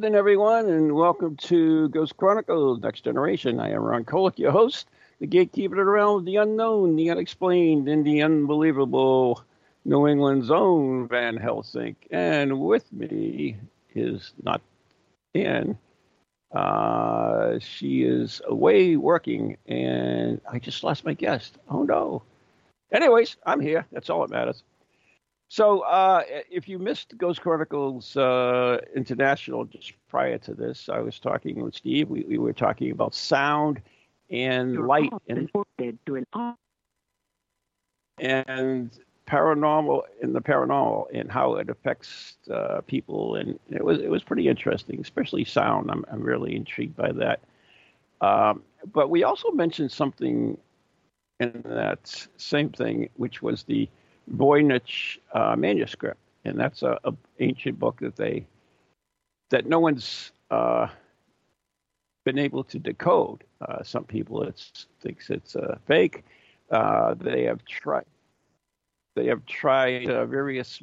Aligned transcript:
evening, 0.00 0.14
everyone, 0.14 0.66
and 0.66 0.94
welcome 0.94 1.36
to 1.36 1.86
Ghost 1.90 2.16
Chronicles 2.16 2.80
Next 2.80 3.02
Generation. 3.02 3.60
I 3.60 3.72
am 3.72 3.82
Ron 3.82 4.06
Kolek, 4.06 4.38
your 4.38 4.50
host, 4.50 4.88
the 5.18 5.26
gatekeeper 5.26 5.78
of 5.78 5.84
the 5.84 5.92
realm 5.92 6.20
of 6.20 6.24
the 6.24 6.36
unknown, 6.36 6.96
the 6.96 7.10
unexplained, 7.10 7.86
and 7.86 8.02
the 8.02 8.22
unbelievable. 8.22 9.44
New 9.84 10.08
England's 10.08 10.50
own 10.50 11.06
Van 11.06 11.36
Helsing. 11.36 11.96
And 12.10 12.62
with 12.62 12.90
me 12.90 13.58
is 13.94 14.32
not 14.42 14.62
Anne. 15.34 15.76
Uh, 16.50 17.58
she 17.58 18.02
is 18.02 18.40
away 18.46 18.96
working, 18.96 19.58
and 19.66 20.40
I 20.50 20.60
just 20.60 20.82
lost 20.82 21.04
my 21.04 21.12
guest. 21.12 21.58
Oh 21.68 21.82
no. 21.82 22.22
Anyways, 22.90 23.36
I'm 23.44 23.60
here. 23.60 23.84
That's 23.92 24.08
all 24.08 24.22
that 24.22 24.30
matters. 24.30 24.62
So, 25.50 25.80
uh, 25.80 26.22
if 26.48 26.68
you 26.68 26.78
missed 26.78 27.18
Ghost 27.18 27.40
Chronicles 27.40 28.16
uh, 28.16 28.78
International 28.94 29.64
just 29.64 29.94
prior 30.08 30.38
to 30.38 30.54
this, 30.54 30.88
I 30.88 31.00
was 31.00 31.18
talking 31.18 31.60
with 31.60 31.74
Steve. 31.74 32.08
We, 32.08 32.22
we 32.22 32.38
were 32.38 32.52
talking 32.52 32.92
about 32.92 33.16
sound 33.16 33.82
and 34.30 34.86
light 34.86 35.12
and, 35.28 35.50
and 38.20 38.96
paranormal 39.26 40.02
in 40.22 40.34
the 40.34 40.40
paranormal 40.40 41.06
and 41.12 41.28
how 41.28 41.56
it 41.56 41.68
affects 41.68 42.36
uh, 42.48 42.82
people, 42.82 43.34
and 43.34 43.58
it 43.70 43.84
was 43.84 43.98
it 43.98 44.08
was 44.08 44.22
pretty 44.22 44.46
interesting, 44.46 45.00
especially 45.00 45.44
sound. 45.44 45.90
I'm 45.90 46.04
I'm 46.12 46.22
really 46.22 46.54
intrigued 46.54 46.94
by 46.94 47.10
that. 47.10 47.40
Um, 48.20 48.62
but 48.92 49.10
we 49.10 49.24
also 49.24 49.50
mentioned 49.50 49.90
something 49.90 50.56
in 51.40 51.64
that 51.64 52.28
same 52.36 52.68
thing, 52.68 53.08
which 53.16 53.42
was 53.42 53.64
the 53.64 53.88
Voynich 54.34 55.18
uh, 55.32 55.56
manuscript, 55.56 56.20
and 56.44 56.58
that's 56.58 56.82
a, 56.82 56.98
a, 57.04 57.12
ancient 57.40 57.78
book 57.78 57.98
that 58.00 58.16
they 58.16 58.46
that 59.50 59.66
no 59.66 59.80
one's 59.80 60.32
uh, 60.50 60.86
been 62.24 62.38
able 62.38 62.62
to 62.64 62.78
decode. 62.78 63.44
Uh, 63.60 63.82
some 63.82 64.04
people 64.04 64.42
it's, 64.42 64.86
thinks 65.00 65.30
it's 65.30 65.56
uh, 65.56 65.76
fake. 65.86 66.24
Uh, 66.70 67.14
they 67.14 67.44
have 67.44 67.64
tried 67.64 68.04
they 69.16 69.26
have 69.26 69.44
tried 69.46 70.08
uh, 70.08 70.24
various 70.24 70.80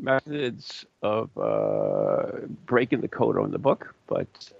methods 0.00 0.86
of 1.02 1.30
breaking 2.64 3.00
the 3.02 3.08
code 3.08 3.38
on 3.38 3.50
the 3.50 3.58
book, 3.58 3.94
but 4.06 4.52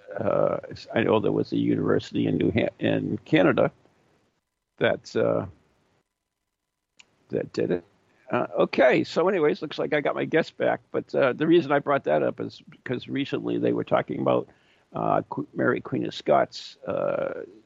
I 0.94 1.02
know 1.02 1.18
there 1.18 1.32
was 1.32 1.52
a 1.52 1.56
university 1.56 2.26
in 2.26 2.36
New 2.36 2.52
ha- 2.52 2.74
in 2.78 3.18
Canada 3.24 3.72
that 4.78 5.16
that 7.34 7.52
did 7.52 7.70
it. 7.70 7.84
Uh, 8.30 8.46
okay, 8.58 9.04
so 9.04 9.28
anyways, 9.28 9.60
looks 9.60 9.78
like 9.78 9.92
I 9.92 10.00
got 10.00 10.14
my 10.14 10.24
guest 10.24 10.56
back. 10.56 10.80
But 10.90 11.14
uh, 11.14 11.34
the 11.34 11.46
reason 11.46 11.70
I 11.72 11.78
brought 11.78 12.04
that 12.04 12.22
up 12.22 12.40
is 12.40 12.62
because 12.70 13.06
recently 13.06 13.58
they 13.58 13.72
were 13.72 13.84
talking 13.84 14.20
about 14.20 14.48
Mary 15.54 15.80
Queen 15.80 16.06
of 16.06 16.14
Scots 16.14 16.78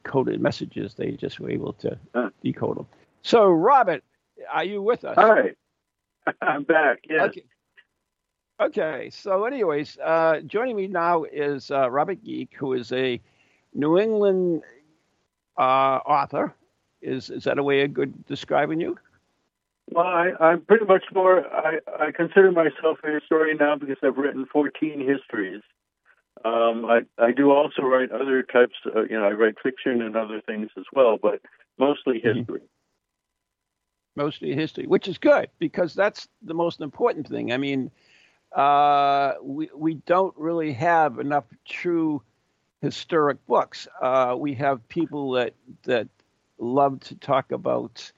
coded 0.03 0.41
messages. 0.41 0.95
They 0.95 1.11
just 1.11 1.39
were 1.39 1.49
able 1.49 1.73
to 1.73 1.97
decode 2.43 2.77
them. 2.77 2.87
So, 3.21 3.49
Robert, 3.49 4.03
are 4.51 4.63
you 4.63 4.81
with 4.81 5.03
us? 5.05 5.15
Hi, 5.17 5.51
I'm 6.41 6.63
back. 6.63 6.99
Yes. 7.09 7.29
Okay. 7.29 7.43
Okay. 8.61 9.09
So, 9.11 9.45
anyways, 9.45 9.97
uh, 10.03 10.41
joining 10.45 10.75
me 10.75 10.87
now 10.87 11.23
is 11.23 11.71
uh, 11.71 11.89
Robert 11.89 12.23
Geake, 12.23 12.53
who 12.53 12.73
is 12.73 12.91
a 12.91 13.19
New 13.73 13.97
England 13.97 14.63
uh, 15.57 15.99
author. 16.05 16.53
Is 17.01 17.29
is 17.29 17.45
that 17.45 17.57
a 17.57 17.63
way 17.63 17.83
of 17.83 17.93
good 17.93 18.25
describing 18.25 18.81
you? 18.81 18.97
Well, 19.91 20.05
I, 20.05 20.31
I'm 20.39 20.61
pretty 20.61 20.85
much 20.85 21.03
more. 21.13 21.45
I, 21.47 21.79
I 21.99 22.11
consider 22.11 22.51
myself 22.51 22.99
a 23.03 23.11
historian 23.11 23.57
now 23.57 23.75
because 23.75 23.97
I've 24.03 24.17
written 24.17 24.45
14 24.51 24.99
histories. 24.99 25.61
Um, 26.45 26.85
I, 26.85 27.01
I 27.17 27.31
do 27.31 27.51
also 27.51 27.81
write 27.81 28.11
other 28.11 28.43
types. 28.43 28.75
Of, 28.85 29.09
you 29.09 29.17
know, 29.19 29.25
I 29.25 29.31
write 29.31 29.55
fiction 29.61 30.01
and 30.01 30.15
other 30.15 30.41
things 30.45 30.69
as 30.77 30.85
well, 30.93 31.17
but 31.21 31.41
mostly 31.77 32.21
Mm-hmm. 32.25 32.43
history. 32.47 32.61
mostly 34.15 34.53
history, 34.53 34.85
which 34.85 35.07
is 35.07 35.17
good 35.17 35.49
because 35.59 35.93
that's 35.93 36.27
the 36.41 36.53
most 36.53 36.81
important 36.81 37.27
thing. 37.27 37.53
I 37.53 37.57
mean, 37.57 37.89
uh, 38.51 39.33
we 39.41 39.69
we 39.75 39.95
don't 39.95 40.35
really 40.37 40.73
have 40.73 41.19
enough 41.19 41.45
true 41.65 42.21
historic 42.81 43.43
books. 43.47 43.87
Uh, 44.01 44.35
we 44.37 44.53
have 44.55 44.87
people 44.89 45.31
that 45.31 45.53
that 45.83 46.07
love 46.57 46.99
to 47.01 47.15
talk 47.15 47.51
about 47.51 48.11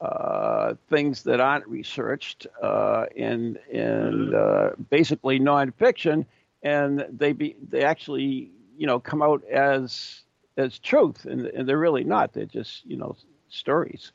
uh, 0.00 0.74
things 0.88 1.24
that 1.24 1.40
aren't 1.40 1.66
researched 1.66 2.46
uh, 2.62 3.06
and 3.16 3.58
and 3.72 4.34
uh, 4.34 4.70
basically 4.90 5.40
nonfiction, 5.40 6.24
and 6.62 7.04
they 7.10 7.32
be 7.32 7.56
they 7.68 7.82
actually 7.82 8.50
you 8.76 8.86
know 8.86 9.00
come 9.00 9.22
out 9.22 9.42
as 9.44 10.22
as 10.56 10.78
truth, 10.78 11.24
and, 11.24 11.46
and 11.46 11.68
they're 11.68 11.78
really 11.78 12.04
not. 12.04 12.32
They're 12.32 12.46
just 12.46 12.84
you 12.86 12.96
know 12.96 13.16
stories. 13.48 14.12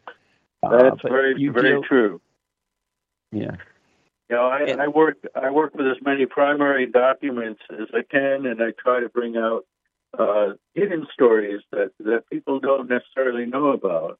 Uh, 0.61 0.83
That's 0.83 1.01
very 1.01 1.47
very 1.49 1.71
deal- 1.71 1.83
true. 1.83 2.21
Yeah. 3.31 3.55
You 4.29 4.38
know, 4.38 4.45
I, 4.47 4.59
And- 4.61 4.81
I 4.81 4.88
work 4.88 5.17
I 5.35 5.51
work 5.51 5.75
with 5.75 5.85
as 5.88 5.97
many 6.01 6.25
primary 6.25 6.85
documents 6.85 7.61
as 7.71 7.88
I 7.94 8.03
can, 8.09 8.45
and 8.45 8.61
I 8.63 8.71
try 8.71 9.01
to 9.01 9.09
bring 9.09 9.35
out 9.35 9.65
uh, 10.17 10.53
hidden 10.73 11.07
stories 11.13 11.61
that 11.71 11.91
that 12.00 12.29
people 12.31 12.59
don't 12.59 12.89
necessarily 12.89 13.45
know 13.45 13.67
about. 13.67 14.19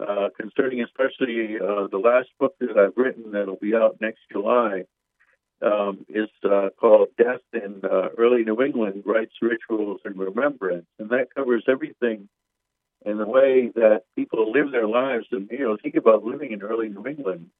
Uh, 0.00 0.28
concerning 0.40 0.82
especially 0.82 1.56
uh, 1.56 1.86
the 1.90 2.00
last 2.02 2.28
book 2.38 2.54
that 2.60 2.78
I've 2.78 2.96
written 2.96 3.32
that'll 3.32 3.56
be 3.56 3.74
out 3.74 4.00
next 4.00 4.20
July 4.32 4.84
um, 5.60 6.06
is 6.08 6.30
uh, 6.42 6.70
called 6.80 7.08
Death 7.18 7.42
in 7.52 7.82
uh, 7.84 8.08
Early 8.16 8.44
New 8.44 8.62
England: 8.62 9.02
Rites, 9.04 9.34
Rituals, 9.42 10.00
and 10.04 10.16
Remembrance, 10.18 10.86
and 10.98 11.10
that 11.10 11.34
covers 11.34 11.64
everything 11.68 12.28
in 13.04 13.18
the 13.18 13.26
way 13.26 13.70
that 13.74 14.02
people 14.16 14.50
live 14.50 14.72
their 14.72 14.88
lives. 14.88 15.26
And 15.32 15.50
you 15.50 15.60
know, 15.60 15.76
think 15.82 15.96
about 15.96 16.24
living 16.24 16.52
in 16.52 16.62
early 16.62 16.88
New 16.88 17.06
England. 17.06 17.50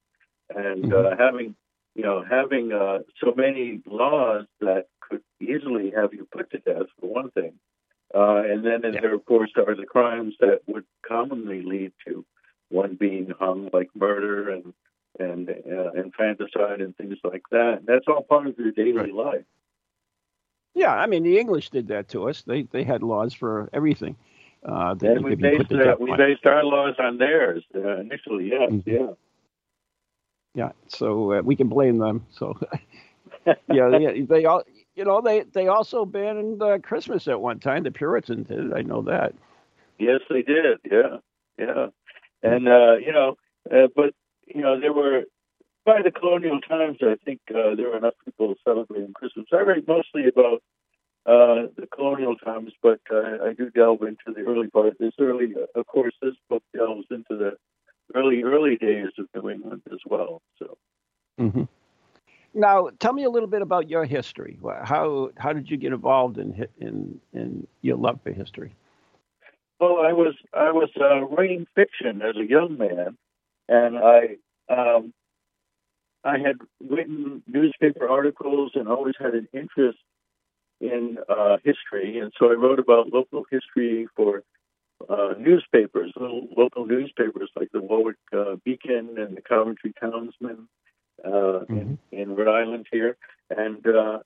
And 0.54 0.92
uh, 0.92 1.16
having 1.18 1.54
you 1.94 2.02
know 2.02 2.24
having 2.28 2.72
uh, 2.72 3.00
so 3.22 3.34
many 3.36 3.82
laws 3.86 4.46
that 4.60 4.86
could 5.00 5.22
easily 5.40 5.92
have 5.94 6.14
you 6.14 6.26
put 6.30 6.50
to 6.52 6.58
death 6.58 6.86
for 7.00 7.12
one 7.12 7.30
thing, 7.32 7.52
uh, 8.15 8.43
and 8.50 8.65
then 8.65 8.81
Yeah. 8.82 9.00
there 9.00 9.15
of 9.15 9.25
course 9.25 9.50
are 9.56 9.75
the 9.75 9.87
crimes 9.87 10.34
that 10.41 10.60
would 10.66 10.84
commonly 11.06 11.62
lead 11.62 11.93
to 12.06 12.25
one 12.71 12.94
being 12.94 13.31
hung, 13.38 13.71
like 13.72 13.88
murder 13.94 14.50
and 14.50 14.72
and 15.18 15.51
uh, 15.51 15.91
infanticide 15.92 16.80
and 16.80 16.97
things 16.97 17.18
like 17.24 17.42
that. 17.51 17.80
That's 17.84 18.07
all 18.09 18.22
part 18.22 18.47
of 18.47 18.59
your 18.59 18.71
daily 18.72 18.92
Right. 18.92 19.15
life. 19.15 19.45
Yeah, 20.74 20.95
I 20.95 21.07
mean 21.07 21.24
the 21.24 21.39
English 21.39 21.71
did 21.71 21.89
that 21.89 22.09
to 22.10 22.28
us. 22.28 22.42
They 22.42 22.62
they 22.62 22.84
had 22.84 23.03
laws 23.03 23.34
for 23.34 23.68
everything. 23.72 24.16
Uh, 24.65 24.95
that 24.95 25.16
And 25.16 25.24
we 25.24 25.30
could 25.30 25.41
be 25.41 25.51
put 25.56 25.68
based 25.68 25.72
uh, 25.89 25.97
we 25.98 26.13
based 26.16 26.47
our 26.47 26.65
laws 26.65 26.95
on 26.98 27.18
theirs 27.18 27.65
uh, 27.74 27.97
initially. 27.98 28.51
Yes, 28.51 28.71
Mhm. 28.71 28.83
yeah. 28.86 29.13
Yeah, 30.54 30.72
so 30.89 31.33
uh, 31.33 31.42
we 31.42 31.54
can 31.56 31.68
blame 31.68 31.98
them. 31.98 32.27
So 32.30 32.59
yeah, 33.68 33.89
they, 33.89 34.22
they 34.22 34.45
all 34.45 34.63
you 35.00 35.06
know 35.06 35.22
they 35.22 35.44
they 35.54 35.66
also 35.66 36.04
banned 36.04 36.62
uh, 36.62 36.78
Christmas 36.78 37.26
at 37.26 37.41
one 37.41 37.58
time. 37.58 37.84
The 37.84 37.91
Puritans 37.91 38.48
did. 38.48 38.70
I 38.74 38.82
know 38.82 39.00
that. 39.00 39.32
Yes, 39.98 40.20
they 40.28 40.42
did. 40.42 40.76
Yeah, 40.84 41.16
yeah, 41.58 41.86
and 42.42 42.68
uh, 42.68 42.97
you 42.97 43.10
know, 43.10 43.36
uh, 43.74 43.88
but 43.97 44.12
you 44.47 44.60
know, 44.60 44.78
there 44.78 44.92
were 44.92 45.22
by 45.86 46.02
the 46.02 46.10
colonial 46.10 46.60
times. 46.60 46.98
I 47.00 47.16
think 47.24 47.41
uh, 47.48 47.74
there 47.76 47.88
were 47.88 47.97
enough 47.97 48.12
people 48.26 48.54
celebrating 48.62 49.14
Christmas. 49.14 49.47
I 49.54 49.62
write 49.62 49.88
mostly 49.88 50.26
about 50.28 50.62
uh, 51.24 51.72
the 51.78 51.86
colonial 51.94 52.36
times, 52.36 52.72
but 52.82 53.00
uh, 53.10 53.42
I 53.42 53.54
do 53.54 53.70
delve 53.70 54.03
into 54.03 54.34
the 54.36 54.42
early 54.42 54.68
part. 54.68 54.98
This 55.00 55.14
early, 55.18 55.54
uh, 55.56 55.80
of 55.80 55.86
course, 55.86 56.12
this 56.20 56.34
book 56.50 56.62
delves 56.76 57.06
into 57.10 57.38
the 57.38 57.53
early, 58.14 58.42
early 58.42 58.76
days 58.76 59.12
of 59.18 59.28
New 59.34 59.48
England 59.48 59.80
as 59.91 60.00
well. 60.04 60.42
So. 60.58 60.76
hmm 61.38 61.62
Now, 62.52 62.91
tell 62.98 63.12
me 63.12 63.24
a 63.24 63.30
little 63.30 63.48
bit 63.48 63.62
about 63.62 63.88
your 63.88 64.04
history. 64.04 64.58
How 64.84 65.30
how 65.36 65.52
did 65.52 65.70
you 65.70 65.76
get 65.76 65.92
involved 65.92 66.38
in 66.38 66.66
in 66.78 67.20
in 67.32 67.66
your 67.82 67.97
love 67.97 68.20
for 68.22 68.32
history? 68.32 68.74
Well, 69.78 69.98
I 69.98 70.12
was 70.12 70.34
I 70.52 70.70
was 70.72 70.91
uh, 71.00 71.20
writing 71.26 71.66
fiction 71.74 72.22
as 72.22 72.36
a 72.36 72.47
young 72.48 72.76
man, 72.76 73.16
and 73.68 73.98
I 73.98 74.36
um, 74.68 75.14
I 76.24 76.38
had 76.38 76.56
written 76.80 77.42
newspaper 77.47 78.08
articles 78.08 78.72
and 78.74 78.88
always 78.88 79.14
had 79.18 79.34
an 79.34 79.48
interest 79.53 79.98
in 80.80 81.18
uh, 81.28 81.58
history, 81.64 82.18
and 82.18 82.32
so 82.38 82.50
I 82.50 82.54
wrote 82.54 82.78
about 82.78 83.12
local 83.12 83.44
history 83.50 84.08
for 84.16 84.42
uh, 85.08 85.34
newspapers, 85.38 86.12
little 86.16 86.48
local 86.56 86.84
newspapers 86.84 87.50
like 87.54 87.70
the 87.72 87.80
Warwick 87.80 88.16
uh, 88.36 88.56
Beacon 88.64 89.16
and 89.18 89.36
the 89.36 89.42
Coventry 89.42 89.94
Townsman 90.00 90.68
mm-hmm. 91.28 91.76
in, 91.76 91.98
in, 92.12 92.36
Rhode 92.36 92.48
Island 92.48 92.86
here. 92.90 93.16
And 93.50 93.84
uh, 93.86 94.18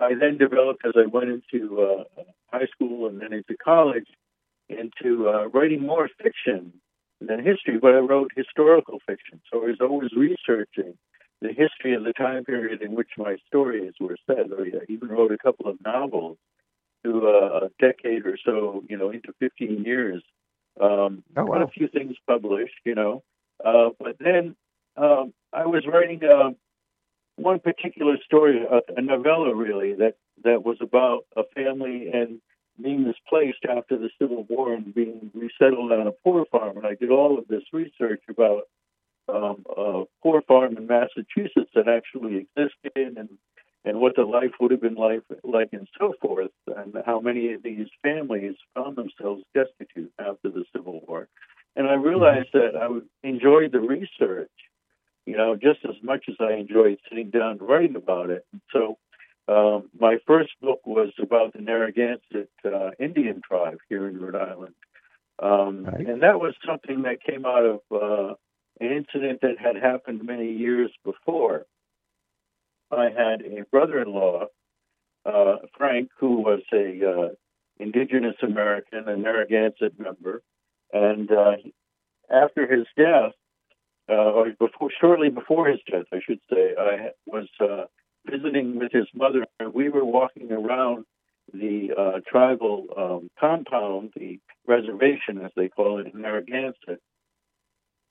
I 0.00 0.14
then 0.14 0.38
developed, 0.38 0.84
as 0.84 0.92
I 0.96 1.06
went 1.06 1.30
into 1.30 1.80
uh, 1.80 2.22
high 2.46 2.66
school 2.66 3.08
and 3.08 3.20
then 3.20 3.32
into 3.32 3.56
college, 3.62 4.06
into 4.68 5.28
uh, 5.28 5.48
writing 5.48 5.82
more 5.82 6.08
fiction 6.22 6.72
than 7.20 7.44
history, 7.44 7.78
but 7.80 7.94
I 7.94 7.98
wrote 7.98 8.30
historical 8.36 8.98
fiction. 9.06 9.40
So 9.50 9.62
I 9.62 9.66
was 9.66 9.78
always 9.80 10.10
researching 10.16 10.94
the 11.40 11.48
history 11.48 11.94
of 11.94 12.04
the 12.04 12.12
time 12.12 12.44
period 12.44 12.82
in 12.82 12.94
which 12.94 13.10
my 13.16 13.36
stories 13.46 13.92
were 14.00 14.16
set. 14.26 14.46
I 14.52 14.84
even 14.88 15.08
wrote 15.08 15.32
a 15.32 15.38
couple 15.38 15.68
of 15.68 15.78
novels 15.84 16.36
to 17.04 17.28
uh, 17.28 17.66
a 17.66 17.68
decade 17.80 18.26
or 18.26 18.36
so, 18.44 18.82
you 18.88 18.96
know, 18.96 19.10
into 19.10 19.32
15 19.38 19.84
years. 19.84 20.22
Um, 20.80 21.22
oh, 21.36 21.44
wow. 21.44 21.58
Got 21.58 21.62
a 21.62 21.68
few 21.68 21.88
things 21.88 22.16
published, 22.26 22.74
you 22.84 22.94
know. 22.94 23.22
Uh, 23.64 23.90
but 23.98 24.16
then 24.18 24.56
um, 24.96 25.32
I 25.52 25.66
was 25.66 25.84
writing 25.86 26.20
uh, 26.24 26.50
one 27.36 27.60
particular 27.60 28.16
story, 28.24 28.60
a, 28.64 29.00
novella 29.00 29.54
really, 29.54 29.94
that, 29.94 30.14
that 30.44 30.64
was 30.64 30.76
about 30.80 31.24
a 31.36 31.42
family 31.54 32.10
and 32.12 32.40
being 32.82 33.04
displaced 33.04 33.64
after 33.68 33.98
the 33.98 34.10
Civil 34.20 34.44
War 34.48 34.74
and 34.74 34.94
being 34.94 35.30
resettled 35.34 35.92
on 35.92 36.06
a 36.06 36.12
poor 36.12 36.44
farm. 36.50 36.76
And 36.76 36.86
I 36.86 36.94
did 36.94 37.10
all 37.10 37.38
of 37.38 37.48
this 37.48 37.64
research 37.72 38.22
about 38.28 38.62
um, 39.28 39.64
a 39.76 40.04
poor 40.22 40.42
farm 40.42 40.76
in 40.76 40.86
Massachusetts 40.86 41.70
that 41.74 41.88
actually 41.88 42.36
existed 42.36 43.16
and 43.16 43.28
and 43.84 44.00
what 44.00 44.16
the 44.16 44.22
life 44.22 44.50
would 44.60 44.70
have 44.70 44.80
been 44.80 44.96
like, 44.96 45.22
like 45.44 45.68
and 45.72 45.88
so 45.98 46.12
forth, 46.20 46.50
and 46.66 46.94
how 47.06 47.20
many 47.20 47.52
of 47.52 47.62
these 47.62 47.86
families 48.02 48.54
found 48.74 48.96
themselves 48.96 49.42
destitute 49.54 50.12
after 50.18 50.50
the 50.50 50.64
Civil 50.74 51.00
War. 51.06 51.28
And 51.76 51.86
I 51.86 51.94
realized 51.94 52.48
that 52.52 52.72
I 52.76 52.88
enjoyed 53.26 53.72
the 53.72 53.80
research, 53.80 54.50
you 55.28 55.36
know, 55.36 55.54
just 55.56 55.80
as 55.84 55.96
much 56.02 56.24
as 56.30 56.36
I 56.40 56.54
enjoyed 56.54 56.98
sitting 57.06 57.28
down 57.28 57.52
and 57.52 57.62
writing 57.62 57.96
about 57.96 58.30
it. 58.30 58.46
So 58.72 58.96
um, 59.46 59.90
my 59.98 60.16
first 60.26 60.52
book 60.62 60.80
was 60.86 61.12
about 61.20 61.52
the 61.52 61.60
Narragansett 61.60 62.50
uh, 62.64 62.90
Indian 62.98 63.42
tribe 63.46 63.76
here 63.90 64.08
in 64.08 64.18
Rhode 64.18 64.36
Island. 64.36 64.74
Um, 65.38 65.84
right. 65.84 66.06
And 66.06 66.22
that 66.22 66.40
was 66.40 66.54
something 66.66 67.02
that 67.02 67.22
came 67.22 67.44
out 67.44 67.64
of 67.64 67.80
uh, 67.92 68.34
an 68.80 68.90
incident 68.90 69.42
that 69.42 69.58
had 69.58 69.76
happened 69.76 70.24
many 70.24 70.50
years 70.50 70.90
before. 71.04 71.66
I 72.90 73.10
had 73.10 73.42
a 73.42 73.66
brother-in-law, 73.70 74.46
uh, 75.26 75.56
Frank, 75.76 76.08
who 76.18 76.40
was 76.40 76.62
a 76.72 76.86
uh, 77.06 77.28
indigenous 77.78 78.36
American, 78.42 79.06
a 79.06 79.16
Narragansett 79.16 80.00
member, 80.00 80.42
and 80.90 81.30
uh, 81.30 81.56
after 82.30 82.66
his 82.66 82.86
death, 82.96 83.32
uh, 84.08 84.12
or 84.12 84.50
before, 84.58 84.90
shortly 85.00 85.28
before 85.28 85.68
his 85.68 85.80
death, 85.90 86.06
I 86.12 86.20
should 86.24 86.40
say, 86.50 86.74
I 86.78 87.10
was 87.26 87.48
uh, 87.60 87.84
visiting 88.30 88.78
with 88.78 88.92
his 88.92 89.06
mother, 89.14 89.46
we 89.72 89.88
were 89.88 90.04
walking 90.04 90.52
around 90.52 91.04
the 91.52 91.90
uh, 91.96 92.20
tribal 92.30 92.86
um, 92.96 93.30
compound, 93.38 94.12
the 94.16 94.38
reservation, 94.66 95.40
as 95.44 95.50
they 95.56 95.68
call 95.68 95.98
it 95.98 96.12
in 96.12 96.22
Narragansett 96.22 97.00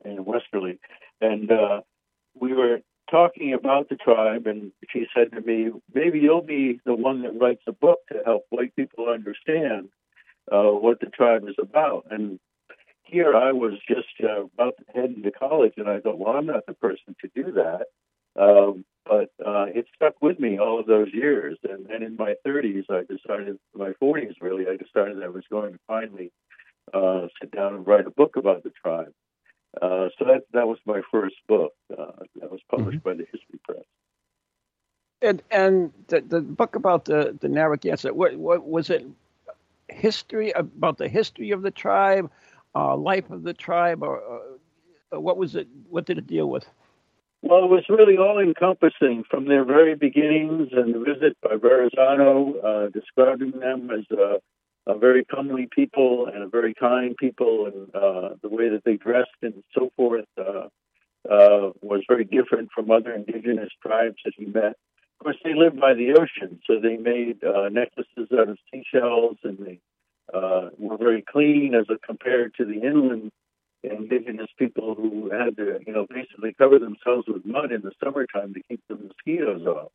and 0.03 0.25
Westerly, 0.25 0.79
and 1.21 1.51
uh, 1.51 1.81
we 2.39 2.53
were 2.53 2.79
talking 3.09 3.53
about 3.53 3.89
the 3.89 3.95
tribe, 3.95 4.47
and 4.47 4.71
she 4.89 5.05
said 5.15 5.31
to 5.31 5.41
me, 5.41 5.71
"Maybe 5.93 6.19
you'll 6.19 6.41
be 6.41 6.79
the 6.85 6.93
one 6.93 7.21
that 7.23 7.39
writes 7.39 7.63
a 7.67 7.71
book 7.71 7.99
to 8.11 8.21
help 8.25 8.45
white 8.49 8.75
people 8.75 9.09
understand 9.09 9.89
uh, 10.51 10.71
what 10.71 10.99
the 10.99 11.07
tribe 11.07 11.47
is 11.47 11.55
about." 11.59 12.05
And 12.11 12.39
here 13.07 13.35
I 13.35 13.51
was 13.51 13.73
just 13.87 14.07
uh, 14.23 14.43
about 14.53 14.75
to 14.77 14.99
head 14.99 15.11
into 15.15 15.31
college, 15.31 15.73
and 15.77 15.89
I 15.89 15.99
thought, 15.99 16.17
"Well, 16.17 16.35
I'm 16.35 16.45
not 16.45 16.65
the 16.65 16.73
person 16.73 17.15
to 17.21 17.29
do 17.35 17.51
that." 17.53 17.87
Um, 18.37 18.85
but 19.05 19.29
uh, 19.45 19.65
it 19.73 19.87
stuck 19.95 20.21
with 20.21 20.39
me 20.39 20.59
all 20.59 20.79
of 20.79 20.85
those 20.85 21.07
years, 21.13 21.57
and 21.63 21.87
then 21.87 22.03
in 22.03 22.17
my 22.17 22.35
30s, 22.45 22.83
I 22.89 23.01
decided, 23.01 23.57
my 23.73 23.93
40s 24.01 24.35
really, 24.41 24.65
I 24.67 24.75
decided 24.75 25.23
I 25.23 25.29
was 25.29 25.43
going 25.49 25.73
to 25.73 25.79
finally 25.87 26.31
uh, 26.93 27.27
sit 27.41 27.51
down 27.51 27.73
and 27.75 27.87
write 27.87 28.05
a 28.05 28.11
book 28.11 28.35
about 28.35 28.63
the 28.63 28.69
tribe. 28.69 29.13
Uh, 29.81 30.09
so 30.17 30.25
that 30.25 30.43
that 30.53 30.67
was 30.67 30.77
my 30.85 31.01
first 31.11 31.35
book. 31.47 31.73
Uh, 31.91 32.11
that 32.39 32.51
was 32.51 32.61
published 32.69 32.99
mm-hmm. 32.99 33.09
by 33.09 33.13
the 33.15 33.25
History 33.31 33.59
Press. 33.63 33.83
And 35.21 35.43
and 35.51 35.93
the, 36.07 36.21
the 36.21 36.41
book 36.41 36.75
about 36.75 37.05
the 37.05 37.37
the 37.39 37.49
Narragansett. 37.49 38.15
What 38.15 38.35
what 38.37 38.67
was 38.67 38.89
it? 38.89 39.05
History 39.89 40.51
about 40.51 40.97
the 40.97 41.07
history 41.07 41.51
of 41.51 41.61
the 41.61 41.71
tribe, 41.71 42.29
uh, 42.77 42.95
life 42.95 43.29
of 43.29 43.43
the 43.43 43.53
tribe, 43.53 44.03
or 44.03 44.21
uh, 45.13 45.19
what 45.19 45.37
was 45.37 45.55
it? 45.55 45.67
What 45.89 46.05
did 46.05 46.17
it 46.17 46.27
deal 46.27 46.49
with? 46.49 46.65
Well, 47.41 47.63
it 47.63 47.69
was 47.69 47.85
really 47.89 48.17
all 48.17 48.39
encompassing 48.39 49.23
from 49.29 49.47
their 49.47 49.63
very 49.63 49.95
beginnings 49.95 50.69
and 50.71 50.93
the 50.93 50.99
visit 50.99 51.37
by 51.41 51.55
Verrazano, 51.55 52.53
uh, 52.69 52.89
describing 52.89 53.51
them 53.59 53.89
as 53.91 54.05
uh, 54.11 54.37
a 54.87 54.97
very 54.97 55.23
comely 55.25 55.67
people 55.73 56.27
and 56.33 56.43
a 56.43 56.47
very 56.47 56.73
kind 56.73 57.15
people, 57.17 57.67
and 57.67 57.95
uh, 57.95 58.29
the 58.41 58.49
way 58.49 58.69
that 58.69 58.83
they 58.85 58.97
dressed 58.97 59.39
and 59.41 59.63
so 59.73 59.91
forth 59.95 60.25
uh, 60.37 60.67
uh, 61.29 61.71
was 61.81 62.01
very 62.07 62.25
different 62.25 62.69
from 62.73 62.89
other 62.89 63.13
indigenous 63.13 63.69
tribes 63.85 64.17
that 64.25 64.33
he 64.37 64.45
met. 64.45 64.75
Of 65.19 65.23
course, 65.23 65.37
they 65.43 65.55
lived 65.55 65.79
by 65.79 65.93
the 65.93 66.13
ocean, 66.13 66.59
so 66.65 66.79
they 66.79 66.97
made 66.97 67.43
uh, 67.43 67.69
necklaces 67.69 68.29
out 68.37 68.49
of 68.49 68.57
seashells, 68.71 69.37
and 69.43 69.57
they 69.57 69.79
uh, 70.33 70.69
were 70.77 70.97
very 70.97 71.21
clean 71.21 71.73
as 71.75 71.85
compared 72.05 72.53
to 72.55 72.65
the 72.65 72.81
inland 72.81 73.31
indigenous 73.83 74.49
people 74.57 74.95
who 74.95 75.29
had 75.29 75.57
to, 75.57 75.79
you 75.85 75.93
know, 75.93 76.05
basically 76.09 76.53
cover 76.57 76.79
themselves 76.79 77.27
with 77.27 77.45
mud 77.45 77.71
in 77.71 77.81
the 77.81 77.91
summertime 78.03 78.53
to 78.53 78.61
keep 78.67 78.81
the 78.89 78.95
mosquitoes 78.95 79.65
off. 79.65 79.91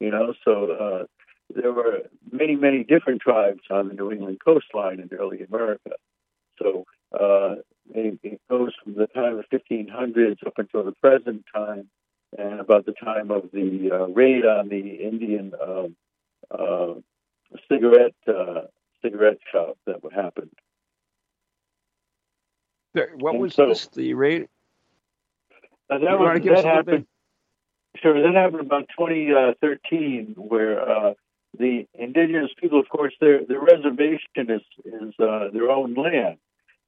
You 0.00 0.10
know, 0.10 0.34
so 0.44 0.70
uh, 0.72 1.04
there 1.54 1.72
were 1.72 2.02
many, 2.30 2.56
many 2.56 2.84
different 2.84 3.20
tribes 3.22 3.62
on 3.70 3.88
the 3.88 3.94
New 3.94 4.12
England 4.12 4.38
coastline 4.44 5.00
in 5.00 5.10
early 5.16 5.42
America. 5.42 5.92
So 6.60 6.84
uh, 7.18 7.56
it, 7.94 8.18
it, 8.22 8.40
goes 8.48 8.72
from 8.82 8.94
the 8.94 9.06
time 9.08 9.38
of 9.38 9.44
1500s 9.52 10.46
up 10.46 10.54
until 10.58 10.84
the 10.84 10.92
present 10.92 11.44
time, 11.54 11.88
and 12.36 12.60
about 12.60 12.86
the 12.86 12.92
time 12.92 13.30
of 13.30 13.50
the 13.52 13.90
uh, 13.92 14.06
raid 14.08 14.44
on 14.44 14.68
the 14.68 14.96
Indian 14.96 15.52
um, 15.62 15.96
uh, 16.50 16.94
cigarette 17.70 18.14
uh, 18.28 18.62
cigarette 19.06 19.38
shop 19.52 19.76
that 19.86 19.96
happened. 20.14 20.50
What 22.94 23.34
and 23.34 23.40
was 23.40 23.54
so, 23.54 23.68
this? 23.68 23.88
The 23.88 24.14
rate? 24.14 24.48
Uh, 25.90 25.98
that, 25.98 26.18
was, 26.18 26.40
that 26.44 26.64
happened. 26.64 27.06
Sure, 28.02 28.20
that 28.22 28.34
happened 28.34 28.62
about 28.62 28.88
2013, 28.98 30.34
where 30.36 30.80
uh, 30.80 31.14
the 31.58 31.86
indigenous 31.94 32.50
people, 32.60 32.80
of 32.80 32.88
course, 32.88 33.12
their 33.20 33.44
their 33.44 33.60
reservation 33.60 34.48
is 34.48 34.62
is 34.84 35.14
uh, 35.18 35.48
their 35.52 35.70
own 35.70 35.94
land, 35.94 36.38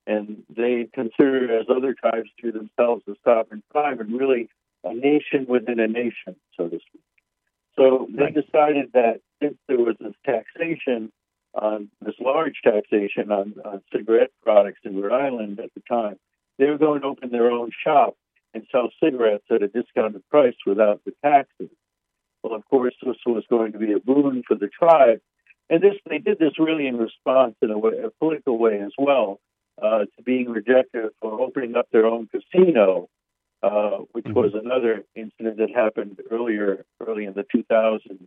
and 0.06 0.42
they 0.54 0.88
consider, 0.92 1.58
as 1.58 1.66
other 1.68 1.94
tribes 1.94 2.30
do 2.42 2.52
themselves, 2.52 3.02
a 3.06 3.14
sovereign 3.24 3.62
tribe 3.72 4.00
and 4.00 4.18
really 4.18 4.48
a 4.84 4.94
nation 4.94 5.46
within 5.46 5.78
a 5.78 5.88
nation, 5.88 6.36
so 6.56 6.68
to 6.68 6.78
speak. 6.88 7.02
So 7.76 8.08
they 8.10 8.30
decided 8.30 8.90
that 8.94 9.20
since 9.40 9.56
there 9.68 9.78
was 9.78 9.96
this 10.00 10.14
taxation 10.24 11.12
on 11.54 11.90
this 12.00 12.14
large 12.20 12.60
taxation 12.62 13.32
on, 13.32 13.54
on 13.64 13.82
cigarette 13.92 14.30
products 14.42 14.80
in 14.84 15.00
Rhode 15.00 15.12
Island 15.12 15.60
at 15.60 15.70
the 15.74 15.82
time, 15.88 16.16
they 16.58 16.66
were 16.66 16.78
going 16.78 17.00
to 17.02 17.06
open 17.06 17.30
their 17.30 17.50
own 17.50 17.70
shop 17.84 18.16
and 18.54 18.66
sell 18.72 18.90
cigarettes 19.02 19.44
at 19.50 19.62
a 19.62 19.68
discounted 19.68 20.22
price 20.30 20.56
without 20.66 21.00
the 21.04 21.12
taxes. 21.24 21.70
Well, 22.42 22.54
of 22.54 22.64
course, 22.68 22.94
this 23.04 23.16
was 23.26 23.44
going 23.48 23.72
to 23.72 23.78
be 23.78 23.92
a 23.92 24.00
boon 24.00 24.42
for 24.46 24.56
the 24.56 24.68
tribe. 24.68 25.20
And 25.70 25.82
this, 25.82 25.94
they 26.08 26.18
did 26.18 26.38
this 26.38 26.58
really 26.58 26.86
in 26.86 26.96
response 26.96 27.56
in 27.60 27.70
a, 27.70 27.78
way, 27.78 27.92
a 28.02 28.10
political 28.18 28.58
way 28.58 28.80
as 28.80 28.92
well 28.96 29.40
uh, 29.82 30.00
to 30.16 30.22
being 30.24 30.48
rejected 30.48 31.10
for 31.20 31.40
opening 31.40 31.76
up 31.76 31.88
their 31.92 32.06
own 32.06 32.28
casino, 32.28 33.08
uh, 33.62 33.98
which 34.12 34.24
mm-hmm. 34.24 34.38
was 34.38 34.52
another 34.54 35.04
incident 35.14 35.58
that 35.58 35.70
happened 35.74 36.20
earlier, 36.30 36.84
early 37.06 37.24
in 37.24 37.34
the 37.34 37.44
2000s, 37.54 38.26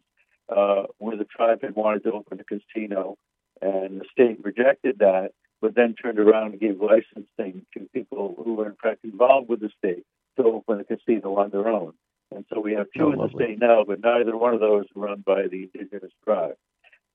uh, 0.55 0.84
where 0.98 1.17
the 1.17 1.25
tribe 1.25 1.62
had 1.62 1.75
wanted 1.75 2.03
to 2.03 2.12
open 2.12 2.39
a 2.39 2.43
casino, 2.43 3.17
and 3.62 4.01
the 4.01 4.05
state 4.12 4.43
rejected 4.43 5.00
that, 5.00 5.31
but 5.62 5.75
then 5.75 5.96
turned 5.96 6.20
around 6.20 6.51
and 6.51 6.60
gave 6.60 6.81
licensing 6.81 7.65
to 7.74 7.88
people 7.93 8.36
who 8.43 8.55
were 8.55 8.67
in 8.67 8.75
fact 8.81 9.03
involved 9.03 9.50
with 9.50 9.62
the 9.62 9.70
state 9.77 10.03
to 10.38 10.43
open 10.43 10.79
a 10.79 10.84
casino 10.84 11.38
on 11.38 11.50
their 11.51 11.67
own. 11.67 11.93
And 12.34 12.46
so 12.51 12.60
we 12.60 12.74
have 12.74 12.88
two 12.96 13.08
oh, 13.08 13.12
in 13.12 13.20
the 13.20 13.29
state 13.36 13.60
now, 13.60 13.84
but 13.86 14.01
neither 14.01 14.38
one 14.38 14.53
of 14.53 14.60
those 14.60 14.86
run 14.96 15.24
by 15.25 15.48
the 15.48 15.70
indigenous 15.74 16.13
tribe. 16.24 16.55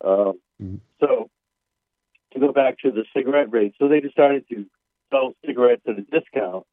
Um, 0.05 0.41
mm-hmm. 0.63 0.77
So 1.01 1.31
to 2.35 2.41
go 2.41 2.53
back 2.53 2.79
to 2.81 2.91
the 2.91 3.05
cigarette 3.17 3.51
rate, 3.51 3.75
so 3.79 3.89
they 3.89 4.01
decided 4.01 4.45
to 4.51 4.67
sell 5.11 5.33
cigarettes 5.45 5.83
at 5.89 5.99
a 5.99 6.03
discount 6.03 6.67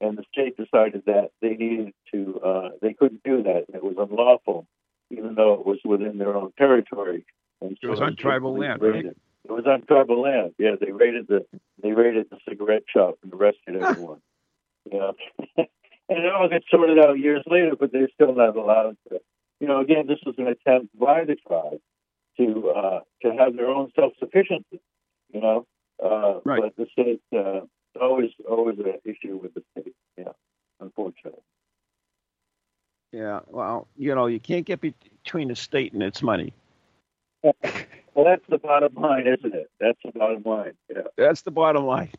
and 0.00 0.16
the 0.16 0.24
state 0.32 0.56
decided 0.56 1.02
that 1.06 1.30
they 1.42 1.50
needed 1.50 1.92
to, 2.12 2.40
uh, 2.40 2.68
they 2.80 2.94
couldn't 2.94 3.22
do 3.22 3.42
that. 3.42 3.66
It 3.68 3.84
was 3.84 3.96
unlawful, 3.98 4.66
even 5.10 5.34
though 5.34 5.54
it 5.54 5.66
was 5.66 5.78
within 5.84 6.18
their 6.18 6.36
own 6.36 6.52
territory. 6.58 7.24
And 7.60 7.76
so 7.80 7.88
it 7.88 7.90
was 7.90 8.00
on 8.00 8.16
tribal 8.16 8.56
land, 8.58 8.80
raided. 8.80 9.06
right? 9.06 9.16
It 9.44 9.52
was 9.52 9.66
on 9.66 9.82
tribal 9.86 10.22
land. 10.22 10.54
Yeah, 10.58 10.76
they 10.80 10.92
raided 10.92 11.26
the 11.28 11.44
they 11.82 11.92
raided 11.92 12.26
the 12.30 12.38
cigarette 12.48 12.84
shop 12.94 13.18
and 13.22 13.32
arrested 13.32 13.76
everyone. 13.76 14.20
yeah, 14.90 15.10
and 15.56 15.66
it 16.08 16.32
all 16.32 16.48
gets 16.48 16.66
sorted 16.70 16.98
out 16.98 17.18
years 17.18 17.42
later, 17.46 17.72
but 17.78 17.92
they're 17.92 18.08
still 18.14 18.34
not 18.34 18.56
allowed 18.56 18.96
to. 19.08 19.20
You 19.60 19.68
know, 19.68 19.80
again, 19.80 20.06
this 20.06 20.18
was 20.24 20.34
an 20.38 20.46
attempt 20.46 20.98
by 20.98 21.24
the 21.24 21.36
tribe 21.36 21.80
to 22.38 22.70
uh, 22.70 23.00
to 23.22 23.36
have 23.36 23.56
their 23.56 23.68
own 23.68 23.90
self 23.94 24.12
sufficiency. 24.18 24.80
You 25.32 25.40
know, 25.40 25.66
uh, 26.02 26.40
right. 26.44 26.62
but 26.62 26.76
the 26.76 26.86
state 26.92 27.22
uh, 27.36 27.60
always 28.00 28.30
always 28.48 28.78
an 28.78 28.94
issue 29.04 29.36
with 29.36 29.54
the 29.54 29.62
state. 29.72 29.94
Yeah, 30.16 30.32
unfortunately. 30.80 31.42
Yeah, 33.12 33.40
well, 33.48 33.88
you 34.30 34.40
can't 34.40 34.66
get 34.66 34.80
between 34.80 35.48
the 35.48 35.56
state 35.56 35.92
and 35.92 36.02
its 36.02 36.22
money. 36.22 36.52
well, 37.42 37.54
that's 38.24 38.46
the 38.48 38.58
bottom 38.58 38.94
line, 38.94 39.26
isn't 39.26 39.54
it? 39.54 39.70
That's 39.80 39.98
the 40.04 40.12
bottom 40.12 40.42
line. 40.44 40.72
Yeah. 40.88 41.02
That's 41.16 41.42
the 41.42 41.50
bottom 41.50 41.84
line. 41.84 42.12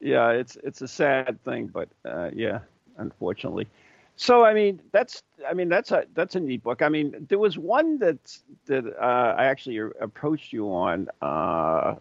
yeah, 0.00 0.30
it's 0.30 0.56
it's 0.62 0.82
a 0.82 0.88
sad 0.88 1.42
thing, 1.44 1.66
but 1.66 1.88
uh, 2.04 2.30
yeah, 2.32 2.60
unfortunately. 2.96 3.68
So 4.16 4.44
I 4.44 4.54
mean, 4.54 4.80
that's 4.92 5.22
I 5.48 5.54
mean 5.54 5.68
that's 5.68 5.90
a 5.90 6.04
that's 6.14 6.36
a 6.36 6.40
neat 6.40 6.62
book. 6.62 6.82
I 6.82 6.88
mean, 6.88 7.26
there 7.28 7.38
was 7.38 7.58
one 7.58 7.98
that 7.98 8.38
that 8.66 8.84
uh, 8.86 9.34
I 9.36 9.46
actually 9.46 9.78
approached 10.00 10.52
you 10.52 10.72
on, 10.72 11.08
uh, 11.20 11.96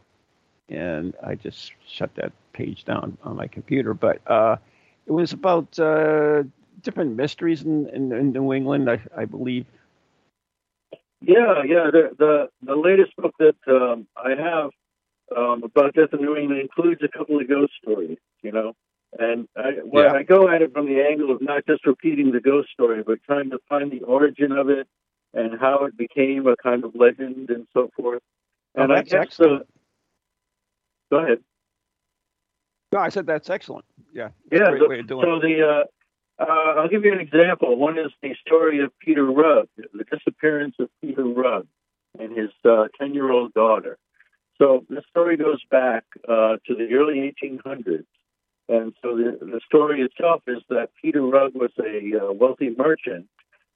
and 0.69 1.15
I 1.23 1.35
just 1.35 1.71
shut 1.87 2.13
that 2.15 2.31
page 2.53 2.85
down 2.85 3.17
on 3.23 3.35
my 3.35 3.47
computer. 3.47 3.93
But 3.93 4.21
uh, 4.27 4.57
it 5.07 5.11
was 5.11 5.33
about 5.33 5.77
uh, 5.79 6.43
different 6.83 7.15
mysteries 7.15 7.63
in, 7.63 7.87
in, 7.89 8.11
in 8.11 8.31
New 8.31 8.53
England, 8.53 8.89
I, 8.89 8.99
I, 9.15 9.25
believe. 9.25 9.65
Yeah, 11.21 11.63
yeah. 11.65 11.89
The 11.91 12.11
the, 12.17 12.49
the 12.61 12.75
latest 12.75 13.15
book 13.15 13.33
that 13.39 13.55
um, 13.67 14.07
I 14.17 14.31
have 14.31 14.71
um, 15.35 15.63
about 15.63 15.95
death 15.95 16.09
in 16.13 16.21
New 16.21 16.35
England 16.35 16.61
includes 16.61 17.01
a 17.03 17.07
couple 17.07 17.39
of 17.39 17.47
ghost 17.47 17.73
stories. 17.81 18.17
You 18.41 18.51
know, 18.51 18.73
and 19.17 19.47
I, 19.55 19.71
well, 19.83 20.05
yeah. 20.05 20.13
I 20.13 20.23
go 20.23 20.49
at 20.49 20.61
it 20.61 20.73
from 20.73 20.85
the 20.85 21.01
angle 21.01 21.31
of 21.31 21.41
not 21.41 21.65
just 21.65 21.85
repeating 21.85 22.31
the 22.31 22.41
ghost 22.41 22.69
story, 22.71 23.03
but 23.03 23.23
trying 23.23 23.49
to 23.51 23.59
find 23.69 23.91
the 23.91 24.01
origin 24.01 24.51
of 24.51 24.69
it 24.69 24.87
and 25.33 25.59
how 25.59 25.85
it 25.85 25.97
became 25.97 26.47
a 26.47 26.55
kind 26.55 26.83
of 26.83 26.95
legend 26.95 27.49
and 27.49 27.67
so 27.73 27.89
forth. 27.95 28.21
Oh, 28.77 28.83
and 28.83 28.91
oh, 28.91 28.95
I 28.95 29.01
guess 29.03 29.13
excellent. 29.13 29.67
go 31.11 31.19
ahead. 31.19 31.39
No, 32.91 32.99
I 32.99 33.09
said 33.09 33.25
that's 33.25 33.49
excellent. 33.49 33.85
Yeah, 34.13 34.29
yeah. 34.51 34.69
so, 34.77 34.87
so 35.09 35.39
the 35.39 35.67
uh, 35.67 35.83
uh, 36.39 36.79
I'll 36.79 36.89
give 36.89 37.05
you 37.05 37.13
an 37.13 37.19
example. 37.19 37.75
One 37.75 37.97
is 37.97 38.11
the 38.21 38.35
story 38.45 38.83
of 38.83 38.91
Peter 38.99 39.25
Rugg, 39.25 39.67
the 39.77 40.03
disappearance 40.03 40.75
of 40.79 40.89
Peter 41.01 41.23
Rugg 41.23 41.67
and 42.19 42.35
his 42.37 42.49
ten-year-old 42.99 43.51
uh, 43.55 43.59
daughter. 43.59 43.97
So 44.57 44.85
the 44.89 45.01
story 45.09 45.37
goes 45.37 45.61
back 45.69 46.03
uh, 46.27 46.57
to 46.67 46.75
the 46.75 46.93
early 46.93 47.33
1800s 47.43 48.05
and 48.69 48.93
so 49.01 49.17
the, 49.17 49.37
the 49.41 49.59
story 49.65 50.01
itself 50.01 50.41
is 50.47 50.63
that 50.69 50.89
Peter 51.01 51.21
Rugg 51.21 51.53
was 51.53 51.71
a 51.79 52.17
uh, 52.17 52.31
wealthy 52.31 52.73
merchant 52.75 53.27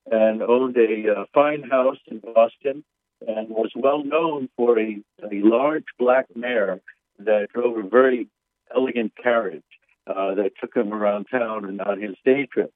and 0.10 0.42
owned 0.42 0.78
a 0.78 1.12
uh, 1.12 1.26
fine 1.34 1.64
house 1.64 1.98
in 2.08 2.20
Boston 2.20 2.84
and 3.28 3.50
was 3.50 3.72
well 3.76 4.04
known 4.04 4.48
for 4.56 4.80
a, 4.80 4.98
a 5.24 5.42
large 5.42 5.86
black 6.00 6.28
mare 6.36 6.80
that 7.20 7.50
drove 7.54 7.78
a 7.78 7.88
very 7.88 8.28
elegant 8.74 9.12
carriage 9.22 9.64
uh, 10.10 10.36
that 10.36 10.52
took 10.60 10.76
him 10.76 10.94
around 10.94 11.26
town 11.32 11.66
and 11.66 11.82
on 11.82 12.02
his 12.02 12.16
day 12.26 12.48
trips. 12.52 12.74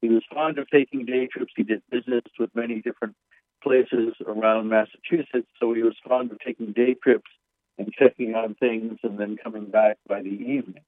He 0.00 0.08
was 0.08 0.22
fond 0.32 0.58
of 0.58 0.68
taking 0.70 1.04
day 1.04 1.26
trips. 1.26 1.52
He 1.56 1.62
did 1.62 1.82
business 1.90 2.24
with 2.38 2.50
many 2.54 2.80
different 2.80 3.14
places 3.62 4.14
around 4.26 4.68
Massachusetts, 4.68 5.48
so 5.60 5.74
he 5.74 5.82
was 5.82 5.94
fond 6.06 6.30
of 6.32 6.38
taking 6.40 6.72
day 6.72 6.94
trips 6.94 7.30
and 7.78 7.92
checking 7.92 8.34
on 8.34 8.54
things 8.54 8.98
and 9.02 9.18
then 9.18 9.36
coming 9.42 9.66
back 9.66 9.98
by 10.08 10.22
the 10.22 10.28
evening. 10.28 10.82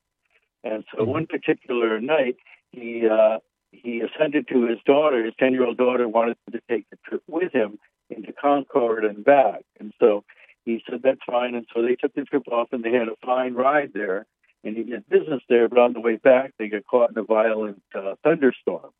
And 0.65 0.85
so 0.95 1.05
one 1.05 1.27
particular 1.27 2.01
night, 2.01 2.37
he 2.71 3.07
uh, 3.11 3.39
he 3.71 4.01
ascended 4.01 4.49
to 4.49 4.67
his 4.67 4.79
daughter. 4.87 5.25
His 5.25 5.35
ten 5.39 5.53
year 5.53 5.65
old 5.67 5.77
daughter 5.77 6.09
wanted 6.09 6.37
to 6.53 6.61
take 6.69 6.89
the 6.91 6.99
trip 7.07 7.23
with 7.27 7.53
him 7.53 7.79
into 8.11 8.33
Concord 8.33 9.05
and 9.05 9.25
back. 9.25 9.65
And 9.81 9.93
so 9.99 10.25
he 10.65 10.83
said 10.89 11.01
that's 11.03 11.21
fine. 11.27 11.55
And 11.55 11.67
so 11.75 11.83
they 11.83 11.97
took 11.97 12.15
the 12.15 12.25
trip 12.25 12.45
off, 12.51 12.69
and 12.73 12.85
they 12.85 12.93
had 12.93 13.09
a 13.09 13.17
fine 13.25 13.55
ride 13.55 13.91
there. 13.95 14.27
And 14.65 14.77
he 14.77 14.85
did 14.85 15.09
business 15.09 15.43
there, 15.49 15.69
but 15.69 15.79
on 15.79 15.93
the 15.93 16.01
way 16.01 16.17
back, 16.17 16.53
they 16.59 16.69
got 16.69 16.87
caught 16.87 17.11
in 17.11 17.19
a 17.19 17.25
violent 17.25 17.83
uh, 17.95 18.15
thunderstorm. 18.23 18.91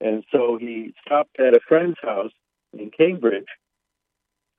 And 0.00 0.24
so 0.32 0.58
he 0.60 0.92
stopped 1.04 1.38
at 1.38 1.54
a 1.54 1.60
friend's 1.68 1.98
house 2.02 2.32
in 2.72 2.90
Cambridge 2.90 3.46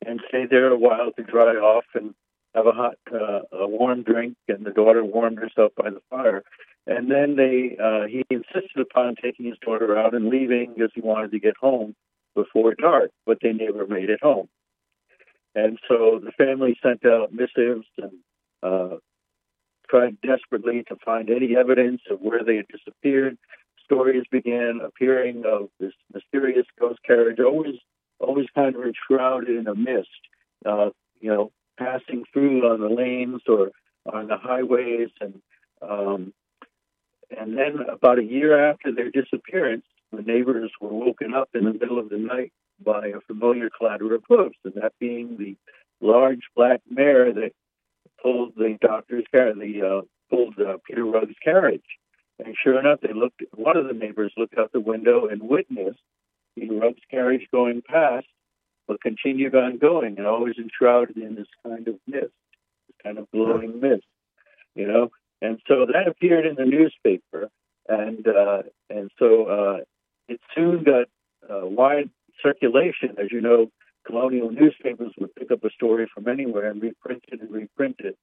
and 0.05 0.21
stayed 0.29 0.49
there 0.49 0.69
a 0.69 0.77
while 0.77 1.11
to 1.11 1.23
dry 1.23 1.55
off 1.55 1.85
and 1.93 2.13
have 2.53 2.67
a 2.67 2.71
hot, 2.71 2.95
uh, 3.13 3.41
a 3.51 3.67
warm 3.67 4.03
drink, 4.03 4.37
and 4.47 4.65
the 4.65 4.71
daughter 4.71 5.03
warmed 5.03 5.39
herself 5.39 5.73
by 5.75 5.89
the 5.89 6.01
fire. 6.09 6.43
And 6.87 7.11
then 7.11 7.35
they, 7.35 7.77
uh, 7.81 8.07
he 8.07 8.23
insisted 8.29 8.79
upon 8.79 9.15
taking 9.21 9.47
his 9.47 9.57
daughter 9.59 9.97
out 9.97 10.13
and 10.13 10.29
leaving 10.29 10.73
because 10.73 10.91
he 10.95 11.01
wanted 11.01 11.31
to 11.31 11.39
get 11.39 11.57
home 11.59 11.95
before 12.33 12.75
dark, 12.75 13.11
but 13.25 13.39
they 13.41 13.51
never 13.51 13.87
made 13.87 14.09
it 14.09 14.21
home. 14.21 14.47
And 15.53 15.79
so 15.87 16.21
the 16.23 16.31
family 16.31 16.77
sent 16.83 17.05
out 17.05 17.33
missives 17.33 17.87
and 17.97 18.11
uh, 18.61 18.97
tried 19.89 20.19
desperately 20.21 20.83
to 20.87 20.95
find 21.03 21.29
any 21.29 21.55
evidence 21.55 22.01
of 22.09 22.19
where 22.21 22.43
they 22.43 22.57
had 22.57 22.67
disappeared. 22.67 23.37
Stories 23.83 24.23
began 24.31 24.81
appearing 24.83 25.43
of 25.45 25.69
this 25.79 25.93
mysterious 26.13 26.65
ghost 26.79 26.99
carriage, 27.05 27.39
always, 27.39 27.75
always 28.19 28.47
kind 28.55 28.75
of 28.75 28.81
enshrouded 28.83 29.55
in 29.55 29.67
a 29.67 29.75
mist. 29.75 30.09
Uh, 30.65 30.89
you 31.19 31.29
know, 31.29 31.51
passing 31.77 32.23
through 32.33 32.67
on 32.67 32.79
the 32.79 32.89
lanes 32.89 33.41
or 33.47 33.71
on 34.11 34.27
the 34.27 34.37
highways, 34.37 35.09
and 35.21 35.41
um, 35.81 36.33
and 37.35 37.57
then 37.57 37.79
about 37.91 38.19
a 38.19 38.23
year 38.23 38.69
after 38.69 38.91
their 38.91 39.11
disappearance, 39.11 39.85
the 40.11 40.21
neighbors 40.21 40.71
were 40.79 40.93
woken 40.93 41.33
up 41.33 41.49
in 41.53 41.65
the 41.65 41.73
middle 41.73 41.99
of 41.99 42.09
the 42.09 42.17
night 42.17 42.51
by 42.83 43.07
a 43.07 43.21
familiar 43.27 43.69
clatter 43.75 44.13
of 44.15 44.23
hoofs, 44.27 44.57
and 44.63 44.73
that 44.75 44.93
being 44.99 45.37
the 45.37 45.55
large 46.01 46.41
black 46.55 46.81
mare 46.89 47.33
that 47.33 47.51
pulled 48.25 48.55
the 48.55 48.77
doctor's 48.81 49.25
car, 49.31 49.53
the 49.53 49.81
uh, 49.81 50.01
pulled 50.31 50.55
uh, 50.59 50.77
Peter 50.87 51.05
Rugg's 51.05 51.35
carriage. 51.43 51.85
And 52.43 52.55
sure 52.61 52.79
enough, 52.79 52.99
they 53.01 53.13
looked. 53.13 53.43
One 53.53 53.77
of 53.77 53.87
the 53.87 53.93
neighbors 53.93 54.33
looked 54.35 54.57
out 54.57 54.71
the 54.73 54.79
window 54.79 55.27
and 55.27 55.43
witnessed 55.43 55.99
Peter 56.57 56.73
Rugg's 56.73 57.01
carriage 57.11 57.47
going 57.51 57.81
past 57.87 58.25
but 58.87 59.01
continued 59.01 59.55
on 59.55 59.77
going 59.77 60.17
and 60.17 60.27
always 60.27 60.55
enshrouded 60.57 61.17
in 61.17 61.35
this 61.35 61.47
kind 61.65 61.87
of 61.87 61.95
mist, 62.07 62.33
this 62.87 62.95
kind 63.03 63.17
of 63.17 63.29
glowing 63.31 63.79
mist, 63.79 64.05
you 64.75 64.87
know. 64.87 65.09
And 65.41 65.59
so 65.67 65.85
that 65.91 66.07
appeared 66.07 66.45
in 66.45 66.55
the 66.55 66.65
newspaper, 66.65 67.49
and 67.87 68.27
uh, 68.27 68.63
and 68.89 69.11
so 69.19 69.45
uh, 69.45 69.77
it 70.27 70.39
soon 70.55 70.83
got 70.83 71.07
uh, 71.49 71.65
wide 71.65 72.09
circulation. 72.41 73.15
As 73.17 73.31
you 73.31 73.41
know, 73.41 73.71
colonial 74.05 74.51
newspapers 74.51 75.13
would 75.19 75.35
pick 75.35 75.51
up 75.51 75.63
a 75.63 75.69
story 75.71 76.09
from 76.13 76.27
anywhere 76.27 76.69
and 76.69 76.81
reprint 76.81 77.23
it 77.31 77.41
and 77.41 77.51
reprint 77.51 77.97
it. 77.99 78.17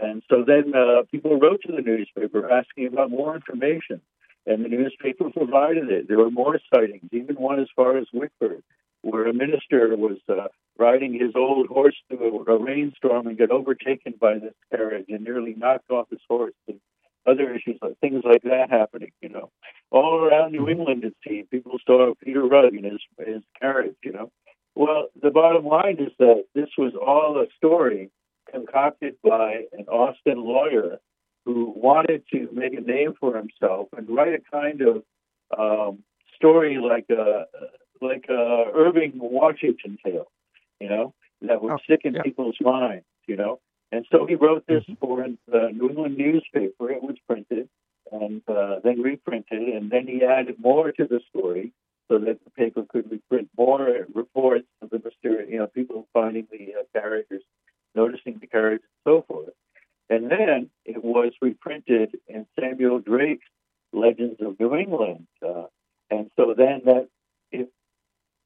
And 0.00 0.22
so 0.28 0.44
then 0.46 0.72
uh, 0.74 1.02
people 1.10 1.38
wrote 1.38 1.60
to 1.66 1.72
the 1.72 1.82
newspaper 1.82 2.50
asking 2.50 2.86
about 2.88 3.10
more 3.10 3.34
information, 3.34 4.00
and 4.46 4.64
the 4.64 4.68
newspaper 4.68 5.30
provided 5.30 5.90
it. 5.90 6.08
There 6.08 6.18
were 6.18 6.30
more 6.30 6.58
sightings, 6.74 7.08
even 7.12 7.36
one 7.36 7.60
as 7.60 7.68
far 7.76 7.96
as 7.96 8.06
Wickford 8.12 8.62
where 9.04 9.28
a 9.28 9.34
minister 9.34 9.94
was 9.96 10.16
uh, 10.28 10.48
riding 10.78 11.12
his 11.12 11.32
old 11.36 11.66
horse 11.68 11.94
through 12.08 12.44
a, 12.48 12.52
a 12.52 12.58
rainstorm 12.58 13.26
and 13.26 13.36
got 13.38 13.50
overtaken 13.50 14.14
by 14.18 14.38
this 14.38 14.54
carriage 14.70 15.06
and 15.08 15.22
nearly 15.22 15.54
knocked 15.54 15.90
off 15.90 16.08
his 16.10 16.20
horse 16.26 16.54
and 16.66 16.80
other 17.26 17.54
issues 17.54 17.78
like 17.82 17.98
things 18.00 18.22
like 18.24 18.42
that 18.42 18.70
happening, 18.70 19.12
you 19.20 19.28
know. 19.28 19.50
All 19.90 20.24
around 20.24 20.52
New 20.52 20.68
England 20.68 21.04
it 21.04 21.14
seemed 21.26 21.50
people 21.50 21.78
saw 21.86 22.14
Peter 22.22 22.42
Rugg 22.42 22.74
in 22.74 22.84
his 22.84 23.00
his 23.18 23.42
carriage, 23.60 23.96
you 24.02 24.12
know. 24.12 24.30
Well, 24.74 25.08
the 25.20 25.30
bottom 25.30 25.66
line 25.66 25.98
is 26.00 26.12
that 26.18 26.44
this 26.54 26.68
was 26.76 26.92
all 26.94 27.40
a 27.40 27.46
story 27.56 28.10
concocted 28.50 29.16
by 29.22 29.64
an 29.72 29.86
Austin 29.86 30.38
lawyer 30.38 30.98
who 31.44 31.72
wanted 31.76 32.24
to 32.32 32.48
make 32.52 32.72
a 32.74 32.80
name 32.80 33.14
for 33.20 33.36
himself 33.36 33.88
and 33.96 34.08
write 34.08 34.34
a 34.34 34.50
kind 34.50 34.80
of 34.80 35.02
um, 35.56 36.02
story 36.34 36.78
like 36.78 37.06
a, 37.10 37.44
like 38.00 38.26
uh, 38.28 38.70
Irving 38.74 39.12
Washington 39.14 39.98
tale, 40.04 40.30
you 40.80 40.88
know, 40.88 41.14
that 41.42 41.62
would 41.62 41.72
oh, 41.72 41.78
stick 41.84 42.00
in 42.04 42.14
yeah. 42.14 42.22
people's 42.22 42.56
minds, 42.60 43.04
you 43.28 43.36
know. 43.36 43.60
And 43.92 44.04
so 44.10 44.26
he 44.26 44.34
wrote 44.34 44.64
this 44.66 44.82
mm-hmm. 44.84 44.94
for 44.94 45.26
the 45.46 45.70
New 45.72 45.90
England 45.90 46.16
newspaper. 46.16 46.90
It 46.90 47.02
was 47.02 47.16
printed 47.28 47.68
and 48.10 48.42
uh, 48.48 48.76
then 48.82 49.00
reprinted, 49.00 49.62
and 49.62 49.90
then 49.90 50.06
he 50.06 50.22
added 50.24 50.56
more 50.58 50.90
to 50.92 51.04
the 51.04 51.20
story 51.30 51.72
so 52.08 52.18
that 52.18 52.44
the 52.44 52.50
paper 52.50 52.84
could 52.88 53.10
reprint 53.10 53.48
more 53.56 54.06
reports 54.14 54.66
of 54.82 54.90
the 54.90 55.00
mysterious, 55.02 55.48
you 55.50 55.58
know, 55.58 55.66
people 55.66 56.06
finding 56.12 56.46
the 56.50 56.74
uh, 56.80 56.82
characters, 56.92 57.42
noticing 57.94 58.38
the 58.38 58.46
characters, 58.46 58.88
and 59.06 59.12
so 59.12 59.24
forth. 59.26 59.54
And 60.10 60.30
then 60.30 60.70
it 60.84 61.02
was 61.02 61.32
reprinted 61.40 62.16
in 62.28 62.46
Samuel 62.58 62.98
Drake's 63.00 63.46
Legends 63.92 64.40
of 64.40 64.60
New 64.60 64.74
England, 64.74 65.26
uh, 65.46 65.64
and 66.10 66.30
so 66.36 66.54
then 66.56 66.82
that 66.84 67.08
it 67.52 67.70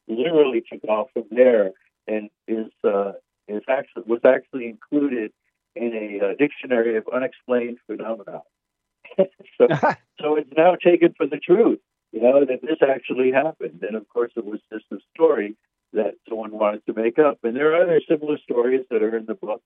literally 0.06 0.62
took 0.70 0.84
off 0.84 1.08
from 1.12 1.24
there 1.30 1.72
and 2.06 2.30
is 2.46 2.70
uh, 2.84 3.12
is 3.48 3.62
actually 3.68 4.04
was 4.06 4.20
actually 4.24 4.66
included 4.66 5.32
in 5.74 5.94
a 5.94 6.26
uh, 6.26 6.34
dictionary 6.38 6.96
of 6.96 7.04
unexplained 7.12 7.78
phenomena. 7.86 8.42
so, 9.18 9.68
so 10.20 10.36
it's 10.36 10.52
now 10.56 10.74
taken 10.74 11.14
for 11.16 11.26
the 11.26 11.38
truth, 11.38 11.80
you 12.12 12.22
know, 12.22 12.44
that 12.44 12.62
this 12.62 12.78
actually 12.82 13.32
happened. 13.32 13.82
And 13.82 13.96
of 13.96 14.08
course, 14.08 14.32
it 14.36 14.44
was 14.44 14.60
just 14.72 14.84
a 14.92 14.98
story 15.14 15.56
that 15.92 16.14
someone 16.28 16.52
wanted 16.52 16.84
to 16.86 16.92
make 16.92 17.18
up. 17.18 17.38
And 17.42 17.56
there 17.56 17.72
are 17.72 17.82
other 17.82 18.00
similar 18.08 18.38
stories 18.38 18.84
that 18.90 19.02
are 19.02 19.16
in 19.16 19.26
the 19.26 19.34
book. 19.34 19.62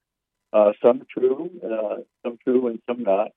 Uh, 0.52 0.72
some 0.82 1.02
true, 1.10 1.50
uh, 1.64 2.02
some 2.24 2.38
true, 2.44 2.68
and 2.68 2.78
some 2.86 3.02
not. 3.02 3.28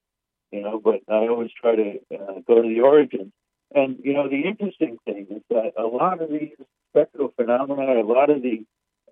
You 0.51 0.61
know, 0.61 0.81
but 0.83 1.01
I 1.09 1.27
always 1.27 1.51
try 1.59 1.75
to 1.75 1.99
uh, 2.13 2.39
go 2.47 2.61
to 2.61 2.67
the 2.67 2.81
origins. 2.81 3.31
And 3.73 3.97
you 4.03 4.13
know, 4.13 4.29
the 4.29 4.41
interesting 4.41 4.97
thing 5.05 5.27
is 5.29 5.41
that 5.49 5.73
a 5.77 5.87
lot 5.87 6.21
of 6.21 6.29
these 6.29 6.51
spectral 6.91 7.33
phenomena, 7.35 8.01
a 8.01 8.03
lot 8.03 8.29
of 8.29 8.41
the 8.41 8.65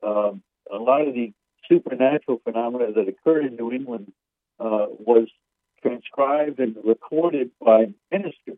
um, 0.05 0.43
a 0.71 0.77
lot 0.77 1.07
of 1.07 1.13
the 1.13 1.31
supernatural 1.69 2.41
phenomena 2.43 2.91
that 2.91 3.07
occurred 3.07 3.45
in 3.45 3.55
New 3.55 3.71
England 3.71 4.11
uh, 4.59 4.87
was 4.89 5.27
transcribed 5.81 6.59
and 6.59 6.75
recorded 6.83 7.51
by 7.63 7.93
ministers. 8.11 8.57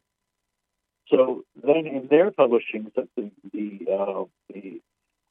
So 1.09 1.43
then, 1.61 1.85
in 1.85 2.07
their 2.09 2.31
publishing, 2.31 2.91
the 2.95 3.07
the, 3.15 3.79
uh, 3.91 4.23
the 4.51 4.81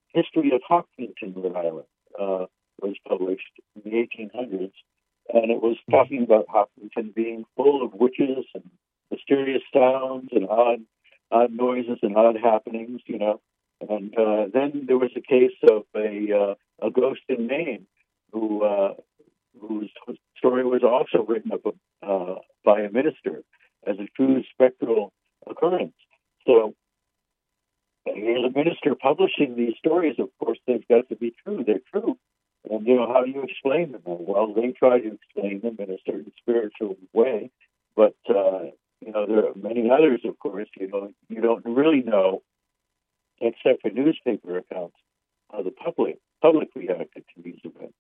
history 0.08 0.52
of 0.54 0.60
Hopkinton, 0.66 1.34
Rhode 1.34 1.56
Island, 1.56 1.86
uh, 2.18 2.46
was 2.80 2.96
published 3.08 3.60
in 3.74 3.90
the 3.90 3.96
1800s, 3.96 4.72
and 5.32 5.50
it 5.50 5.60
was 5.62 5.76
talking 5.90 6.22
about 6.22 6.46
Hopkinton 6.48 7.12
being 7.14 7.44
full 7.56 7.84
of 7.84 7.94
witches 7.94 8.44
and 8.54 8.70
mysterious 9.10 9.62
sounds 9.72 10.28
and 10.32 10.48
odd, 10.48 10.80
odd 11.30 11.52
noises 11.52 11.98
and 12.02 12.16
odd 12.16 12.36
happenings, 12.36 13.00
you 13.06 13.18
know. 13.18 13.40
And 13.88 14.16
uh, 14.16 14.46
then 14.52 14.84
there 14.86 14.98
was 14.98 15.10
a 15.16 15.20
case 15.20 15.56
of 15.68 15.82
a 15.96 16.32
uh, 16.32 16.86
a 16.86 16.90
ghost 16.90 17.22
in 17.28 17.46
Maine 17.46 17.86
who 18.32 18.62
uh, 18.62 18.94
whose 19.60 19.90
story 20.38 20.64
was 20.64 20.82
also 20.82 21.24
written 21.24 21.52
up 21.52 21.74
uh, 22.02 22.34
by 22.64 22.80
a 22.80 22.90
minister 22.90 23.42
as 23.86 23.96
a 23.98 24.08
true 24.16 24.42
spectral 24.52 25.12
occurrence. 25.48 25.94
So 26.46 26.74
here's 28.06 28.44
a 28.44 28.56
minister 28.56 28.94
publishing 28.94 29.56
these 29.56 29.74
stories. 29.78 30.16
Of 30.18 30.28
course, 30.38 30.58
they've 30.66 30.86
got 30.88 31.08
to 31.08 31.16
be 31.16 31.34
true. 31.44 31.64
They're 31.66 31.80
true. 31.92 32.18
And, 32.70 32.86
you 32.86 32.96
know, 32.96 33.12
how 33.12 33.24
do 33.24 33.30
you 33.30 33.42
explain 33.42 33.92
them? 33.92 34.02
Well, 34.04 34.54
they 34.54 34.72
try 34.72 35.00
to 35.00 35.12
explain 35.14 35.60
them 35.60 35.76
in 35.78 35.90
a 35.90 35.98
certain 36.06 36.32
spiritual 36.40 36.96
way. 37.12 37.50
But, 37.94 38.16
uh, 38.28 38.70
you 39.00 39.12
know, 39.12 39.26
there 39.26 39.46
are 39.48 39.54
many 39.54 39.90
others, 39.90 40.20
of 40.24 40.38
course, 40.38 40.68
you 40.78 40.88
know, 40.88 41.10
you 41.28 41.42
don't 41.42 41.64
really 41.64 42.02
know, 42.02 42.42
except 43.40 43.82
for 43.82 43.90
newspaper 43.90 44.56
accounts, 44.56 44.96
how 45.52 45.62
the 45.62 45.70
public, 45.70 46.18
public 46.40 46.68
reacted 46.74 47.24
to 47.34 47.42
these 47.42 47.60
events. 47.64 47.94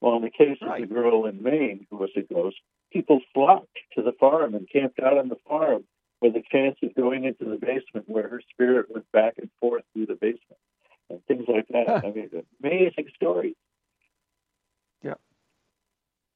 Well, 0.00 0.16
in 0.16 0.22
the 0.22 0.30
case 0.30 0.58
right. 0.62 0.82
of 0.82 0.88
the 0.88 0.94
girl 0.94 1.26
in 1.26 1.42
Maine 1.42 1.86
who 1.90 1.96
was 1.96 2.10
a 2.16 2.22
ghost, 2.22 2.56
people 2.92 3.20
flocked 3.34 3.78
to 3.94 4.02
the 4.02 4.12
farm 4.12 4.54
and 4.54 4.68
camped 4.70 5.00
out 5.00 5.18
on 5.18 5.28
the 5.28 5.38
farm 5.48 5.84
with 6.20 6.34
a 6.36 6.42
chance 6.50 6.76
of 6.82 6.94
going 6.94 7.24
into 7.24 7.44
the 7.44 7.56
basement 7.56 8.08
where 8.08 8.28
her 8.28 8.40
spirit 8.50 8.86
went 8.90 9.10
back 9.12 9.34
and 9.38 9.48
forth 9.60 9.84
through 9.92 10.06
the 10.06 10.14
basement 10.14 10.58
and 11.10 11.24
things 11.26 11.44
like 11.48 11.66
that. 11.68 12.04
I 12.04 12.10
mean, 12.10 12.30
amazing 12.62 13.08
stories. 13.14 13.54
Yeah. 15.02 15.14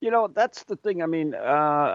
You 0.00 0.11
know, 0.11 0.28
that's 0.28 0.64
the 0.64 0.76
thing. 0.76 1.02
I 1.02 1.06
mean, 1.06 1.35
uh, 1.35 1.38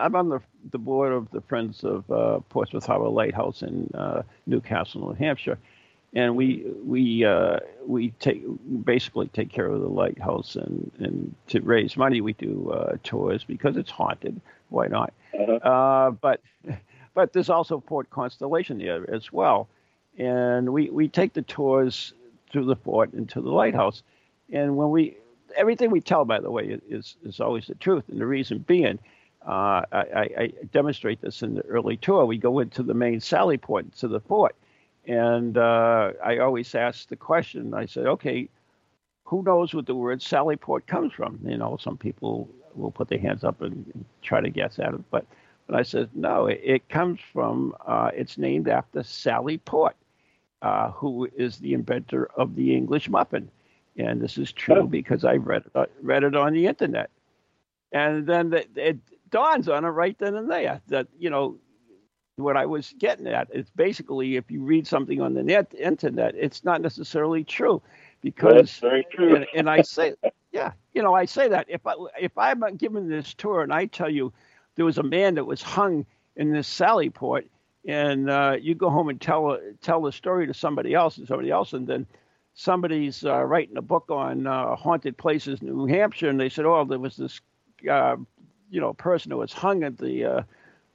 I'm 0.02 0.16
on 0.16 0.30
the 0.30 0.40
the 0.72 0.78
board 0.78 1.14
of 1.14 1.30
the 1.32 1.42
Friends 1.42 1.84
of 1.84 2.10
uh, 2.12 2.40
Portsmouth 2.50 2.86
Harbor 2.86 3.10
Lighthouse 3.10 3.62
in 3.62 3.90
uh, 3.94 4.24
Newcastle, 4.46 5.08
New 5.08 5.14
Hampshire, 5.14 5.58
and 6.14 6.36
we 6.36 6.66
we 6.84 7.26
uh, 7.26 7.60
we 7.86 8.12
take 8.20 8.44
basically 8.84 9.28
take 9.28 9.50
care 9.50 9.68
of 9.68 9.82
the 9.82 9.88
lighthouse 9.88 10.56
and 10.56 10.92
and 11.00 11.36
to 11.48 11.62
raise 11.62 11.98
money 11.98 12.22
we 12.22 12.34
do 12.34 12.72
uh, 12.72 12.98
tours 13.04 13.44
because 13.44 13.78
it's 13.78 13.92
haunted. 13.92 14.40
Why 14.70 14.88
not? 14.88 15.14
Uh-huh. 15.34 15.54
Uh, 15.54 16.12
but 16.12 16.42
but 17.18 17.34
there's 17.34 17.50
also 17.50 17.84
Fort 17.88 18.12
Constitution 18.12 18.78
there 18.78 19.10
as 19.12 19.34
well, 19.34 19.68
and 20.20 20.72
we 20.72 20.92
we 20.92 21.08
take 21.08 21.34
the 21.34 21.42
tours 21.42 22.14
through 22.52 22.66
the 22.66 22.76
fort 22.76 23.12
and 23.14 23.28
to 23.30 23.42
the 23.42 23.50
lighthouse, 23.50 24.04
and 24.54 24.78
when 24.78 24.92
we 24.92 25.18
everything 25.56 25.90
we 25.90 26.00
tell, 26.00 26.26
by 26.26 26.40
the 26.40 26.52
way, 26.52 26.80
is 26.88 27.16
is 27.24 27.40
always 27.40 27.66
the 27.66 27.74
truth, 27.74 28.04
and 28.10 28.22
the 28.22 28.26
reason 28.28 28.60
being. 28.60 29.00
Uh, 29.48 29.82
I, 29.94 30.30
I, 30.44 30.54
demonstrate 30.74 31.22
this 31.22 31.42
in 31.42 31.56
the 31.56 31.62
early 31.68 31.96
tour. 31.96 32.26
We 32.26 32.38
go 32.38 32.60
into 32.60 32.84
the 32.84 32.94
main 32.94 33.22
sally 33.22 33.58
port 33.58 33.92
to 34.00 34.08
the 34.10 34.20
fort, 34.20 34.56
and 35.08 35.58
uh, 35.58 36.12
I 36.24 36.38
always 36.40 36.76
ask 36.76 37.08
the 37.08 37.16
question. 37.16 37.74
I 37.74 37.86
said, 37.86 38.08
okay, 38.08 38.50
who 39.24 39.42
knows 39.44 39.74
what 39.74 39.86
the 39.86 39.96
word 39.96 40.20
Sallyport 40.20 40.86
comes 40.86 41.14
from? 41.14 41.40
You 41.46 41.58
know, 41.58 41.78
some 41.78 41.98
people 41.98 42.50
will 42.76 42.92
put 42.92 43.08
their 43.08 43.20
hands 43.20 43.44
up 43.46 43.62
and, 43.62 43.90
and 43.94 44.06
try 44.22 44.42
to 44.42 44.50
guess 44.50 44.80
at 44.80 44.94
it, 44.94 45.10
but, 45.10 45.26
but 45.68 45.76
I 45.76 45.84
said, 45.84 46.10
no, 46.14 46.48
it, 46.48 46.62
it 46.64 46.90
comes 46.90 47.20
from, 47.34 47.76
uh, 47.86 48.10
it's 48.14 48.38
named 48.38 48.70
after 48.70 49.04
Sally 49.04 49.58
Port, 49.58 49.96
uh, 50.62 50.92
who 50.92 51.30
is 51.36 51.58
the 51.58 51.74
inventor 51.74 52.32
of 52.38 52.56
the 52.56 52.76
English 52.76 53.10
muffin. 53.10 53.52
And 53.98 54.22
this 54.22 54.38
is 54.38 54.52
true 54.52 54.82
oh. 54.84 54.88
because 54.88 55.26
I 55.26 55.36
read 55.36 55.64
it, 55.66 55.72
uh, 55.76 55.86
read 56.02 56.24
it 56.24 56.36
on 56.36 56.54
the 56.54 56.68
internet. 56.68 57.10
And 57.92 58.26
then 58.26 58.50
the, 58.52 58.66
it 58.76 58.98
dawns 59.30 59.68
on 59.68 59.84
it 59.84 59.90
right 59.90 60.18
then 60.18 60.36
and 60.36 60.50
there 60.50 60.82
that, 60.88 61.08
you 61.20 61.30
know, 61.30 61.58
what 62.38 62.56
I 62.56 62.66
was 62.66 62.94
getting 63.00 63.28
at 63.28 63.48
is 63.52 63.70
basically 63.76 64.36
if 64.36 64.50
you 64.52 64.62
read 64.62 64.86
something 64.88 65.22
on 65.22 65.34
the 65.34 65.44
net 65.44 65.74
internet, 65.78 66.36
it's 66.36 66.64
not 66.64 66.82
necessarily 66.82 67.44
true 67.44 67.82
because 68.22 68.78
very 68.80 69.06
true. 69.12 69.36
And, 69.36 69.48
and 69.56 69.70
I 69.70 69.82
say, 69.82 70.14
yeah, 70.52 70.72
you 70.94 71.02
know, 71.02 71.16
I 71.16 71.26
say 71.26 71.48
that 71.48 71.66
if 71.68 71.86
I 71.88 71.96
if 72.20 72.38
I'm 72.38 72.62
given 72.78 73.10
this 73.10 73.34
tour 73.34 73.64
and 73.64 73.74
I 73.74 73.86
tell 73.88 74.10
you 74.10 74.32
there 74.78 74.86
was 74.86 74.98
a 74.98 75.04
man 75.04 75.36
that 75.36 75.46
was 75.46 75.62
hung 75.62 76.06
in 76.38 76.54
this 76.54 76.68
Sally 76.68 77.10
port, 77.10 77.48
and 77.86 78.30
uh, 78.30 78.56
you 78.62 78.76
go 78.76 78.90
home 78.90 79.10
and 79.10 79.20
tell 79.20 79.60
tell 79.82 80.02
the 80.02 80.12
story 80.12 80.48
to 80.48 80.54
somebody 80.54 80.94
else 80.94 81.18
and 81.18 81.28
somebody 81.28 81.52
else, 81.52 81.74
and 81.74 81.86
then 81.86 82.06
somebody's 82.54 83.26
uh, 83.26 83.44
writing 83.44 83.76
a 83.78 83.82
book 83.82 84.06
on 84.10 84.48
uh, 84.48 84.76
haunted 84.76 85.18
places 85.18 85.62
in 85.62 85.68
New 85.68 85.88
Hampshire, 85.88 86.30
and 86.30 86.40
they 86.40 86.50
said, 86.50 86.66
oh, 86.66 86.86
there 86.86 87.00
was 87.00 87.18
this, 87.18 87.42
uh, 87.90 88.16
you 88.70 88.80
know, 88.80 88.94
person 88.94 89.32
who 89.32 89.38
was 89.38 89.52
hung 89.52 89.84
at 89.84 89.98
the 89.98 90.26
uh, 90.26 90.42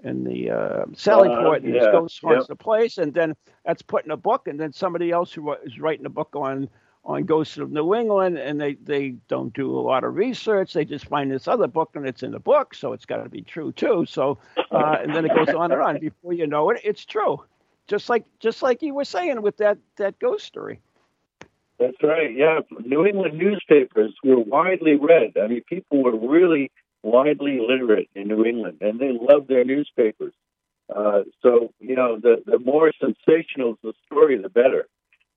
in 0.05 0.25
the 0.25 0.51
uh, 0.51 0.85
Sally 0.95 1.29
uh, 1.29 1.43
Port, 1.43 1.63
and 1.63 1.75
yeah, 1.75 1.93
goes 1.93 2.19
haunts 2.23 2.43
yep. 2.43 2.49
the 2.49 2.57
place, 2.57 2.99
and 2.99 3.13
then 3.13 3.35
that's 3.65 3.83
put 3.83 4.05
in 4.05 4.11
a 4.11 4.17
book, 4.17 4.47
and 4.47 4.59
then 4.59 4.73
somebody 4.73 5.11
else 5.11 5.33
who 5.33 5.53
is 5.53 5.79
writing 5.79 6.07
a 6.07 6.11
book 6.11 6.31
on 6.35 6.69
on 7.05 7.25
Ghosts 7.25 7.59
of 7.59 7.71
New 7.71 7.95
England, 7.95 8.39
and 8.39 8.61
they 8.61 8.75
they 8.75 9.11
don't 9.29 9.53
do 9.53 9.77
a 9.77 9.81
lot 9.81 10.05
of 10.05 10.15
research. 10.15 10.73
They 10.73 10.85
just 10.85 11.07
find 11.07 11.31
this 11.31 11.49
other 11.49 11.67
book, 11.67 11.91
and 11.95 12.07
it's 12.07 12.23
in 12.23 12.31
the 12.31 12.39
book, 12.39 12.75
so 12.75 12.93
it's 12.93 13.07
got 13.07 13.23
to 13.23 13.29
be 13.29 13.43
true 13.43 13.73
too. 13.73 14.07
So, 14.07 14.39
uh, 14.71 14.97
and 15.01 15.15
then 15.15 15.25
it 15.25 15.35
goes 15.35 15.49
on 15.55 15.73
and 15.73 15.83
on. 15.83 15.99
Before 15.99 16.33
you 16.33 16.47
know 16.47 16.71
it, 16.71 16.81
it's 16.85 17.05
true, 17.05 17.43
just 17.89 18.09
like 18.09 18.25
just 18.39 18.63
like 18.63 18.83
you 18.83 18.95
were 18.95 19.05
saying 19.05 19.43
with 19.43 19.57
that 19.59 19.79
that 19.97 20.19
ghost 20.19 20.47
story. 20.47 20.81
That's 21.79 22.01
right. 22.03 22.33
Yeah, 22.33 22.61
New 22.85 23.05
England 23.07 23.37
newspapers 23.37 24.15
were 24.23 24.39
widely 24.39 24.95
read. 24.95 25.33
I 25.43 25.49
mean, 25.49 25.63
people 25.69 26.05
were 26.05 26.17
really 26.17 26.71
widely 27.03 27.59
literate 27.59 28.09
in 28.15 28.29
New 28.29 28.45
England, 28.45 28.79
and 28.81 29.01
they 29.01 29.11
loved 29.11 29.49
their 29.49 29.65
newspapers. 29.65 30.33
Uh, 30.95 31.23
so 31.43 31.73
you 31.81 31.97
know, 31.97 32.21
the 32.21 32.43
the 32.47 32.61
more 32.61 32.93
sensational 33.01 33.77
the 33.83 33.93
story, 34.07 34.41
the 34.41 34.49
better. 34.49 34.87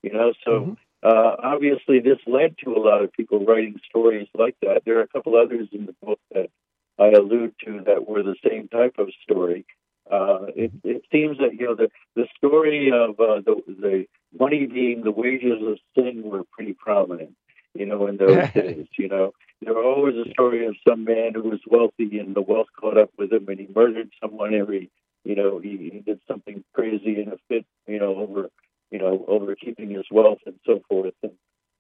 You 0.04 0.14
know, 0.14 0.34
so 0.44 0.52
mm-hmm. 0.52 0.74
Uh, 1.06 1.36
obviously 1.44 2.00
this 2.00 2.18
led 2.26 2.56
to 2.64 2.74
a 2.74 2.82
lot 2.82 3.04
of 3.04 3.14
people 3.14 3.46
writing 3.46 3.80
stories 3.88 4.28
like 4.34 4.56
that. 4.62 4.82
There 4.86 4.98
are 4.98 5.04
a 5.04 5.08
couple 5.08 5.36
others 5.36 5.68
in 5.72 5.86
the 5.86 5.96
book 6.04 6.20
that 6.34 6.50
I 6.98 7.10
allude 7.10 7.54
to 7.66 7.82
that 7.86 8.08
were 8.08 8.24
the 8.24 8.36
same 8.48 8.68
type 8.68 8.96
of 8.98 9.10
story. 9.24 9.66
Uh, 10.12 10.48
it, 10.56 10.72
it 10.84 11.04
seems 11.12 11.38
that 11.38 11.54
you 11.60 11.68
know 11.68 11.76
the 11.76 11.90
the 12.16 12.26
story 12.38 12.92
of 12.92 13.20
uh, 13.20 13.42
the 13.46 13.62
the 13.68 14.06
money 14.38 14.66
being 14.66 15.04
the 15.04 15.12
wages 15.12 15.62
of 15.62 15.78
sin 15.96 16.24
were 16.24 16.44
pretty 16.52 16.74
prominent. 16.74 17.36
You 17.74 17.86
know, 17.86 18.08
in 18.08 18.18
those 18.18 18.50
days. 18.54 18.88
You 18.98 19.10
know, 19.10 19.34
there 19.62 19.74
was 19.74 19.86
always 19.86 20.16
a 20.16 20.32
story 20.32 20.66
of 20.66 20.76
some 20.88 21.04
man 21.04 21.34
who 21.34 21.44
was 21.44 21.60
wealthy 21.68 22.20
and 22.20 22.36
the 22.36 22.42
wealth 22.42 22.68
caught 22.80 22.98
up 22.98 23.12
with 23.18 23.32
him 23.32 23.48
and 23.48 23.60
he 23.60 23.68
murdered 23.74 24.10
someone 24.22 24.54
every 24.54 24.90
you 25.24 25.36
know 25.36 25.60
he, 25.60 25.90
he 25.92 26.00
did 26.06 26.20
something 26.28 26.64
crazy 26.74 27.22
in 27.22 27.30
a 27.30 27.38
fit 27.48 27.66
you 27.88 28.00
know 28.00 28.16
over 28.16 28.50
you 28.92 29.00
know 29.00 29.26
over 29.28 29.56
keeping 29.56 29.90
his 29.90 30.06
wealth 30.12 30.40
and 30.46 30.60
so 30.66 30.82
forth 30.88 31.14
and 31.24 31.34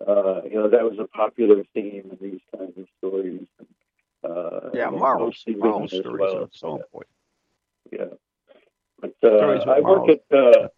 uh 0.07 0.41
you 0.43 0.55
know 0.55 0.69
that 0.69 0.83
was 0.83 0.99
a 0.99 1.07
popular 1.07 1.63
theme 1.73 2.09
in 2.11 2.17
these 2.21 2.41
kinds 2.57 2.77
of 2.77 2.85
stories 2.97 3.47
and, 3.59 3.67
uh 4.31 4.69
yeah 4.73 4.89
moral, 4.89 5.31
moral 5.47 5.87
stories 5.87 6.19
well. 6.19 6.43
at 6.43 6.53
some 6.53 6.79
point 6.91 7.07
yeah 7.91 8.05
but 8.99 9.13
uh, 9.23 9.69
I 9.69 9.81
work 9.81 10.09
at 10.09 10.21
uh, 10.35 10.69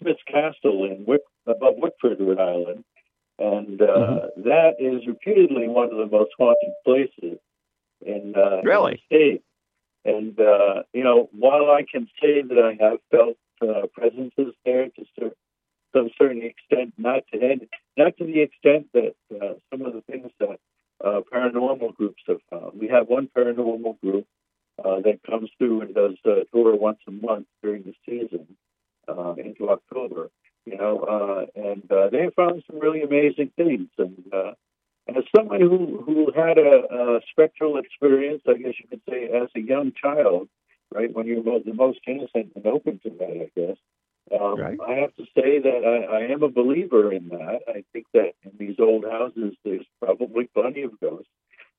Smith's 0.00 0.22
Castle 0.26 0.84
in 0.84 1.04
Wick, 1.06 1.22
above 1.46 1.74
Wickford, 1.76 2.18
Rhode 2.20 2.38
Island, 2.38 2.84
and 3.38 3.80
uh, 3.80 3.86
mm-hmm. 3.86 4.42
that 4.48 4.74
is 4.78 5.06
reputedly 5.06 5.68
one 5.68 5.90
of 5.90 5.98
the 5.98 6.06
most 6.06 6.30
haunted 6.38 6.72
places 6.84 7.38
in, 8.04 8.34
uh, 8.36 8.60
really? 8.62 9.02
the 9.10 9.16
state. 9.16 9.42
And 10.04 10.38
uh, 10.38 10.82
you 10.92 11.04
know, 11.04 11.28
while 11.32 11.70
I 11.70 11.84
can 11.90 12.08
say 12.20 12.42
that 12.42 12.58
I 12.58 12.82
have 12.82 12.98
felt 13.10 13.36
uh, 13.60 13.86
presences 13.92 14.54
there 14.64 14.86
to 14.86 15.04
some 15.92 16.10
certain 16.18 16.42
extent, 16.42 16.94
not 16.98 17.22
to 17.32 17.60
not 17.96 18.16
to 18.18 18.24
the 18.24 18.40
extent 18.40 18.88
that 18.92 19.14
uh, 19.34 19.54
some 19.70 19.82
of 19.82 19.92
the 19.92 20.02
things 20.02 20.30
that 20.40 20.58
uh, 21.04 21.20
paranormal 21.32 21.94
groups 21.94 22.22
have 22.26 22.40
found. 22.50 22.78
We 22.78 22.88
have 22.88 23.08
one 23.08 23.28
paranormal 23.36 24.00
group 24.00 24.26
uh, 24.84 25.00
that 25.00 25.20
comes 25.28 25.50
through 25.58 25.82
and 25.82 25.94
does 25.94 26.16
a 26.24 26.44
tour 26.52 26.76
once 26.76 26.98
a 27.06 27.10
month 27.10 27.46
during 27.62 27.82
the 27.82 27.94
season 28.06 28.46
uh, 29.08 29.34
into 29.34 29.70
October. 29.70 30.30
You 30.66 30.76
know, 30.76 30.98
uh, 31.00 31.60
and 31.60 31.90
uh, 31.90 32.10
they 32.10 32.28
found 32.36 32.62
some 32.70 32.78
really 32.78 33.02
amazing 33.02 33.52
things. 33.56 33.88
And 33.98 34.14
as 35.16 35.24
someone 35.34 35.60
who 35.60 36.02
who 36.04 36.32
had 36.34 36.58
a, 36.58 36.82
a 36.90 37.20
spectral 37.30 37.78
experience, 37.78 38.42
I 38.46 38.54
guess 38.54 38.74
you 38.78 38.88
could 38.90 39.00
say, 39.08 39.24
as 39.24 39.48
a 39.56 39.60
young 39.60 39.92
child, 39.92 40.48
right 40.92 41.12
when 41.12 41.26
you're 41.26 41.42
the 41.42 41.72
most 41.72 42.00
innocent 42.06 42.52
and 42.54 42.66
open 42.66 43.00
to 43.04 43.10
that, 43.18 43.30
I 43.30 43.50
guess. 43.58 43.76
Um, 44.32 44.60
right. 44.60 44.78
I 44.86 44.94
have 44.94 45.14
to 45.16 45.24
say 45.34 45.58
that 45.58 46.06
I, 46.10 46.16
I 46.16 46.20
am 46.32 46.42
a 46.42 46.48
believer 46.48 47.12
in 47.12 47.28
that. 47.28 47.60
I 47.68 47.84
think 47.92 48.06
that 48.14 48.32
in 48.44 48.52
these 48.58 48.76
old 48.78 49.04
houses, 49.04 49.54
there's 49.64 49.86
probably 50.00 50.48
plenty 50.54 50.82
of 50.82 50.98
ghosts, 51.00 51.30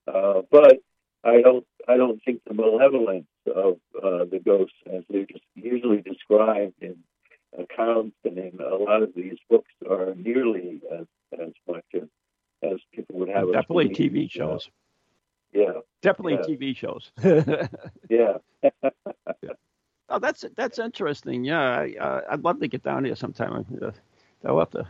uh, 0.08 0.42
but 0.52 0.78
I 1.24 1.42
don't. 1.42 1.66
I 1.88 1.98
don't 1.98 2.22
think 2.24 2.42
the 2.46 2.54
malevolence 2.54 3.28
of 3.48 3.80
uh, 3.96 4.26
the 4.26 4.40
ghosts, 4.44 4.76
as 4.92 5.04
they're 5.10 5.26
just 5.26 5.44
usually 5.56 6.02
described 6.02 6.76
in 6.82 6.98
accounts 7.58 8.16
and 8.24 8.38
in 8.38 8.60
a 8.60 8.76
lot 8.76 9.04
of 9.04 9.14
these 9.16 9.38
books, 9.50 9.72
are 9.90 10.14
nearly 10.16 10.82
as 10.92 11.08
as 11.34 11.52
much 11.68 11.86
as, 11.94 12.08
as 12.64 12.80
people 12.94 13.20
would 13.20 13.30
have. 13.30 13.52
Definitely 13.52 13.90
TV 13.90 14.32
shows. 14.32 14.70
Yeah. 15.54 15.80
Definitely 16.02 16.40
yeah. 16.48 16.56
TV 16.56 16.76
shows. 16.76 17.12
yeah. 18.10 18.38
yeah. 19.42 19.54
Oh, 20.10 20.20
that's 20.20 20.44
that's 20.56 20.80
interesting. 20.80 21.44
Yeah, 21.44 21.62
I, 21.62 21.96
uh, 22.00 22.22
I'd 22.32 22.44
love 22.44 22.60
to 22.62 22.68
get 22.68 22.84
down 22.84 23.06
here 23.06 23.16
sometime. 23.16 23.66
Uh, 23.82 23.92
I'll 24.44 24.60
have 24.60 24.72
to 24.72 24.88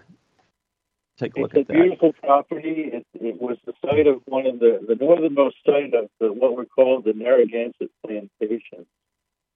take 1.18 1.36
a 1.36 1.42
look 1.42 1.52
it's 1.54 1.62
at 1.62 1.68
that. 1.68 1.74
It's 1.74 1.80
a 1.80 1.84
beautiful 1.84 2.14
property. 2.14 2.92
It, 2.94 3.06
it, 3.14 3.42
was 3.42 3.58
the 3.66 3.74
site 3.86 4.08
of 4.08 4.22
one 4.26 4.46
of 4.46 4.60
the 4.60 4.80
the 4.88 4.96
northernmost 4.96 5.58
site 5.66 5.94
of 5.94 6.10
the, 6.20 6.32
what 6.32 6.56
were 6.56 6.66
called 6.66 7.04
the 7.04 7.14
Narragansett 7.14 7.92
plantations. 8.06 8.88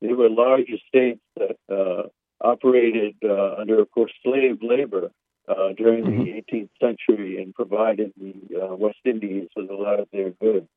They 0.01 0.13
were 0.13 0.29
large 0.29 0.67
estates 0.69 1.21
that 1.37 1.57
uh, 1.71 2.09
operated 2.41 3.15
uh, 3.23 3.55
under, 3.55 3.79
of 3.79 3.89
course, 3.91 4.11
slave 4.21 4.59
labor 4.61 5.11
uh, 5.47 5.69
during 5.77 6.03
mm-hmm. 6.03 6.23
the 6.25 6.43
18th 6.51 6.69
century 6.81 7.41
and 7.41 7.53
provided 7.53 8.11
the 8.17 8.33
uh, 8.61 8.75
West 8.75 8.97
Indies 9.05 9.47
with 9.55 9.69
a 9.69 9.73
lot 9.73 10.01
of 10.01 10.09
their 10.11 10.31
goods 10.31 10.67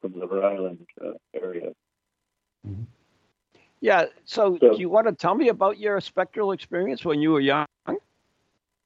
from 0.00 0.12
the 0.20 0.26
Rhode 0.28 0.44
Island 0.44 0.86
area. 1.34 1.72
Mm-hmm. 2.68 2.82
Yeah. 3.80 4.06
So, 4.24 4.58
so, 4.60 4.74
do 4.74 4.80
you 4.80 4.88
want 4.88 5.06
to 5.06 5.12
tell 5.12 5.34
me 5.34 5.48
about 5.48 5.78
your 5.78 6.00
spectral 6.00 6.52
experience 6.52 7.04
when 7.04 7.20
you 7.20 7.32
were 7.32 7.40
young? 7.40 7.66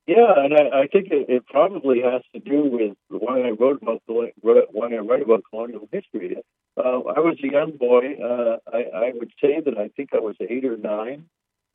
Yeah, 0.06 0.34
and 0.38 0.54
I, 0.54 0.80
I 0.80 0.86
think 0.88 1.08
it, 1.12 1.26
it, 1.28 1.46
probably 1.46 2.00
has 2.00 2.22
to 2.34 2.40
do 2.40 2.64
with 2.64 2.96
why 3.08 3.42
I 3.42 3.50
wrote 3.50 3.80
about 3.80 4.02
why 4.06 4.92
I 4.92 4.98
write 4.98 5.22
about 5.22 5.44
colonial 5.48 5.88
history. 5.92 6.36
Uh, 6.76 7.00
I 7.16 7.20
was 7.20 7.36
a 7.44 7.52
young 7.52 7.76
boy. 7.76 8.16
Uh, 8.20 8.56
I, 8.72 9.06
I, 9.06 9.12
would 9.14 9.30
say 9.40 9.60
that 9.64 9.78
I 9.78 9.88
think 9.96 10.10
I 10.12 10.18
was 10.18 10.34
eight 10.40 10.64
or 10.64 10.76
nine. 10.76 11.26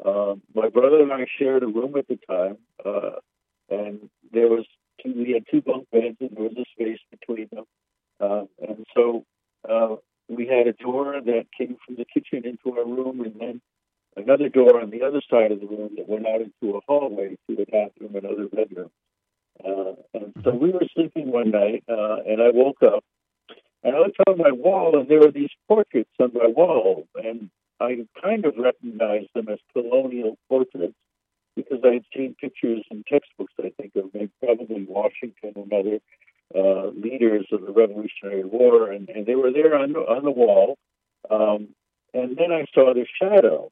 Uh, 0.03 0.35
my 0.53 0.67
brother 0.67 1.01
and 1.01 1.13
I 1.13 1.25
shared 1.39 1.63
a 1.63 1.67
room 1.67 1.95
at 1.95 2.09
the 2.09 2.19
time, 2.27 2.57
uh, 2.85 3.19
and 3.69 4.09
there 4.33 4.49
was 4.49 4.65
two, 5.01 5.13
we 5.15 5.31
had 5.31 5.45
two 5.49 5.61
bunk 5.61 5.89
beds, 5.91 6.17
and 6.19 6.31
there 6.35 6.43
was 6.43 6.57
a 6.57 6.65
space 6.73 6.99
between 7.11 7.47
them. 7.53 7.63
Uh, 8.19 8.43
and 8.67 8.85
so 8.93 9.23
uh, 9.69 9.95
we 10.27 10.47
had 10.47 10.67
a 10.67 10.73
door 10.73 11.21
that 11.23 11.45
came 11.57 11.77
from 11.85 11.95
the 11.95 12.05
kitchen 12.05 12.45
into 12.45 12.77
our 12.77 12.85
room, 12.85 13.21
and 13.21 13.39
then 13.39 13.61
another 14.15 14.49
door 14.49 14.81
on 14.81 14.89
the 14.89 15.03
other 15.03 15.21
side 15.29 15.51
of 15.51 15.59
the 15.59 15.67
room 15.67 15.91
that 15.97 16.07
went 16.07 16.27
out 16.27 16.41
into 16.41 16.77
a 16.77 16.81
hallway 16.87 17.37
to 17.49 17.55
the 17.55 17.65
bathroom 17.65 18.15
and 18.15 18.25
other 18.25 18.47
bedrooms. 18.47 18.91
Uh, 19.63 19.93
and 20.13 20.33
so 20.43 20.51
we 20.51 20.71
were 20.71 20.85
sleeping 20.93 21.31
one 21.31 21.51
night, 21.51 21.83
uh, 21.89 22.17
and 22.27 22.41
I 22.41 22.49
woke 22.51 22.83
up, 22.83 23.03
and 23.83 23.95
I 23.95 23.99
looked 23.99 24.17
on 24.27 24.37
my 24.37 24.51
wall, 24.51 24.99
and 24.99 25.07
there 25.07 25.19
were 25.19 25.31
these 25.31 25.51
portraits 25.67 26.09
on 26.19 26.31
my 26.33 26.47
wall, 26.47 27.07
and 27.15 27.49
I 27.79 28.05
kind 28.21 28.45
of 28.45 28.55
recognized 28.57 29.29
them 29.35 29.47
as 29.49 29.59
colonial 29.73 30.37
portraits 30.49 30.95
because 31.55 31.79
I 31.83 31.93
had 31.93 32.05
seen 32.15 32.35
pictures 32.39 32.83
in 32.91 33.03
textbooks, 33.07 33.53
I 33.59 33.71
think, 33.79 33.95
of 33.95 34.13
maybe 34.13 34.31
probably 34.43 34.85
Washington 34.87 35.53
and 35.55 35.71
other 35.71 35.99
uh, 36.53 36.87
leaders 36.87 37.47
of 37.51 37.61
the 37.61 37.71
Revolutionary 37.71 38.43
War, 38.43 38.91
and, 38.91 39.09
and 39.09 39.25
they 39.25 39.35
were 39.35 39.51
there 39.51 39.75
on, 39.75 39.93
the, 39.93 39.99
on 39.99 40.23
the 40.23 40.31
wall. 40.31 40.77
Um, 41.29 41.69
and 42.13 42.37
then 42.37 42.51
I 42.51 42.65
saw 42.73 42.93
the 42.93 43.05
shadow, 43.21 43.71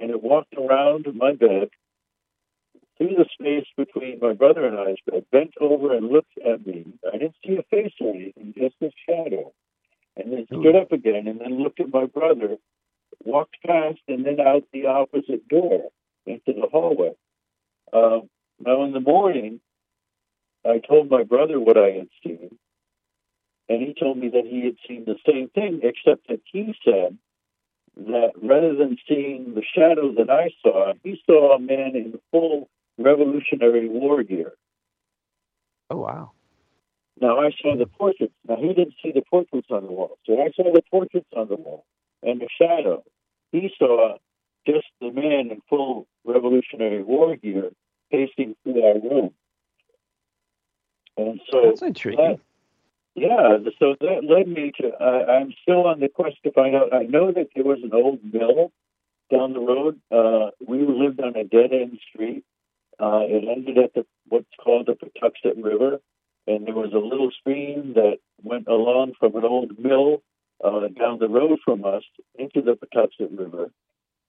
and 0.00 0.10
it 0.10 0.22
walked 0.22 0.54
around 0.54 1.06
my 1.14 1.32
bed 1.32 1.70
through 2.96 3.16
the 3.16 3.26
space 3.32 3.66
between 3.76 4.18
my 4.20 4.32
brother 4.32 4.66
and 4.66 4.78
I's 4.78 4.96
bed, 5.10 5.24
bent 5.30 5.54
over 5.60 5.94
and 5.94 6.08
looked 6.08 6.38
at 6.38 6.66
me. 6.66 6.86
I 7.06 7.18
didn't 7.18 7.34
see 7.44 7.56
a 7.56 7.62
face 7.64 7.92
or 8.00 8.14
anything, 8.14 8.54
just 8.56 8.76
a 8.80 8.90
shadow. 9.06 9.52
And 10.16 10.32
then 10.32 10.46
stood 10.46 10.76
up 10.76 10.92
again 10.92 11.28
and 11.28 11.40
then 11.40 11.62
looked 11.62 11.80
at 11.80 11.92
my 11.92 12.06
brother, 12.06 12.56
walked 13.24 13.56
past, 13.66 13.98
and 14.08 14.24
then 14.24 14.40
out 14.40 14.64
the 14.72 14.86
opposite 14.86 15.46
door 15.48 15.90
into 16.24 16.54
the 16.54 16.68
hallway. 16.72 17.12
Uh, 17.92 18.20
now, 18.58 18.84
in 18.84 18.92
the 18.92 19.00
morning, 19.00 19.60
I 20.68 20.78
told 20.78 21.10
my 21.10 21.22
brother 21.22 21.60
what 21.60 21.76
I 21.76 21.90
had 21.90 22.08
seen, 22.22 22.58
and 23.68 23.82
he 23.82 23.94
told 23.94 24.18
me 24.18 24.28
that 24.28 24.46
he 24.46 24.64
had 24.64 24.76
seen 24.86 25.04
the 25.04 25.16
same 25.26 25.48
thing, 25.50 25.80
except 25.82 26.28
that 26.28 26.40
he 26.44 26.74
said 26.84 27.18
that 27.96 28.32
rather 28.42 28.74
than 28.74 28.98
seeing 29.08 29.54
the 29.54 29.62
shadow 29.74 30.12
that 30.12 30.30
I 30.30 30.50
saw, 30.62 30.92
he 31.02 31.20
saw 31.26 31.56
a 31.56 31.58
man 31.58 31.96
in 31.96 32.18
full 32.30 32.68
Revolutionary 32.98 33.88
War 33.88 34.22
gear. 34.22 34.52
Oh, 35.90 35.98
wow. 35.98 36.32
Now, 37.20 37.40
I 37.40 37.50
saw 37.62 37.76
the 37.76 37.86
portraits. 37.86 38.34
Now, 38.46 38.56
he 38.56 38.68
didn't 38.68 38.94
see 39.02 39.12
the 39.12 39.22
portraits 39.30 39.68
on 39.70 39.84
the 39.84 39.92
wall. 39.92 40.18
So 40.26 40.40
I 40.40 40.50
saw 40.54 40.72
the 40.72 40.82
portraits 40.90 41.28
on 41.34 41.48
the 41.48 41.56
wall 41.56 41.84
and 42.22 42.40
the 42.40 42.48
shadow. 42.60 43.02
He 43.52 43.70
saw 43.78 44.18
just 44.66 44.86
the 45.00 45.10
man 45.12 45.50
in 45.50 45.60
full 45.68 46.06
Revolutionary 46.24 47.02
War 47.02 47.36
gear 47.36 47.70
pacing 48.10 48.56
through 48.62 48.82
our 48.82 49.00
room. 49.00 49.30
And 51.16 51.40
so 51.50 51.62
that's 51.64 51.82
intriguing. 51.82 52.18
That, 52.24 52.40
yeah, 53.14 53.56
so 53.78 53.96
that 54.00 54.24
led 54.28 54.46
me 54.46 54.72
to. 54.80 54.88
Uh, 54.88 55.24
I'm 55.32 55.54
still 55.62 55.86
on 55.86 56.00
the 56.00 56.08
quest 56.08 56.36
to 56.44 56.52
find 56.52 56.76
out. 56.76 56.92
I 56.92 57.04
know 57.04 57.32
that 57.32 57.48
there 57.54 57.64
was 57.64 57.78
an 57.82 57.92
old 57.94 58.20
mill 58.22 58.72
down 59.32 59.54
the 59.54 59.60
road. 59.60 59.98
Uh, 60.10 60.50
we 60.66 60.78
lived 60.86 61.20
on 61.20 61.34
a 61.34 61.44
dead 61.44 61.72
end 61.72 61.98
street. 62.12 62.44
Uh, 63.00 63.20
it 63.22 63.44
ended 63.48 63.78
at 63.78 63.94
the 63.94 64.04
what's 64.28 64.46
called 64.62 64.86
the 64.86 64.94
Pawtuxet 64.94 65.62
River, 65.62 66.00
and 66.46 66.66
there 66.66 66.74
was 66.74 66.92
a 66.92 66.98
little 66.98 67.30
stream 67.30 67.94
that 67.94 68.18
went 68.42 68.68
along 68.68 69.12
from 69.18 69.34
an 69.36 69.44
old 69.44 69.78
mill 69.78 70.22
uh, 70.62 70.88
down 70.88 71.18
the 71.18 71.28
road 71.28 71.58
from 71.64 71.84
us 71.84 72.02
into 72.38 72.60
the 72.60 72.76
Pawtuxet 72.76 73.38
River. 73.38 73.70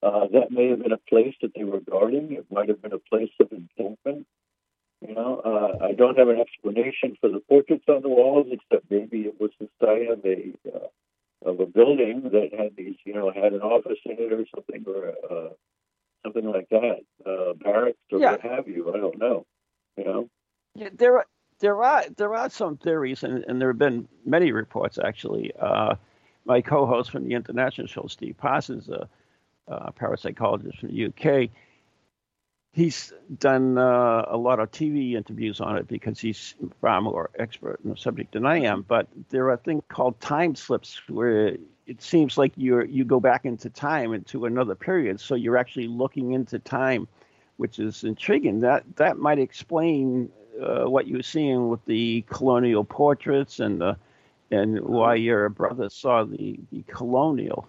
Uh, 0.02 0.28
that 0.32 0.52
may 0.52 0.70
have 0.70 0.82
been 0.82 0.92
a 0.92 1.10
place 1.10 1.36
that 1.42 1.52
they 1.56 1.64
were 1.64 1.80
guarding. 1.80 2.32
It 2.32 2.46
might 2.52 2.70
have 2.70 2.82
been 2.82 2.94
a 2.94 3.00
place 3.00 3.32
of 3.40 3.52
encampment. 3.52 4.28
You 5.02 5.14
know, 5.14 5.42
uh, 5.46 5.86
I 5.86 5.92
don't 5.94 6.18
have 6.18 6.28
an 6.28 6.40
explanation 6.40 7.18
for 7.22 7.30
the 7.30 7.40
portraits 7.40 7.86
on 7.88 8.02
the 8.02 8.10
walls, 8.10 8.48
except 8.50 8.90
maybe 8.90 9.22
it 9.22 9.40
was 9.40 9.52
the 9.60 9.70
site 9.80 10.10
of 10.10 10.26
a 10.26 10.54
uh, 10.68 11.50
of 11.50 11.60
a 11.60 11.66
building 11.68 12.24
that 12.32 12.50
had 12.58 12.76
these, 12.76 12.96
you 13.06 13.14
know, 13.14 13.32
had 13.32 13.54
an 13.54 13.62
office 13.62 14.00
in 14.06 14.14
it 14.14 14.34
or 14.34 14.44
something, 14.56 14.84
or 14.88 15.14
uh, 15.30 15.50
something 16.24 16.52
like 16.52 16.68
that, 16.70 17.02
uh, 17.26 17.54
barracks 17.54 17.98
or 18.12 18.20
yeah. 18.20 18.32
what 18.32 18.42
have 18.42 18.68
you. 18.68 18.92
I 18.94 18.98
don't 18.98 19.20
know. 19.20 19.46
You 19.98 20.04
know. 20.04 20.30
Yeah, 20.74 20.90
there 20.94 21.18
are 21.18 21.26
there 21.60 21.84
are 21.84 22.04
there 22.18 22.36
are 22.36 22.50
some 22.50 22.78
theories, 22.78 23.24
and, 23.24 23.44
and 23.48 23.62
there 23.62 23.70
have 23.70 23.78
been 23.78 24.08
many 24.26 24.52
reports 24.52 24.98
actually. 25.04 25.52
Uh, 25.60 25.96
my 26.46 26.62
co-host 26.62 27.12
from 27.12 27.28
the 27.28 27.36
international 27.36 27.88
show, 27.88 28.08
Steve 28.08 28.36
Parsons, 28.38 28.90
a, 28.90 29.08
a 29.68 29.92
parapsychologist 29.92 30.80
from 30.80 30.90
the 30.90 31.06
UK, 31.06 31.50
he's 32.78 33.12
done 33.40 33.76
uh, 33.80 34.24
a 34.28 34.38
lot 34.38 34.60
of 34.60 34.72
TV 34.72 35.14
interviews 35.14 35.60
on 35.60 35.78
it 35.78 35.88
because 35.88 36.20
he's 36.20 36.54
far 36.80 37.02
more 37.02 37.32
expert 37.40 37.80
in 37.84 37.90
the 37.90 37.98
subject 37.98 38.34
than 38.34 38.46
I 38.46 38.60
am. 38.60 38.84
But 38.84 39.08
there 39.30 39.50
are 39.50 39.58
things 39.58 39.82
called 39.90 40.20
time 40.22 40.54
slips 40.54 41.02
where 41.10 41.58
it 41.88 42.02
seems 42.02 42.38
like 42.38 42.54
you 42.56 42.84
you 42.84 43.04
go 43.04 43.20
back 43.20 43.46
into 43.46 43.72
time 43.72 44.14
into 44.14 44.46
another 44.46 44.76
period, 44.76 45.20
so 45.20 45.34
you're 45.34 45.58
actually 45.58 45.88
looking 45.88 46.34
into 46.34 46.60
time, 46.60 47.08
which 47.58 47.80
is 47.80 48.04
intriguing. 48.04 48.60
That 48.60 48.84
that 48.98 49.18
might 49.18 49.40
explain 49.40 50.30
uh, 50.62 50.86
what 50.86 51.08
you're 51.08 51.24
seeing 51.24 51.70
with 51.70 51.84
the 51.86 52.24
colonial 52.30 52.84
portraits 52.84 53.60
and 53.60 53.82
the 53.82 53.98
and 54.52 54.82
why 54.82 55.16
your 55.16 55.50
brother 55.50 55.90
saw 55.90 56.26
the 56.26 56.60
the 56.72 56.84
colonial. 56.84 57.68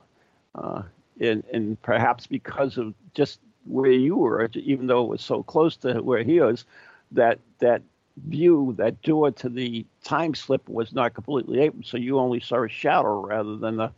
Uh, 0.55 0.83
and, 1.21 1.43
and 1.53 1.83
perhaps 1.83 2.29
because 2.29 2.79
of 2.79 2.95
just 3.13 3.41
where 3.65 3.91
you 3.91 4.17
were, 4.17 4.49
even 4.55 4.87
though 4.87 5.05
it 5.05 5.09
was 5.09 5.23
so 5.23 5.43
close 5.43 5.77
to 5.79 6.01
where 6.01 6.23
he 6.23 6.41
was, 6.41 6.65
that 7.13 7.39
that 7.59 7.83
view, 8.27 8.75
that 8.79 9.01
door 9.03 9.31
to 9.31 9.49
the 9.49 9.87
time 10.05 10.35
slip 10.35 10.69
was 10.69 10.93
not 10.93 11.15
completely 11.15 11.61
open, 11.61 11.85
so 11.85 11.97
you 11.97 12.19
only 12.19 12.41
saw 12.41 12.65
a 12.65 12.69
shadow 12.69 13.21
rather 13.27 13.57
than 13.57 13.77
the 13.77 13.93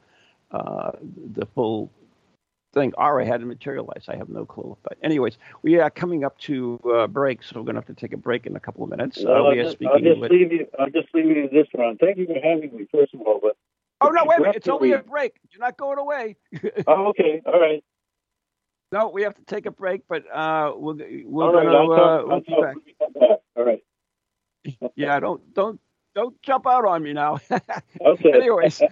uh, 0.51 0.93
the 1.33 1.47
full 1.55 1.91
thing 2.73 2.93
I 2.99 3.25
hadn't 3.25 3.49
materialized. 3.49 4.09
I 4.09 4.17
have 4.17 4.29
no 4.29 4.45
clue. 4.45 4.77
But 4.83 4.99
anyways, 5.03 5.39
we 5.63 5.79
are 5.79 5.91
coming 5.91 6.25
up 6.25 6.39
to 6.41 6.81
uh, 6.95 7.07
break, 7.07 7.43
so 7.43 7.57
we're 7.57 7.65
going 7.65 7.75
to 7.75 7.81
have 7.81 7.87
to 7.87 7.95
take 7.95 8.13
a 8.13 8.17
break 8.17 8.47
in 8.47 8.57
a 8.57 8.61
couple 8.61 8.85
of 8.85 8.91
minutes. 8.91 9.23
Uh, 9.25 9.31
I'll, 9.31 9.55
just, 9.55 9.77
I'll 9.87 9.99
just 9.99 10.21
with... 10.21 10.31
leave 10.31 10.53
you. 10.53 10.67
I'll 10.79 10.91
just 10.91 11.09
leave 11.15 11.27
you 11.27 11.49
this 11.53 11.67
round. 11.77 11.99
Thank 12.01 12.19
you 12.19 12.27
for 12.27 12.35
having 12.35 12.77
me, 12.77 12.87
first 12.93 13.15
of 13.15 13.21
all. 13.23 13.41
But 13.43 13.57
oh 14.01 14.09
no, 14.09 14.25
wait 14.25 14.39
a 14.39 14.43
minute! 14.43 14.57
It's 14.57 14.69
only 14.69 14.93
a 14.93 14.99
break. 14.99 15.37
You're 15.51 15.61
not 15.61 15.77
going 15.77 15.99
away. 15.99 16.37
oh, 16.87 17.07
okay. 17.09 17.43
All 17.47 17.61
right. 17.61 17.83
No, 18.93 19.09
we 19.09 19.23
have 19.23 19.35
to 19.35 19.45
take 19.45 19.67
a 19.67 19.71
break, 19.71 20.03
but 20.09 20.25
uh, 20.33 20.73
we're 20.77 20.95
we're 21.25 21.53
going 21.53 21.67
to 21.67 21.73
uh, 21.73 22.23
we'll 22.27 22.41
be 22.41 22.55
back. 22.61 22.77
All 23.57 23.65
right. 23.65 23.83
yeah, 24.97 25.21
don't 25.21 25.55
don't 25.55 25.81
don't 26.15 26.41
jump 26.43 26.67
out 26.67 26.85
on 26.85 27.03
me 27.03 27.13
now. 27.13 27.39
okay. 28.05 28.33
Anyways, 28.33 28.83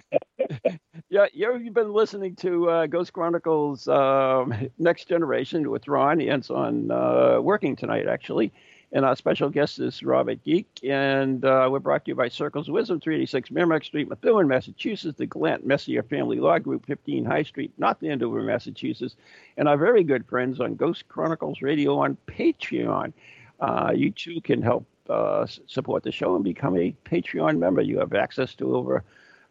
yeah, 1.11 1.27
you've 1.33 1.75
been 1.75 1.93
listening 1.93 2.37
to 2.37 2.71
uh, 2.71 2.87
Ghost 2.87 3.13
Chronicles 3.13 3.89
um, 3.89 4.55
Next 4.79 5.09
Generation 5.09 5.69
with 5.71 5.89
Ron. 5.89 6.21
It's 6.21 6.51
on 6.51 6.91
uh, 6.91 7.41
working 7.41 7.75
tonight, 7.75 8.07
actually. 8.07 8.53
And 8.91 9.05
our 9.05 9.17
special 9.17 9.51
guest 9.51 9.79
is 9.81 10.03
Robert 10.03 10.43
Geake. 10.45 10.67
And 10.83 11.45
uh, 11.45 11.69
we're 11.71 11.79
brought 11.79 12.07
to 12.07 12.11
you 12.11 12.15
by 12.15 12.29
Circles 12.29 12.69
of 12.69 12.75
Wisdom, 12.75 13.01
386 13.01 13.51
Merrimack 13.51 13.85
Street, 13.85 14.09
Methuen, 14.09 14.49
Massachusetts, 14.49 15.19
the 15.19 15.27
Glant 15.27 15.67
Messier 15.67 16.03
Family 16.03 16.39
Law 16.39 16.59
Group, 16.59 16.87
15 16.87 17.27
High 17.27 17.43
Street, 17.43 17.73
North 17.77 18.03
Andover, 18.03 18.43
Massachusetts, 18.43 19.17
and 19.59 19.69
our 19.69 19.77
very 19.77 20.05
good 20.05 20.27
friends 20.27 20.59
on 20.59 20.75
Ghost 20.75 21.07
Chronicles 21.09 21.61
Radio 21.61 21.99
on 21.99 22.17
Patreon. 22.27 23.13
Uh, 23.61 23.93
you 23.95 24.11
too 24.11 24.41
can 24.41 24.63
help 24.63 24.87
uh, 25.11 25.47
support 25.67 26.03
the 26.03 26.13
show 26.13 26.35
and 26.35 26.45
become 26.45 26.77
a 26.77 26.95
Patreon 27.05 27.59
member. 27.59 27.83
You 27.83 27.99
have 27.99 28.15
access 28.15 28.55
to 28.55 28.75
over 28.75 29.05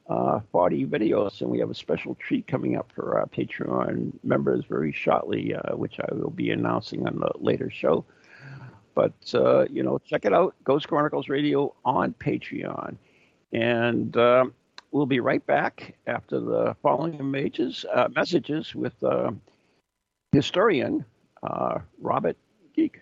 uh, 0.09 0.39
40 0.51 0.85
videos, 0.85 1.41
and 1.41 1.49
we 1.49 1.59
have 1.59 1.69
a 1.69 1.75
special 1.75 2.15
treat 2.15 2.47
coming 2.47 2.75
up 2.75 2.91
for 2.95 3.19
our 3.19 3.27
Patreon 3.27 4.13
members 4.23 4.65
very 4.65 4.91
shortly, 4.91 5.53
uh, 5.53 5.75
which 5.75 5.99
I 5.99 6.13
will 6.13 6.29
be 6.29 6.49
announcing 6.51 7.05
on 7.05 7.21
a 7.21 7.37
later 7.37 7.69
show. 7.69 8.05
But, 8.97 9.35
uh, 9.35 9.65
you 9.69 9.83
know, 9.83 9.99
check 9.99 10.25
it 10.25 10.33
out 10.33 10.55
Ghost 10.63 10.87
Chronicles 10.87 11.29
Radio 11.29 11.75
on 11.85 12.15
Patreon. 12.15 12.95
And 13.53 14.17
um, 14.17 14.55
we'll 14.91 15.05
be 15.05 15.19
right 15.19 15.45
back 15.45 15.93
after 16.07 16.39
the 16.39 16.75
following 16.81 17.29
uh, 17.93 18.07
messages 18.15 18.73
with 18.73 18.95
uh, 19.03 19.29
historian 20.31 21.05
Robert 22.01 22.37
Geake. 22.75 23.01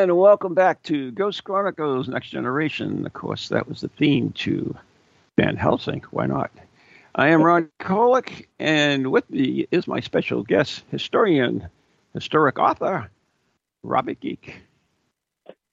And 0.00 0.16
welcome 0.16 0.54
back 0.54 0.82
to 0.84 1.10
Ghost 1.10 1.44
Chronicles 1.44 2.08
Next 2.08 2.30
Generation. 2.30 3.04
Of 3.04 3.12
course, 3.12 3.50
that 3.50 3.68
was 3.68 3.82
the 3.82 3.88
theme 3.88 4.32
to 4.32 4.74
Van 5.36 5.56
Helsing. 5.56 6.02
Why 6.10 6.24
not? 6.24 6.50
I 7.16 7.28
am 7.28 7.42
Ron 7.42 7.68
Kolek, 7.80 8.46
and 8.58 9.12
with 9.12 9.28
me 9.28 9.66
is 9.70 9.86
my 9.86 10.00
special 10.00 10.42
guest, 10.42 10.84
historian, 10.90 11.68
historic 12.14 12.58
author, 12.58 13.10
Robert 13.82 14.18
Geake. 14.20 14.54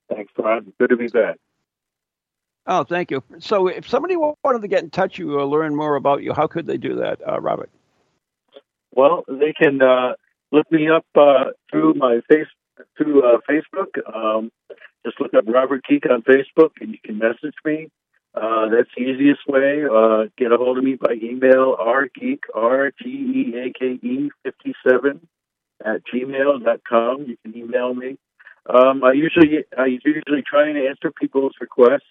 Thanks, 0.09 0.33
Ron. 0.37 0.73
Good 0.77 0.89
to 0.89 0.97
be 0.97 1.07
back. 1.07 1.37
Oh, 2.65 2.83
thank 2.83 3.11
you. 3.11 3.23
So, 3.39 3.67
if 3.67 3.87
somebody 3.87 4.17
wanted 4.17 4.61
to 4.61 4.67
get 4.67 4.83
in 4.83 4.89
touch 4.89 5.19
with 5.19 5.19
you 5.19 5.39
or 5.39 5.45
learn 5.45 5.73
more 5.73 5.95
about 5.95 6.21
you, 6.21 6.33
how 6.33 6.47
could 6.47 6.67
they 6.67 6.77
do 6.77 6.95
that, 6.95 7.21
uh, 7.25 7.39
Robert? 7.39 7.69
Well, 8.91 9.23
they 9.29 9.53
can 9.53 9.81
uh, 9.81 10.15
look 10.51 10.69
me 10.69 10.89
up 10.89 11.05
uh, 11.15 11.51
through 11.71 11.93
my 11.93 12.19
face 12.29 12.47
through 12.97 13.23
uh, 13.23 13.37
Facebook. 13.49 13.97
Um, 14.13 14.51
just 15.05 15.19
look 15.21 15.33
up 15.33 15.45
Robert 15.47 15.83
Geake 15.89 16.09
on 16.09 16.21
Facebook, 16.21 16.71
and 16.81 16.91
you 16.91 16.97
can 17.03 17.17
message 17.17 17.55
me. 17.63 17.89
Uh, 18.33 18.69
that's 18.69 18.89
the 18.95 19.03
easiest 19.03 19.47
way. 19.47 19.83
Uh, 19.83 20.25
get 20.37 20.51
a 20.51 20.57
hold 20.57 20.77
of 20.77 20.83
me 20.83 20.95
by 20.95 21.13
email, 21.13 21.75
rgeake, 21.77 22.43
R-G-E-A-K-E 22.53 24.29
57 24.43 25.27
at 25.83 26.01
gmail.com. 26.13 27.25
You 27.27 27.37
can 27.43 27.57
email 27.57 27.93
me. 27.93 28.17
Um, 28.69 29.03
I 29.03 29.13
usually 29.13 29.63
I 29.77 29.85
usually 29.85 30.43
try 30.45 30.67
and 30.67 30.77
answer 30.77 31.11
people's 31.11 31.53
requests. 31.61 32.09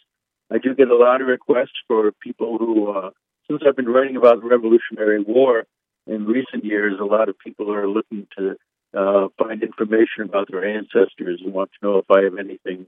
I 0.50 0.58
do 0.58 0.74
get 0.74 0.88
a 0.88 0.96
lot 0.96 1.20
of 1.20 1.26
requests 1.26 1.78
for 1.86 2.12
people 2.22 2.56
who, 2.58 2.90
uh, 2.90 3.10
since 3.48 3.62
I've 3.66 3.76
been 3.76 3.88
writing 3.88 4.16
about 4.16 4.40
the 4.40 4.48
Revolutionary 4.48 5.22
War 5.22 5.66
in 6.06 6.24
recent 6.24 6.64
years, 6.64 6.98
a 6.98 7.04
lot 7.04 7.28
of 7.28 7.38
people 7.38 7.72
are 7.72 7.88
looking 7.88 8.26
to 8.38 8.56
uh, 8.96 9.28
find 9.38 9.62
information 9.62 10.24
about 10.24 10.50
their 10.50 10.64
ancestors 10.64 11.40
and 11.44 11.52
want 11.52 11.70
to 11.72 11.86
know 11.86 11.98
if 11.98 12.10
I 12.10 12.22
have 12.22 12.38
anything, 12.38 12.86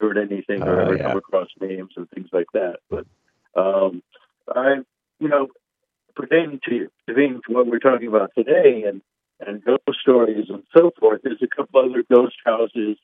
heard 0.00 0.18
anything, 0.18 0.62
or 0.62 0.80
uh, 0.80 0.84
ever 0.84 0.96
yeah. 0.96 1.08
come 1.08 1.16
across 1.16 1.48
names 1.60 1.92
and 1.96 2.08
things 2.10 2.28
like 2.32 2.50
that. 2.52 2.76
But 2.90 3.06
um, 3.54 4.02
I, 4.54 4.76
you 5.18 5.28
know, 5.28 5.48
pertaining 6.14 6.60
to 6.68 6.88
pertaining 7.06 7.40
to 7.46 7.54
what 7.54 7.66
we're 7.66 7.78
talking 7.78 8.08
about 8.08 8.32
today, 8.36 8.84
and 8.86 9.02
and 9.40 9.64
ghost 9.64 10.00
stories 10.00 10.46
and 10.48 10.62
so 10.74 10.90
forth. 10.98 11.20
There's 11.22 11.42
a 11.42 11.56
couple 11.56 11.80
other 11.80 12.04
ghost 12.10 12.36
houses 12.44 12.96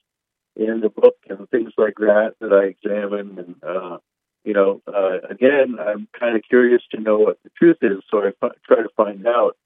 in 0.56 0.80
the 0.80 0.88
book 0.88 1.16
and 1.28 1.48
things 1.50 1.72
like 1.76 1.96
that 1.98 2.34
that 2.40 2.52
I 2.52 2.64
examine. 2.66 3.38
And, 3.38 3.56
uh, 3.62 3.98
you 4.44 4.54
know, 4.54 4.82
uh, 4.86 5.18
again, 5.28 5.76
I'm 5.80 6.08
kind 6.18 6.36
of 6.36 6.42
curious 6.48 6.82
to 6.92 7.00
know 7.00 7.18
what 7.18 7.38
the 7.44 7.50
truth 7.56 7.78
is, 7.82 8.02
so 8.10 8.22
I 8.22 8.32
f- 8.42 8.56
try 8.66 8.82
to 8.82 8.88
find 8.96 9.26
out 9.26 9.56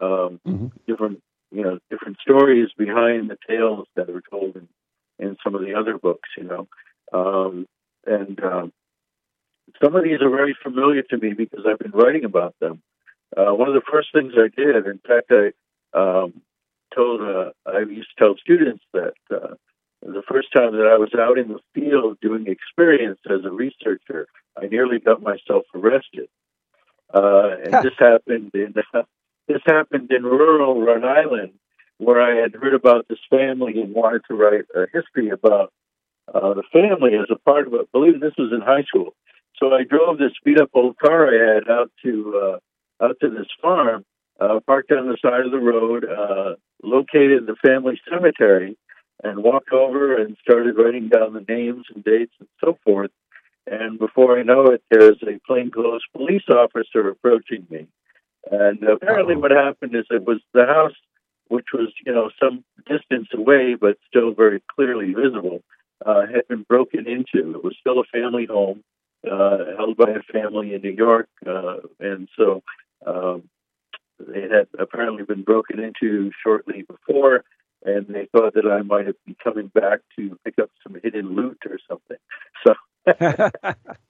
um, 0.00 0.40
mm-hmm. 0.46 0.66
different, 0.86 1.22
you 1.54 1.62
know, 1.62 1.78
different 1.90 2.18
stories 2.20 2.70
behind 2.76 3.30
the 3.30 3.38
tales 3.48 3.86
that 3.96 4.10
are 4.10 4.22
told 4.30 4.56
in, 4.56 4.68
in 5.18 5.36
some 5.42 5.54
of 5.54 5.60
the 5.62 5.74
other 5.74 5.98
books, 5.98 6.28
you 6.36 6.44
know. 6.44 6.68
Um, 7.12 7.66
and 8.06 8.42
um, 8.42 8.72
some 9.82 9.94
of 9.94 10.04
these 10.04 10.20
are 10.20 10.30
very 10.30 10.56
familiar 10.62 11.02
to 11.02 11.16
me 11.16 11.32
because 11.32 11.64
I've 11.66 11.78
been 11.78 11.92
writing 11.92 12.24
about 12.24 12.54
them. 12.60 12.82
Uh, 13.36 13.52
one 13.52 13.68
of 13.68 13.74
the 13.74 13.82
first 13.90 14.08
things 14.12 14.32
I 14.36 14.48
did, 14.54 14.86
in 14.86 15.00
fact, 15.06 15.30
I 15.30 15.52
um, 15.98 16.42
told 16.94 17.20
uh, 17.22 17.50
I 17.66 17.80
used 17.80 18.08
to 18.16 18.24
tell 18.24 18.34
students 18.40 18.84
that 18.92 19.14
uh, 19.30 19.54
the 20.02 20.22
first 20.28 20.48
time 20.54 20.72
that 20.72 20.86
I 20.86 20.98
was 20.98 21.14
out 21.18 21.38
in 21.38 21.48
the 21.48 21.60
field 21.74 22.18
doing 22.20 22.46
experience 22.46 23.20
as 23.28 23.44
a 23.44 23.50
researcher, 23.50 24.26
I 24.60 24.66
nearly 24.66 24.98
got 24.98 25.22
myself 25.22 25.64
arrested. 25.74 26.28
Uh, 27.12 27.56
and 27.64 27.72
this 27.84 27.94
happened 27.98 28.50
in 28.54 28.74
uh, 28.92 29.02
this 29.48 29.60
happened 29.66 30.10
in 30.10 30.22
rural 30.22 30.80
Rhode 30.80 31.04
Island, 31.04 31.52
where 31.98 32.20
I 32.20 32.40
had 32.40 32.54
heard 32.54 32.74
about 32.74 33.06
this 33.08 33.18
family 33.30 33.80
and 33.80 33.94
wanted 33.94 34.22
to 34.28 34.34
write 34.34 34.64
a 34.74 34.86
history 34.92 35.30
about 35.30 35.72
uh, 36.32 36.54
the 36.54 36.62
family 36.72 37.14
as 37.14 37.28
a 37.30 37.38
part 37.38 37.66
of 37.66 37.74
it. 37.74 37.82
I 37.82 37.84
believe 37.92 38.20
this 38.20 38.34
was 38.38 38.52
in 38.52 38.60
high 38.60 38.84
school. 38.84 39.14
So 39.58 39.72
I 39.72 39.84
drove 39.84 40.18
this 40.18 40.32
beat 40.44 40.60
up 40.60 40.70
old 40.74 40.96
car 40.98 41.28
I 41.28 41.54
had 41.54 41.70
out 41.70 41.90
to 42.02 42.58
uh, 43.02 43.04
out 43.04 43.16
to 43.20 43.30
this 43.30 43.46
farm, 43.60 44.04
uh, 44.40 44.60
parked 44.66 44.90
on 44.92 45.08
the 45.08 45.18
side 45.22 45.44
of 45.44 45.52
the 45.52 45.58
road, 45.58 46.04
uh, 46.04 46.54
located 46.82 47.46
the 47.46 47.56
family 47.64 48.00
cemetery, 48.08 48.76
and 49.22 49.42
walked 49.42 49.72
over 49.72 50.16
and 50.16 50.36
started 50.42 50.76
writing 50.76 51.08
down 51.08 51.34
the 51.34 51.44
names 51.48 51.84
and 51.94 52.02
dates 52.02 52.32
and 52.40 52.48
so 52.62 52.78
forth. 52.84 53.10
And 53.66 53.98
before 53.98 54.38
I 54.38 54.42
know 54.42 54.66
it, 54.66 54.82
there's 54.90 55.22
a 55.22 55.40
plainclothes 55.46 56.04
police 56.14 56.42
officer 56.50 57.08
approaching 57.08 57.66
me. 57.70 57.86
And 58.50 58.82
apparently, 58.82 59.36
what 59.36 59.50
happened 59.50 59.94
is 59.94 60.04
it 60.10 60.26
was 60.26 60.40
the 60.52 60.66
house, 60.66 60.94
which 61.48 61.66
was 61.72 61.92
you 62.04 62.12
know 62.12 62.30
some 62.40 62.64
distance 62.86 63.28
away 63.34 63.74
but 63.74 63.96
still 64.08 64.34
very 64.34 64.62
clearly 64.74 65.14
visible, 65.14 65.62
uh, 66.04 66.22
had 66.26 66.46
been 66.48 66.64
broken 66.68 67.06
into. 67.06 67.56
It 67.56 67.64
was 67.64 67.76
still 67.80 68.00
a 68.00 68.04
family 68.12 68.46
home 68.46 68.82
uh, 69.30 69.58
held 69.76 69.96
by 69.96 70.10
a 70.10 70.22
family 70.32 70.74
in 70.74 70.82
New 70.82 70.92
York, 70.92 71.28
uh, 71.46 71.76
and 72.00 72.28
so 72.36 72.62
um, 73.06 73.48
it 74.20 74.50
had 74.50 74.68
apparently 74.78 75.24
been 75.24 75.42
broken 75.42 75.80
into 75.80 76.30
shortly 76.42 76.82
before, 76.82 77.44
and 77.84 78.06
they 78.08 78.28
thought 78.32 78.54
that 78.54 78.66
I 78.66 78.82
might 78.82 79.06
have 79.06 79.16
been 79.24 79.36
coming 79.42 79.68
back 79.68 80.00
to 80.18 80.38
pick 80.44 80.58
up 80.60 80.70
some 80.82 80.96
hidden 81.02 81.34
loot 81.34 81.58
or 81.68 81.78
something. 81.88 82.16
So, 82.66 82.74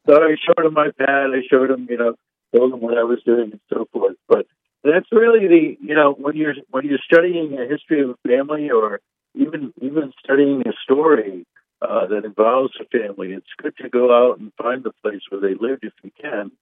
so 0.07 0.23
I 0.23 0.37
showed 0.45 0.67
him 0.67 0.75
my 0.75 0.91
pad. 0.97 1.31
I 1.31 1.43
showed 1.51 1.71
him, 1.71 1.87
you 1.89 1.97
know, 1.97 2.15
told 2.55 2.73
him 2.73 2.81
what 2.81 2.99
I 2.99 3.05
was 3.05 3.21
doing 3.25 3.53
and 3.53 3.61
so 3.73 3.87
forth. 3.93 4.17
But 4.29 4.47
that's 4.83 5.11
really 5.11 5.49
the, 5.49 5.77
you 5.81 5.95
know, 5.95 6.13
when 6.13 6.37
you're 6.37 6.55
when 6.71 6.85
you're 6.87 6.99
studying 7.05 7.59
a 7.59 7.67
history 7.67 8.03
of 8.03 8.11
a 8.11 8.29
family 8.29 8.71
or 8.71 9.01
even 9.35 9.73
even 9.81 10.13
studying 10.23 10.63
a 10.67 10.73
story 10.83 11.47
uh, 11.83 12.07
that 12.07 12.25
involves 12.25 12.75
a 12.81 12.85
family, 12.87 13.33
it's 13.33 13.47
good 13.61 13.77
to 13.79 13.89
go 13.89 14.13
out 14.15 14.39
and 14.39 14.53
find 14.61 14.85
the 14.85 14.93
place 15.03 15.23
where 15.31 15.41
they 15.41 15.55
lived 15.59 15.85
if 15.85 15.93
you 16.03 16.11
can, 16.21 16.53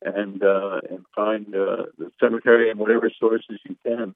and 0.00 0.42
uh, 0.42 0.80
and 0.88 1.04
find 1.14 1.54
uh, 1.54 1.84
the 1.98 2.10
cemetery 2.20 2.70
and 2.70 2.78
whatever 2.78 3.10
sources 3.18 3.58
you 3.68 3.76
can 3.84 4.14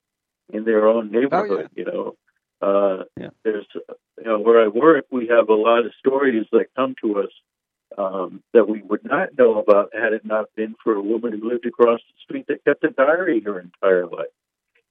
in 0.52 0.64
their 0.64 0.86
own 0.86 1.10
neighborhood. 1.10 1.50
Oh, 1.50 1.68
yeah. 1.76 1.84
You 1.84 1.84
know, 1.84 2.16
uh, 2.62 3.04
yeah. 3.18 3.30
there's 3.44 3.66
you 3.74 4.24
know 4.24 4.38
where 4.38 4.64
I 4.64 4.68
work, 4.68 5.06
we 5.10 5.26
have 5.28 5.48
a 5.48 5.54
lot 5.54 5.84
of 5.84 5.92
stories 5.98 6.46
that 6.52 6.66
come 6.76 6.94
to 7.02 7.20
us 7.20 7.30
um, 7.96 8.42
that 8.52 8.68
we 8.68 8.82
would 8.82 9.04
not 9.04 9.36
know 9.38 9.58
about 9.58 9.90
had 9.94 10.12
it 10.12 10.24
not 10.24 10.46
been 10.54 10.74
for 10.82 10.94
a 10.94 11.02
woman 11.02 11.32
who 11.38 11.48
lived 11.48 11.66
across 11.66 12.00
the 12.00 12.14
street 12.22 12.46
that 12.48 12.64
kept 12.64 12.84
a 12.84 12.90
diary 12.90 13.40
her 13.40 13.60
entire 13.60 14.06
life 14.06 14.26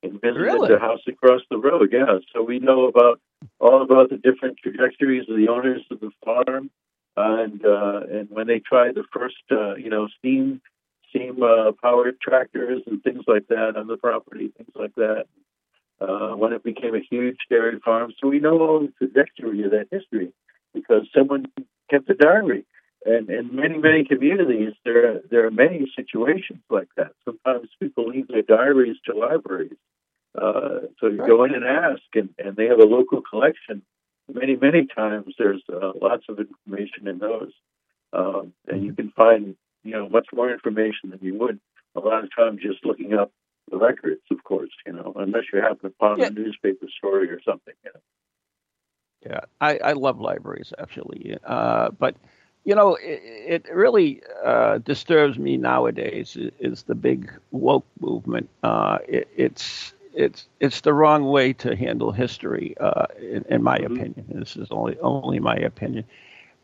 and 0.04 0.22
visited 0.22 0.40
really? 0.40 0.70
the 0.70 0.80
house 0.80 1.02
across 1.08 1.42
the 1.50 1.58
road. 1.58 1.90
Yeah, 1.92 2.20
so 2.34 2.42
we 2.44 2.60
know 2.60 2.86
about 2.86 3.20
all 3.60 3.82
about 3.82 4.10
the 4.10 4.18
different 4.18 4.58
trajectories 4.58 5.26
of 5.30 5.38
the 5.38 5.48
owners 5.50 5.82
of 5.92 6.00
the 6.00 6.12
farm, 6.24 6.70
and 7.16 7.66
uh, 7.66 8.02
and 8.12 8.30
when 8.30 8.48
they 8.48 8.60
tried 8.60 8.96
the 8.96 9.04
first, 9.14 9.36
uh, 9.52 9.76
you 9.76 9.90
know, 9.90 10.08
steam 10.20 10.62
steam 11.10 11.42
uh, 11.44 11.72
powered 11.82 12.20
tractors 12.20 12.82
and 12.88 13.02
things 13.04 13.24
like 13.28 13.48
that 13.48 13.74
on 13.78 13.88
the 13.88 13.98
property, 13.98 14.52
things 14.58 14.72
like 14.76 14.96
that. 14.96 15.26
Uh, 16.02 16.36
when 16.36 16.52
it 16.52 16.62
became 16.62 16.94
a 16.94 17.00
huge 17.00 17.38
dairy 17.50 17.80
farm, 17.80 18.12
so 18.20 18.28
we 18.28 18.40
know 18.40 18.60
all 18.60 18.82
the 18.82 18.92
trajectory 18.98 19.64
of 19.64 19.72
that 19.72 19.88
history 19.90 20.34
because 20.74 21.08
someone 21.16 21.46
kept 21.90 22.10
a 22.10 22.14
diary. 22.14 22.66
And 23.06 23.30
in 23.30 23.56
many, 23.56 23.78
many 23.78 24.04
communities, 24.04 24.74
there 24.84 25.22
there 25.30 25.46
are 25.46 25.52
many 25.52 25.92
situations 25.96 26.64
like 26.72 26.90
that. 26.98 27.12
Sometimes 27.24 27.70
people 27.80 28.08
leave 28.08 28.28
their 28.28 28.42
diaries 28.42 28.98
to 29.06 29.16
libraries. 29.16 29.78
Uh, 30.36 30.88
so 31.00 31.08
you 31.08 31.20
right. 31.20 31.30
go 31.30 31.44
in 31.44 31.54
and 31.54 31.64
ask, 31.64 32.02
and, 32.16 32.30
and 32.40 32.56
they 32.56 32.66
have 32.66 32.80
a 32.80 32.86
local 32.86 33.22
collection. 33.22 33.84
Many, 34.34 34.56
many 34.56 34.88
times 34.88 35.34
there's 35.38 35.62
uh, 35.72 35.92
lots 36.02 36.26
of 36.28 36.40
information 36.40 37.08
in 37.08 37.20
those, 37.20 37.52
um, 38.12 38.54
and 38.68 38.84
you 38.84 38.94
can 38.94 39.12
find 39.12 39.56
you 39.84 39.92
know 39.92 40.10
much 40.10 40.28
more 40.34 40.52
information 40.52 41.12
than 41.12 41.20
you 41.22 41.38
would 41.38 41.60
a 41.96 42.00
lot 42.00 42.24
of 42.24 42.36
times 42.36 42.60
just 42.62 42.84
looking 42.84 43.14
up 43.14 43.32
the 43.70 43.78
records. 43.78 44.22
Of 44.32 44.44
course, 44.44 44.72
you 44.86 44.94
know, 44.94 45.14
unless 45.16 45.44
you 45.54 45.62
happen 45.62 45.86
upon 45.86 46.20
yeah. 46.20 46.28
a 46.28 46.30
newspaper 46.32 46.88
story 46.98 47.30
or 47.30 47.40
something. 47.46 47.76
You 47.84 47.92
know. 47.94 48.02
Yeah, 49.28 49.40
I, 49.62 49.78
I 49.78 49.94
love 49.94 50.20
libraries 50.20 50.74
actually, 50.80 51.38
uh, 51.44 51.92
but 51.92 52.16
you 52.66 52.74
know, 52.74 52.96
it, 52.96 53.22
it 53.24 53.74
really 53.74 54.22
uh, 54.44 54.80
disturbs 54.80 55.38
me 55.38 55.56
nowadays 55.56 56.36
is 56.60 56.84
the 56.84 56.96
big 56.96 57.32
woke 57.52 57.86
movement. 58.00 58.50
Uh, 58.64 58.98
it, 59.08 59.30
it's 59.36 59.94
it's 60.16 60.48
it's 60.60 60.82
the 60.82 60.94
wrong 60.94 61.26
way 61.26 61.54
to 61.54 61.76
handle 61.76 62.12
history, 62.12 62.76
uh, 62.80 63.06
in, 63.20 63.46
in, 63.50 63.64
my 63.64 63.78
mm-hmm. 63.78 63.96
opinion. 63.96 64.26
This 64.30 64.56
is 64.56 64.68
only 64.72 64.98
only 65.00 65.40
my 65.40 65.56
opinion. 65.56 66.06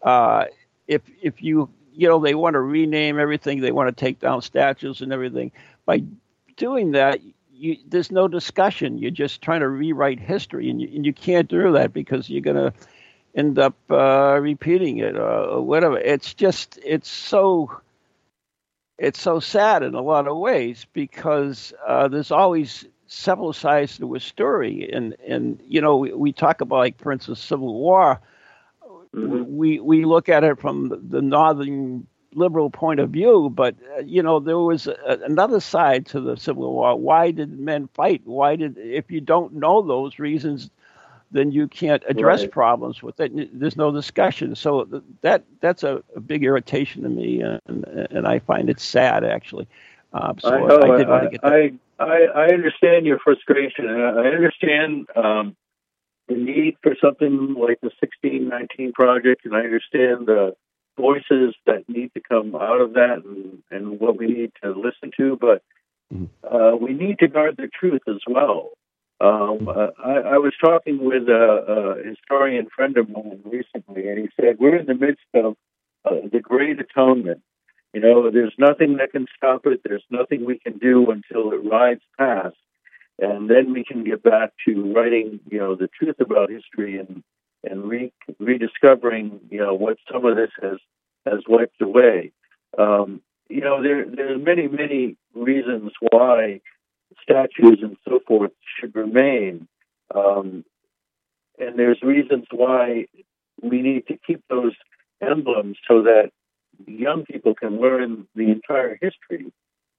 Uh, 0.02 0.46
if 0.88 1.04
if 1.22 1.42
you 1.44 1.70
you 1.94 2.08
know 2.08 2.20
they 2.20 2.34
want 2.34 2.56
to 2.56 2.62
rename 2.62 3.20
everything, 3.20 3.62
they 3.62 3.72
want 3.72 3.96
to 3.96 4.06
take 4.06 4.20
down 4.20 4.42
statues 4.42 5.02
and 5.02 5.14
everything. 5.14 5.52
By 5.86 6.04
doing 6.58 6.94
that, 6.94 7.20
you, 7.54 7.78
there's 7.88 8.12
no 8.12 8.28
discussion. 8.28 8.98
You're 8.98 9.12
just 9.12 9.44
trying 9.44 9.60
to 9.60 9.70
rewrite 9.70 10.20
history, 10.20 10.68
and 10.68 10.82
you, 10.82 10.90
and 10.96 11.06
you 11.06 11.14
can't 11.14 11.48
do 11.48 11.72
that 11.74 11.94
because 11.94 12.28
you're 12.28 12.42
gonna 12.42 12.74
end 13.36 13.60
up 13.60 13.76
uh, 13.89 14.38
repeating 14.41 14.98
it 14.98 15.15
or 15.15 15.62
whatever. 15.62 15.98
It's 15.98 16.34
just 16.34 16.80
it's 16.84 17.10
so 17.10 17.72
it's 18.98 19.20
so 19.20 19.39
sad 19.39 19.84
in 19.84 19.96
a 19.96 20.02
lot 20.02 20.28
of 20.28 20.38
ways 20.38 20.86
because 20.94 21.74
uh, 21.88 22.08
there's 22.08 22.32
always 22.32 22.86
several 23.08 23.52
sides 23.54 23.98
to 23.98 24.15
a 24.15 24.20
story, 24.20 24.89
and 24.91 25.15
and 25.28 25.62
you 25.67 25.82
know 25.82 25.98
we, 25.98 26.13
we 26.13 26.32
talk 26.32 26.62
about 26.62 26.78
like 26.78 27.00
for 27.00 27.12
instance 27.12 27.39
Civil 27.39 27.74
War. 27.74 28.22
Mm-hmm. 29.15 29.58
We 29.58 29.80
we 29.80 30.06
look 30.06 30.30
at 30.30 30.44
it 30.44 30.60
from 30.60 30.89
the 31.10 31.22
northern 31.22 32.08
liberal 32.34 32.70
point 32.70 33.00
of 33.00 33.10
view, 33.10 33.50
but 33.54 33.76
uh, 33.98 34.02
you 34.02 34.24
know 34.24 34.39
there 34.39 34.60
was 34.60 34.88
a, 34.88 35.20
another 35.26 35.60
side 35.60 36.06
to 36.08 36.22
the 36.22 36.38
Civil 36.38 36.74
War. 36.74 36.96
Why 36.98 37.32
did 37.32 37.60
men 37.60 37.89
fight? 37.94 38.22
Why 38.26 38.56
did 38.56 38.78
if 38.78 39.12
you 39.12 39.19
don't 39.19 39.56
know 39.56 39.82
those 39.82 40.19
reasons, 40.19 40.69
then 41.32 41.52
you 41.52 41.67
can't 41.67 42.04
address 42.08 42.42
right. 42.42 42.52
problems 42.52 43.02
with 43.02 43.19
it. 43.19 43.58
There's 43.58 43.77
no 43.77 43.92
discussion. 43.92 44.56
So 44.56 45.02
that 45.21 45.44
that's 45.62 45.84
a, 45.84 46.04
a 46.15 46.19
big 46.19 46.44
irritation 46.44 47.04
to 47.04 47.10
me, 47.10 47.42
and 47.42 47.86
and 47.86 48.27
I 48.27 48.40
find 48.40 48.69
it 48.69 48.79
sad 48.79 49.23
actually. 49.23 49.67
Uh, 50.13 50.34
so 50.40 50.50
I, 50.50 50.60
know, 50.60 50.94
I, 50.94 50.98
did 50.98 51.08
want 51.08 51.23
to 51.23 51.29
get 51.29 51.42
that. 51.42 51.54
I, 51.54 52.04
I, 52.04 52.23
I 52.36 52.46
understand 52.48 53.06
your 53.06 53.19
frustration, 53.19 53.88
and 53.88 54.19
I 54.19 54.27
understand 54.27 55.08
um, 55.15 55.56
the 56.27 56.36
need 56.36 56.75
for 56.84 56.96
something 57.02 57.56
like 57.58 57.79
the 57.82 57.92
1619 58.00 58.92
project, 58.94 59.46
and 59.46 59.56
I 59.56 59.62
understand 59.62 60.27
the 60.27 60.56
voices 60.98 61.56
that 61.65 61.88
need 61.88 62.13
to 62.13 62.21
come 62.21 62.56
out 62.56 62.82
of 62.82 62.94
that 62.94 63.23
and, 63.23 63.63
and 63.71 64.00
what 64.00 64.17
we 64.17 64.27
need 64.27 64.52
to 64.63 64.71
listen 64.71 65.12
to, 65.17 65.38
but 65.40 65.63
mm-hmm. 66.13 66.25
uh, 66.46 66.75
we 66.75 66.94
need 66.94 67.19
to 67.19 67.27
guard 67.27 67.56
the 67.58 67.67
truth 67.67 68.02
as 68.08 68.21
well. 68.27 68.71
Um, 69.22 69.69
I, 69.69 70.34
I, 70.34 70.38
was 70.40 70.54
talking 70.60 70.98
with 71.06 71.30
a, 71.30 72.00
a, 72.02 72.10
historian 72.10 72.67
friend 72.76 72.98
of 72.98 73.08
mine 73.08 73.42
recently, 73.46 74.10
and 74.10 74.17
he 74.17 74.30
said 74.36 74.58
we're 74.58 74.78
in 74.78 74.88
the 74.88 74.96
midst 74.96 75.28
of 75.36 75.56
uh, 76.04 76.28
the 76.32 76.40
Great 76.40 76.80
Atonement. 76.80 77.44
You 77.94 78.02
know, 78.02 78.32
there's 78.32 78.56
nothing 78.58 78.98
that 78.98 79.12
can 79.12 79.28
stop 79.38 79.67
it. 79.67 79.82
There's 79.84 80.06
nothing 80.10 80.44
we 80.44 80.58
can 80.58 80.80
do 80.80 81.12
until 81.12 81.52
it 81.52 81.63
rides 81.69 82.02
past, 82.17 82.56
and 83.19 83.48
then 83.48 83.74
we 83.74 83.84
can 83.84 84.04
get 84.04 84.24
back 84.24 84.54
to 84.65 84.92
writing, 84.92 85.40
you 85.52 85.60
know, 85.60 85.76
the 85.76 85.90
truth 86.00 86.19
about 86.19 86.50
history 86.50 86.98
and 86.98 87.24
and 87.63 87.88
re- 87.88 88.13
rediscovering, 88.40 89.40
you 89.52 89.60
know, 89.60 89.76
what 89.76 89.98
some 90.12 90.26
of 90.26 90.36
this 90.36 90.50
has 90.63 90.80
has 91.28 91.44
wiped 91.48 91.80
away. 91.80 92.32
Um, 92.76 93.22
you 93.50 93.62
know, 93.62 93.84
there 93.84 94.04
there's 94.04 94.44
many 94.44 94.67
many 94.67 95.17
reasons 95.36 95.92
why 96.00 96.62
statues 97.22 97.80
and 97.82 97.98
so 98.08 98.20
forth 98.28 98.52
should 98.80 98.96
remain. 98.96 99.68
Um, 100.14 100.66
and 101.58 101.78
there's 101.78 102.02
reasons 102.02 102.46
why 102.52 103.06
we 103.62 103.82
need 103.82 104.08
to 104.08 104.18
keep 104.26 104.44
those 104.50 104.74
emblems 105.22 105.78
so 105.88 106.04
that 106.04 106.32
young 106.88 107.26
people 107.26 107.54
can 107.54 107.80
learn 107.80 108.28
the 108.36 108.50
entire 108.50 108.98
history 109.02 109.52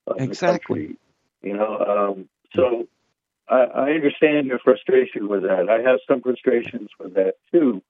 of 0.06 0.16
exactly. 0.18 0.80
the 0.80 0.86
country. 0.86 0.98
You 1.42 1.56
know, 1.56 1.78
um, 1.78 2.28
so 2.54 2.88
I, 3.48 3.64
I, 3.64 3.90
understand 3.90 4.46
your 4.46 4.60
frustration 4.60 5.28
with 5.28 5.42
that. 5.42 5.68
I 5.68 5.88
have 5.88 5.98
some 6.08 6.20
frustrations 6.22 6.90
with 7.00 7.14
that 7.14 7.34
too. 7.52 7.82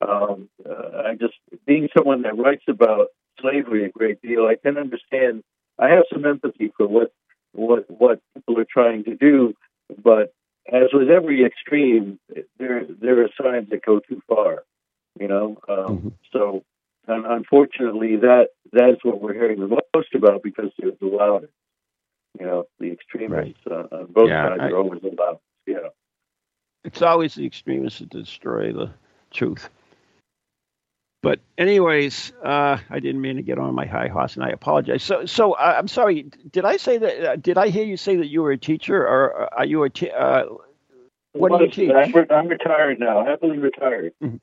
Um, 0.00 0.48
uh, 0.68 1.02
I 1.06 1.14
just 1.14 1.34
being 1.66 1.88
someone 1.96 2.22
that 2.22 2.36
writes 2.36 2.64
about 2.68 3.08
slavery 3.40 3.84
a 3.84 3.88
great 3.88 4.20
deal, 4.20 4.46
I 4.46 4.56
can 4.56 4.76
understand. 4.76 5.44
I 5.78 5.88
have 5.88 6.04
some 6.12 6.24
empathy 6.26 6.72
for 6.76 6.86
what 6.86 7.12
what 7.52 7.88
what 7.88 8.20
people 8.46 8.60
are 8.60 8.66
trying 8.70 9.04
to 9.04 9.14
do, 9.14 9.54
but 10.02 10.32
as 10.70 10.88
with 10.92 11.08
every 11.08 11.44
extreme, 11.44 12.18
there 12.58 12.84
there 13.00 13.22
are 13.22 13.28
signs 13.40 13.70
that 13.70 13.84
go 13.84 14.00
too 14.00 14.20
far. 14.28 14.64
You 15.18 15.28
know, 15.28 15.58
um, 15.68 15.76
mm-hmm. 15.76 16.08
so 16.32 16.64
and 17.06 17.24
unfortunately, 17.24 18.16
that 18.16 18.48
that's 18.72 19.04
what 19.04 19.20
we're 19.20 19.34
hearing 19.34 19.60
the 19.60 19.68
most 19.68 20.14
about 20.14 20.42
because 20.42 20.70
they're 20.78 20.90
the 21.00 21.06
loudest. 21.06 21.52
You 22.38 22.46
know, 22.46 22.64
the 22.78 22.92
extremists 22.92 23.60
right. 23.66 23.86
uh, 23.92 23.96
on 23.96 24.12
both 24.12 24.28
yeah, 24.28 24.48
sides 24.48 24.60
I, 24.62 24.70
are 24.70 24.76
always 24.76 25.00
the 25.02 25.14
loudest. 25.16 25.42
Yeah, 25.66 25.88
it's 26.84 27.02
always 27.02 27.34
the 27.34 27.46
extremists 27.46 28.00
that 28.00 28.10
destroy 28.10 28.72
the 28.72 28.90
truth. 29.30 29.68
But 31.26 31.40
anyways, 31.58 32.32
uh, 32.44 32.78
I 32.88 33.00
didn't 33.00 33.20
mean 33.20 33.34
to 33.34 33.42
get 33.42 33.58
on 33.58 33.74
my 33.74 33.84
high 33.84 34.06
horse, 34.06 34.36
and 34.36 34.44
I 34.44 34.50
apologize. 34.50 35.02
So, 35.02 35.26
so 35.26 35.54
uh, 35.54 35.74
I'm 35.76 35.88
sorry. 35.88 36.30
Did 36.52 36.64
I 36.64 36.76
say 36.76 36.98
that? 36.98 37.24
Uh, 37.24 37.34
did 37.34 37.58
I 37.58 37.66
hear 37.66 37.84
you 37.84 37.96
say 37.96 38.14
that 38.14 38.28
you 38.28 38.42
were 38.42 38.52
a 38.52 38.56
teacher, 38.56 38.96
or 38.96 39.42
uh, 39.42 39.48
are 39.56 39.64
you 39.64 39.82
a? 39.82 39.90
T- 39.90 40.08
uh, 40.08 40.44
what 41.32 41.58
do 41.58 41.64
you 41.64 41.70
teach? 41.72 41.90
I'm, 41.90 42.12
re- 42.12 42.26
I'm 42.30 42.46
retired 42.46 43.00
now, 43.00 43.24
happily 43.24 43.58
retired. 43.58 44.12
Mm-hmm. 44.22 44.36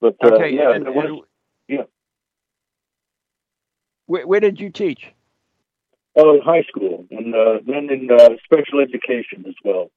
But 0.00 0.16
uh, 0.24 0.34
okay, 0.34 0.56
yeah, 0.56 0.74
and, 0.74 0.86
was, 0.88 1.06
and, 1.06 1.20
yeah. 1.68 1.84
Where, 4.06 4.26
where, 4.26 4.40
did 4.40 4.58
you 4.58 4.70
teach? 4.70 5.06
Oh, 6.16 6.34
in 6.34 6.40
high 6.42 6.64
school, 6.64 7.06
and 7.12 7.32
uh, 7.32 7.58
then 7.64 7.90
in 7.92 8.10
uh, 8.10 8.30
special 8.42 8.80
education 8.80 9.44
as 9.46 9.54
well. 9.64 9.92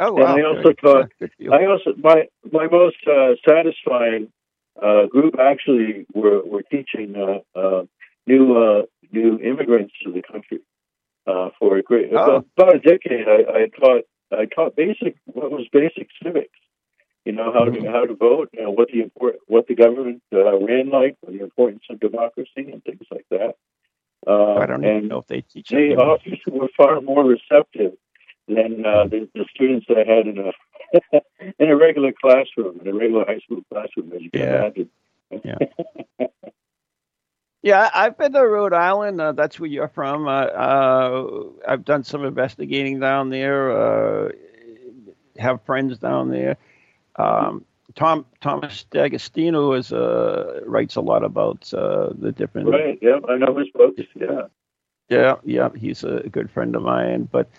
Oh, 0.00 0.12
wow. 0.12 0.34
And 0.34 0.40
I 0.40 0.48
also 0.48 0.72
taught. 0.72 1.12
I 1.52 1.66
also 1.66 1.94
my 1.98 2.28
my 2.50 2.66
most 2.66 2.96
uh, 3.06 3.34
satisfying 3.46 4.32
uh, 4.82 5.06
group 5.06 5.34
actually 5.38 6.06
were 6.14 6.42
were 6.44 6.62
teaching 6.62 7.14
uh, 7.54 7.82
new 8.26 8.86
new 9.12 9.38
immigrants 9.38 9.94
to 10.04 10.12
the 10.12 10.22
country 10.22 10.60
for 11.58 11.76
a 11.76 11.82
great 11.82 12.10
oh. 12.12 12.44
about, 12.56 12.74
a 12.74 12.78
decade. 12.78 13.26
I, 13.28 13.40
I 13.60 13.66
taught 13.78 14.04
I 14.32 14.46
taught 14.46 14.74
basic 14.74 15.16
what 15.26 15.50
was 15.50 15.66
basic 15.72 16.08
civics 16.22 16.58
you 17.24 17.32
know 17.32 17.52
how 17.52 17.64
mm-hmm. 17.64 17.86
how 17.86 18.06
to 18.06 18.14
vote, 18.14 18.48
you 18.52 18.62
know, 18.62 18.70
what 18.70 18.88
the 18.92 19.02
import, 19.02 19.36
what 19.46 19.66
the 19.66 19.74
government 19.74 20.22
uh, 20.32 20.58
ran 20.58 20.90
like, 20.90 21.16
the 21.26 21.42
importance 21.42 21.82
of 21.90 22.00
democracy, 22.00 22.70
and 22.72 22.82
things 22.82 23.06
like 23.10 23.26
that. 23.30 23.56
Uh, 24.26 24.54
I 24.54 24.66
don't 24.66 24.84
even 24.84 25.08
know 25.08 25.18
if 25.18 25.26
they 25.26 25.42
teach. 25.42 25.68
The 25.68 25.96
officers 25.96 26.40
were 26.46 26.68
far 26.76 27.00
more 27.00 27.24
receptive 27.24 27.92
than 28.54 28.84
uh, 28.84 29.04
the, 29.04 29.28
the 29.34 29.44
students 29.54 29.86
that 29.88 29.98
I 29.98 30.10
had 30.10 30.26
in 30.26 30.38
a 30.38 30.52
in 31.58 31.70
a 31.70 31.76
regular 31.76 32.12
classroom, 32.12 32.80
in 32.80 32.88
a 32.88 32.94
regular 32.94 33.24
high 33.24 33.38
school 33.38 33.62
classroom, 33.72 34.12
as 34.14 34.22
you 34.22 34.30
can 34.30 34.40
yeah. 34.40 34.58
imagine. 34.58 34.90
Yeah. 35.44 36.26
Yeah, 37.62 37.90
I've 37.94 38.16
been 38.16 38.32
to 38.32 38.40
Rhode 38.40 38.72
Island. 38.72 39.20
Uh, 39.20 39.32
that's 39.32 39.60
where 39.60 39.68
you're 39.68 39.88
from. 39.88 40.26
Uh, 40.26 40.44
uh, 40.44 41.42
I've 41.68 41.84
done 41.84 42.04
some 42.04 42.24
investigating 42.24 43.00
down 43.00 43.28
there. 43.28 43.70
Uh, 43.70 44.30
have 45.36 45.62
friends 45.62 45.98
down 45.98 46.30
there. 46.30 46.56
Um, 47.16 47.64
Tom 47.96 48.24
Thomas 48.40 48.84
D'Agostino 48.84 49.72
is 49.72 49.92
uh, 49.92 50.60
writes 50.64 50.96
a 50.96 51.00
lot 51.00 51.22
about 51.22 51.72
uh, 51.74 52.10
the 52.18 52.32
different. 52.32 52.68
Right. 52.68 52.98
Yeah, 53.02 53.18
I 53.28 53.36
know 53.36 53.56
his 53.58 53.68
books. 53.74 54.00
Yeah. 54.14 54.46
Yeah, 55.10 55.34
yeah, 55.44 55.70
he's 55.76 56.04
a 56.04 56.28
good 56.30 56.50
friend 56.50 56.76
of 56.76 56.82
mine. 56.82 57.28
But 57.30 57.50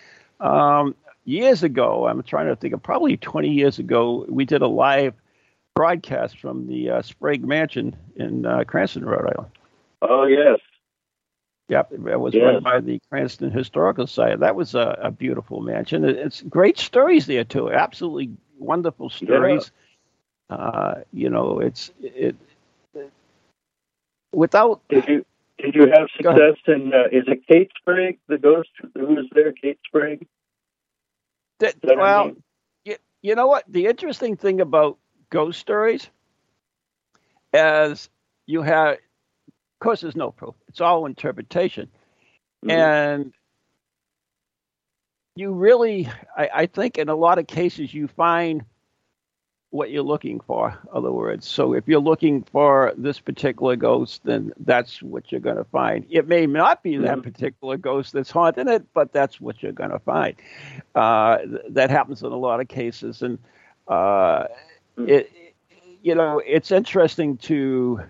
um, 0.42 0.96
years 1.26 1.64
ago, 1.64 2.08
I'm 2.08 2.24
trying 2.24 2.48
to 2.48 2.56
think 2.56 2.74
of 2.74 2.84
probably 2.84 3.18
20 3.18 3.50
years 3.50 3.80
ago, 3.80 4.26
we 4.28 4.46
did 4.46 4.62
a 4.62 4.68
live 4.68 5.14
broadcast 5.76 6.39
from 6.39 6.68
the 6.68 6.89
uh, 6.89 7.02
Sprague 7.02 7.46
Mansion 7.46 7.96
in 8.16 8.46
uh, 8.46 8.64
Cranston, 8.66 9.06
Rhode 9.06 9.34
Island. 9.38 9.52
Oh 10.02 10.26
yes. 10.26 10.60
Yep, 11.70 11.94
it 11.94 12.20
was 12.20 12.34
yes. 12.34 12.44
run 12.44 12.64
by 12.64 12.82
the 12.82 13.00
Cranston 13.10 13.50
Historical 13.50 14.06
Society. 14.06 14.38
That 14.38 14.56
was 14.56 14.76
a, 14.76 15.00
a 15.04 15.12
beautiful 15.12 15.62
mansion. 15.62 16.04
It's 16.04 16.42
great 16.42 16.78
stories 16.78 17.28
there 17.28 17.46
too. 17.46 17.72
Absolutely 17.72 18.32
wonderful 18.60 19.10
stories. 19.10 19.72
Yeah. 20.50 20.56
Uh, 20.58 21.02
you 21.14 21.30
know, 21.30 21.60
it's 21.60 21.92
it, 22.02 22.36
it, 22.94 23.12
without. 24.34 24.82
Did 24.89 25.08
you 25.08 25.26
did 25.62 25.76
you 25.76 25.88
have 25.93 26.07
success 26.16 26.57
in? 26.68 26.91
Uh, 26.93 27.07
is 27.12 27.24
it 27.28 27.45
Kate 27.47 27.72
Sprague, 27.78 28.20
the 28.28 28.38
ghost 28.38 28.70
who 28.95 29.05
was 29.05 29.26
there? 29.34 29.51
Kate 29.51 29.80
Sprague. 29.86 30.28
That, 31.59 31.76
well, 31.84 32.22
I 32.22 32.26
mean? 32.26 32.43
you, 32.86 32.95
you 33.22 33.36
know 33.36 33.47
what? 33.47 33.66
The 33.68 33.86
interesting 33.86 34.36
thing 34.36 34.62
about 34.62 34.97
ghost 35.30 35.59
stories 35.59 36.09
as 37.53 38.09
you 38.45 38.62
have, 38.62 38.93
of 38.93 39.80
course, 39.80 40.01
there's 40.01 40.16
no 40.16 40.32
proof. 40.32 40.55
It's 40.68 40.82
all 40.82 41.05
interpretation, 41.05 41.89
mm-hmm. 42.66 42.72
and 42.72 43.34
you 45.36 45.53
really, 45.53 46.09
I, 46.36 46.49
I, 46.53 46.66
think, 46.66 46.97
in 46.97 47.09
a 47.09 47.16
lot 47.16 47.39
of 47.39 47.47
cases, 47.47 47.93
you 47.93 48.07
find 48.07 48.64
what 49.72 49.90
you're 49.90 50.04
looking 50.04 50.40
for. 50.42 50.78
Other 50.94 51.12
words, 51.12 51.48
so 51.48 51.74
if 51.74 51.88
you're 51.88 52.00
looking 52.02 52.44
for 52.44 52.94
this 52.98 53.20
particular 53.20 53.76
ghost, 53.76 54.22
then 54.26 54.54
that's 54.60 55.02
what 55.02 55.32
you're 55.32 55.42
going 55.42 55.58
to 55.58 55.64
find. 55.64 56.06
It 56.10 56.28
may 56.28 56.46
not 56.46 56.84
be 56.84 56.98
that 56.98 57.18
mm-hmm. 57.18 57.22
particular 57.22 57.78
ghost 57.78 58.14
that's 58.14 58.30
haunting 58.30 58.68
it, 58.68 58.86
but 58.94 59.14
that's 59.14 59.40
what 59.42 59.64
you're 59.64 59.72
going 59.72 59.92
to 59.92 60.00
find. 60.00 60.36
Uh, 60.94 61.38
that 61.70 61.90
happens 61.90 62.22
in 62.22 62.32
a 62.32 62.38
lot 62.38 62.60
of 62.60 62.68
cases, 62.68 63.22
and 63.22 63.40
uh, 63.88 64.44
mm. 64.98 65.08
it, 65.08 65.32
you 66.04 66.16
know, 66.16 66.42
it's 66.46 66.72
interesting 66.72 67.38
to, 67.38 68.02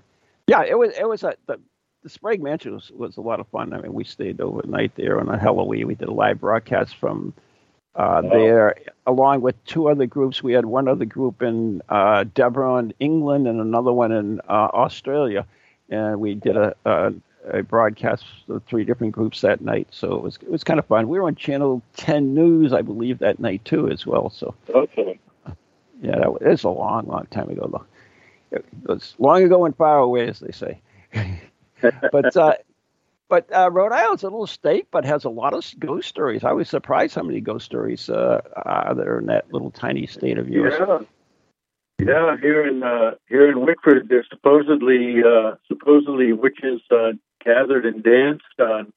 yeah, 0.47 0.64
it 0.64 0.78
was, 0.78 0.91
it 0.97 1.07
was 1.07 1.24
a, 1.24 1.36
the, 1.45 1.59
the 2.01 2.09
Sprague 2.09 2.41
Mansion 2.41 2.74
was, 2.74 2.89
was 2.91 3.18
a 3.18 3.22
lot 3.22 3.39
of 3.39 3.47
fun. 3.49 3.74
I 3.74 3.82
mean, 3.82 3.93
we 3.93 4.03
stayed 4.03 4.41
overnight 4.41 4.95
there 4.95 5.20
on 5.20 5.30
a 5.30 5.38
Halloween. 5.38 5.86
We 5.86 5.95
did 5.95 6.07
a 6.07 6.14
live 6.14 6.39
broadcast 6.39 6.95
from 6.95 7.34
uh, 7.95 8.21
there, 8.21 8.75
along 9.05 9.41
with 9.41 9.63
two 9.65 9.89
other 9.89 10.05
groups. 10.05 10.41
We 10.41 10.53
had 10.53 10.65
one 10.65 10.87
other 10.87 11.05
group 11.05 11.41
in 11.41 11.81
uh, 11.89 12.25
Devon, 12.33 12.93
England, 12.99 13.47
and 13.47 13.59
another 13.59 13.91
one 13.91 14.11
in 14.11 14.39
uh, 14.41 14.69
Australia, 14.73 15.45
and 15.89 16.19
we 16.19 16.35
did 16.35 16.55
a, 16.55 16.75
a, 16.85 17.13
a 17.49 17.63
broadcast 17.63 18.25
of 18.47 18.63
three 18.63 18.85
different 18.85 19.13
groups 19.13 19.41
that 19.41 19.61
night. 19.61 19.87
So 19.91 20.15
it 20.15 20.21
was 20.21 20.35
it 20.37 20.49
was 20.49 20.63
kind 20.63 20.79
of 20.79 20.85
fun. 20.85 21.09
We 21.09 21.19
were 21.19 21.27
on 21.27 21.35
Channel 21.35 21.81
10 21.97 22.33
News, 22.33 22.71
I 22.73 22.81
believe, 22.81 23.19
that 23.19 23.39
night 23.39 23.65
too, 23.65 23.89
as 23.89 24.05
well. 24.05 24.29
So 24.29 24.55
okay, 24.69 25.19
yeah, 26.01 26.17
that 26.17 26.41
was, 26.41 26.63
a 26.63 26.69
long, 26.69 27.07
long 27.07 27.27
time 27.29 27.49
ago, 27.49 27.69
though. 27.71 27.85
It 28.57 28.65
was 28.83 29.15
long 29.19 29.43
ago 29.43 29.65
and 29.65 29.75
far 29.75 29.99
away, 29.99 30.27
as 30.27 30.39
they 30.39 30.51
say. 30.51 30.81
but 32.11 32.35
uh, 32.35 32.55
but 33.32 33.47
uh, 33.55 33.71
Rhode 33.71 33.93
Island's 33.93 34.23
a 34.23 34.27
little 34.27 34.45
state, 34.45 34.89
but 34.91 35.05
has 35.05 35.23
a 35.23 35.29
lot 35.29 35.53
of 35.53 35.65
ghost 35.79 36.09
stories. 36.09 36.43
I 36.43 36.51
was 36.51 36.67
surprised 36.67 37.15
how 37.15 37.23
many 37.23 37.39
ghost 37.39 37.65
stories 37.65 38.09
uh, 38.09 38.41
are 38.57 38.93
there 38.93 39.19
in 39.19 39.27
that 39.27 39.53
little 39.53 39.71
tiny 39.71 40.05
state 40.05 40.38
of 40.38 40.49
yours. 40.49 40.73
Yeah, 40.77 40.99
yeah. 42.05 42.36
Here 42.41 42.67
in 42.67 42.84
uh, 42.84 43.11
here 43.29 43.49
in 43.49 43.65
Wickford, 43.65 44.09
there's 44.09 44.27
supposedly 44.29 45.23
uh, 45.23 45.55
supposedly 45.69 46.34
witches 46.34 46.82
uh, 46.91 47.13
gathered 47.45 47.86
and 47.86 48.03
danced 48.03 48.43
on 48.59 48.91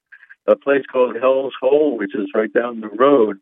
a 0.47 0.57
place 0.57 0.83
called 0.91 1.15
Hell's 1.15 1.53
Hole, 1.61 1.97
which 1.97 2.13
is 2.13 2.27
right 2.35 2.51
down 2.51 2.81
the 2.81 2.89
road. 2.89 3.39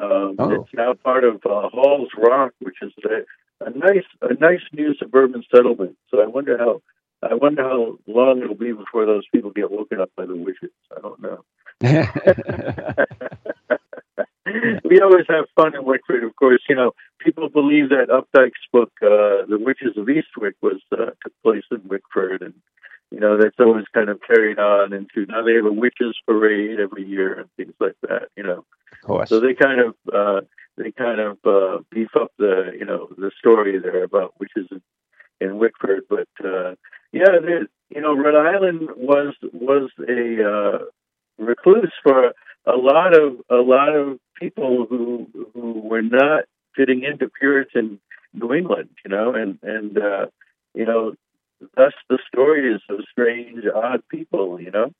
Um, 0.00 0.36
oh. 0.38 0.50
It's 0.52 0.72
now 0.72 0.94
part 0.94 1.24
of 1.24 1.44
uh, 1.44 1.70
Hall's 1.72 2.10
Rock, 2.16 2.52
which 2.60 2.76
is 2.82 2.92
a, 3.04 3.66
a 3.66 3.70
nice 3.70 4.06
a 4.22 4.34
nice 4.34 4.62
new 4.72 4.94
suburban 4.94 5.42
settlement. 5.52 5.96
So 6.08 6.22
I 6.22 6.26
wonder 6.26 6.56
how 6.56 6.82
I 7.22 7.34
wonder 7.34 7.62
how 7.62 7.98
long 8.06 8.42
it'll 8.42 8.54
be 8.54 8.72
before 8.72 9.06
those 9.06 9.24
people 9.32 9.50
get 9.50 9.70
woken 9.70 10.00
up 10.00 10.10
by 10.16 10.26
the 10.26 10.36
witches. 10.36 10.70
I 10.96 11.00
don't 11.00 11.20
know. 11.22 11.44
we 14.84 15.00
always 15.00 15.26
have 15.28 15.46
fun 15.54 15.74
in 15.74 15.84
Wickford, 15.84 16.24
of 16.24 16.34
course. 16.36 16.62
You 16.68 16.76
know, 16.76 16.92
people 17.18 17.48
believe 17.48 17.88
that 17.90 18.08
Updike's 18.08 18.66
book, 18.72 18.92
uh, 19.02 19.46
"The 19.48 19.58
Witches 19.60 19.96
of 19.96 20.06
Eastwick," 20.06 20.54
was 20.62 20.80
uh, 20.92 21.10
took 21.22 21.32
place 21.42 21.64
in 21.70 21.82
Wickford, 21.88 22.42
and 22.42 22.54
you 23.10 23.20
know 23.20 23.36
that's 23.36 23.58
always 23.58 23.84
kind 23.92 24.08
of 24.08 24.20
carried 24.22 24.58
on 24.58 24.92
into 24.92 25.26
now 25.26 25.42
they 25.42 25.54
have 25.54 25.66
a 25.66 25.72
witches 25.72 26.16
parade 26.26 26.80
every 26.80 27.04
year 27.04 27.40
and 27.40 27.48
things 27.56 27.74
like 27.80 27.96
that. 28.02 28.28
You 28.36 28.44
know, 28.44 28.64
of 28.92 29.00
course. 29.06 29.28
So 29.28 29.40
they 29.40 29.54
kind 29.54 29.80
of 29.80 29.94
uh, 30.12 30.40
they 30.76 30.92
kind 30.92 31.20
of 31.20 31.38
uh, 31.44 31.78
beef 31.90 32.10
up 32.18 32.32
the 32.38 32.72
you 32.78 32.84
know 32.84 33.08
the 33.16 33.30
story 33.38 33.78
there 33.78 34.04
about 34.04 34.34
witches 34.38 34.68
in, 34.70 34.80
in 35.40 35.58
Wickford, 35.58 36.04
but 36.08 36.28
uh, 36.44 36.74
yeah, 37.16 37.60
you 37.90 38.00
know, 38.00 38.14
Rhode 38.14 38.34
Island 38.36 38.88
was 38.96 39.34
was 39.52 39.90
a 40.08 40.44
uh, 40.44 40.78
recluse 41.38 41.92
for 42.02 42.32
a 42.66 42.76
lot 42.76 42.96
lot 42.96 43.14
of 43.14 43.36
a 43.50 43.62
lot 43.62 43.94
of 43.94 44.18
people 44.38 44.86
who 44.88 45.26
who 45.54 45.80
were 45.80 46.02
not 46.02 46.44
fitting 46.74 47.02
into 47.02 47.28
Puritan 47.28 48.00
New 48.32 48.52
England, 48.52 48.90
you 49.04 49.10
know, 49.10 49.34
and 49.34 49.58
and 49.62 49.98
uh, 49.98 50.26
you 50.74 50.84
know, 50.84 51.14
thus 51.76 51.92
the 52.08 52.18
stories 52.26 52.80
of 52.90 53.00
strange, 53.10 53.64
odd 53.74 54.02
people, 54.08 54.60
you 54.60 54.70
know. 54.70 54.92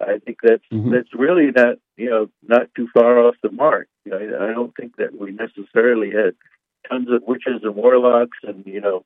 I 0.00 0.18
think 0.18 0.38
that's 0.42 0.64
mm-hmm. 0.72 0.92
that's 0.92 1.14
really 1.14 1.50
not 1.54 1.76
you 1.96 2.10
know 2.10 2.28
not 2.46 2.74
too 2.76 2.88
far 2.92 3.18
off 3.18 3.36
the 3.42 3.50
mark. 3.50 3.88
You 4.04 4.12
know, 4.12 4.18
I, 4.18 4.50
I 4.50 4.52
don't 4.52 4.74
think 4.76 4.96
that 4.96 5.18
we 5.18 5.32
necessarily 5.32 6.10
had 6.10 6.34
tons 6.88 7.08
of 7.10 7.22
witches 7.26 7.62
and 7.62 7.74
warlocks 7.74 8.38
and 8.42 8.66
you 8.66 8.80
know 8.80 9.04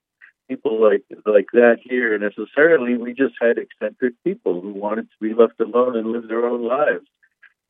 people 0.48 0.82
like 0.82 1.04
like 1.26 1.46
that 1.52 1.78
here 1.82 2.18
necessarily. 2.18 2.96
We 2.96 3.12
just 3.12 3.34
had 3.40 3.58
eccentric 3.58 4.14
people 4.24 4.60
who 4.60 4.72
wanted 4.72 5.08
to 5.10 5.16
be 5.20 5.34
left 5.34 5.60
alone 5.60 5.96
and 5.96 6.12
live 6.12 6.28
their 6.28 6.46
own 6.46 6.66
lives. 6.66 7.06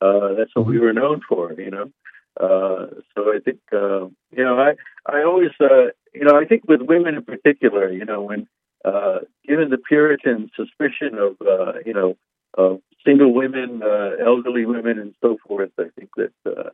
Uh, 0.01 0.33
that's 0.37 0.55
what 0.55 0.65
we 0.65 0.79
were 0.79 0.93
known 0.93 1.21
for, 1.27 1.53
you 1.53 1.71
know. 1.71 1.91
Uh, 2.39 2.87
so 3.13 3.33
I 3.33 3.39
think 3.43 3.59
uh, 3.73 4.05
you 4.31 4.43
know 4.43 4.57
I 4.59 4.75
I 5.05 5.23
always 5.23 5.51
uh, 5.59 5.87
you 6.13 6.23
know 6.23 6.39
I 6.39 6.45
think 6.45 6.63
with 6.67 6.81
women 6.81 7.15
in 7.15 7.23
particular, 7.23 7.91
you 7.91 8.05
know 8.05 8.21
when 8.21 8.47
uh, 8.85 9.19
given 9.47 9.69
the 9.69 9.77
Puritan 9.77 10.49
suspicion 10.55 11.15
of 11.17 11.35
uh, 11.45 11.73
you 11.85 11.93
know 11.93 12.15
of 12.55 12.81
single 13.05 13.33
women, 13.33 13.81
uh, 13.83 14.11
elderly 14.25 14.65
women, 14.65 14.99
and 14.99 15.13
so 15.21 15.37
forth, 15.45 15.71
I 15.77 15.89
think 15.97 16.09
that 16.15 16.33
uh, 16.45 16.69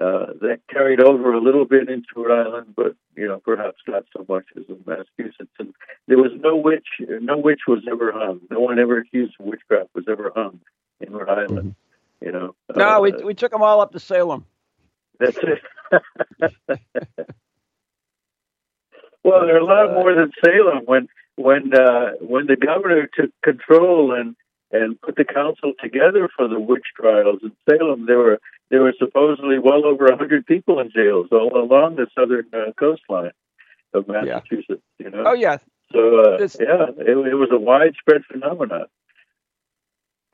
uh, 0.00 0.26
that 0.40 0.60
carried 0.70 1.00
over 1.00 1.32
a 1.32 1.40
little 1.40 1.64
bit 1.64 1.88
into 1.88 2.06
Rhode 2.16 2.46
Island, 2.46 2.74
but 2.76 2.94
you 3.20 3.28
know 3.28 3.38
perhaps 3.44 3.76
not 3.86 4.04
so 4.16 4.24
much 4.28 4.46
as 4.56 4.64
in 4.68 4.82
Massachusetts. 4.86 5.52
And 5.58 5.74
there 6.08 6.16
was 6.16 6.32
no 6.36 6.56
witch, 6.56 6.86
no 6.98 7.36
witch 7.36 7.60
was 7.68 7.80
ever 7.90 8.12
hung. 8.12 8.40
No 8.50 8.60
one 8.60 8.78
ever 8.78 8.98
accused 8.98 9.34
of 9.38 9.46
witchcraft 9.46 9.90
was 9.94 10.06
ever 10.08 10.32
hung 10.34 10.60
in 11.00 11.12
Rhode 11.12 11.28
Island. 11.28 11.74
Mm-hmm. 12.22 12.26
You 12.26 12.32
know. 12.32 12.54
No, 12.74 12.88
uh, 12.88 13.00
we 13.00 13.12
we 13.12 13.34
took 13.34 13.52
them 13.52 13.62
all 13.62 13.80
up 13.82 13.92
to 13.92 14.00
Salem. 14.00 14.46
That's 15.18 15.36
it. 15.36 15.60
well, 19.22 19.42
there 19.46 19.56
are 19.56 19.58
a 19.58 19.64
lot 19.64 19.92
more 19.92 20.14
than 20.14 20.32
Salem. 20.42 20.84
When 20.86 21.08
when 21.36 21.74
uh, 21.74 22.12
when 22.20 22.46
the 22.46 22.56
governor 22.56 23.08
took 23.14 23.30
control 23.42 24.14
and 24.14 24.34
and 24.72 25.00
put 25.00 25.16
the 25.16 25.24
council 25.24 25.72
together 25.82 26.28
for 26.36 26.48
the 26.48 26.60
witch 26.60 26.86
trials 26.96 27.40
in 27.42 27.52
Salem, 27.68 28.06
there 28.06 28.18
were 28.18 28.40
there 28.70 28.82
were 28.82 28.94
supposedly 28.98 29.58
well 29.58 29.84
over 29.84 30.06
a 30.06 30.16
hundred 30.16 30.46
people 30.46 30.78
in 30.78 30.90
jails 30.90 31.28
all 31.32 31.56
along 31.56 31.96
the 31.96 32.06
southern 32.16 32.46
uh, 32.52 32.72
coastline 32.78 33.32
of 33.92 34.06
Massachusetts. 34.06 34.82
Yeah. 34.98 35.06
You 35.06 35.10
know. 35.10 35.24
Oh 35.26 35.32
yeah. 35.32 35.58
So 35.92 36.20
uh, 36.20 36.38
this, 36.38 36.56
yeah, 36.60 36.86
it, 36.98 37.08
it, 37.08 37.34
was 37.34 37.48
a 37.50 37.58
widespread 37.58 38.24
phenomenon. 38.30 38.86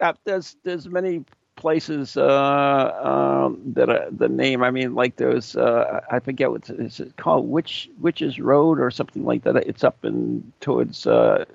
Uh, 0.01 0.13
there's 0.25 0.57
there's 0.65 0.87
many 0.87 1.25
places 1.57 2.19
uh, 2.19 3.47
um, 3.47 3.61
that 3.75 3.89
are, 3.89 4.11
the 4.11 4.29
name. 4.29 4.63
I 4.63 4.71
mean, 4.71 4.95
like 4.95 5.17
those. 5.17 5.57
uh, 5.57 6.01
I 6.11 6.21
forget 6.21 6.51
what 6.51 6.69
it's 6.69 7.01
called, 7.17 7.49
Witch 7.49 7.89
Witches 8.01 8.39
Road 8.39 8.79
or 8.79 8.91
something 8.91 9.25
like 9.25 9.45
that. 9.45 9.57
It's 9.57 9.83
up 9.83 10.05
in 10.05 10.53
towards 10.61 11.07
uh, 11.07 11.47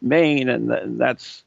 Maine, 0.00 0.48
and, 0.48 0.72
and 0.72 0.98
that's 0.98 1.44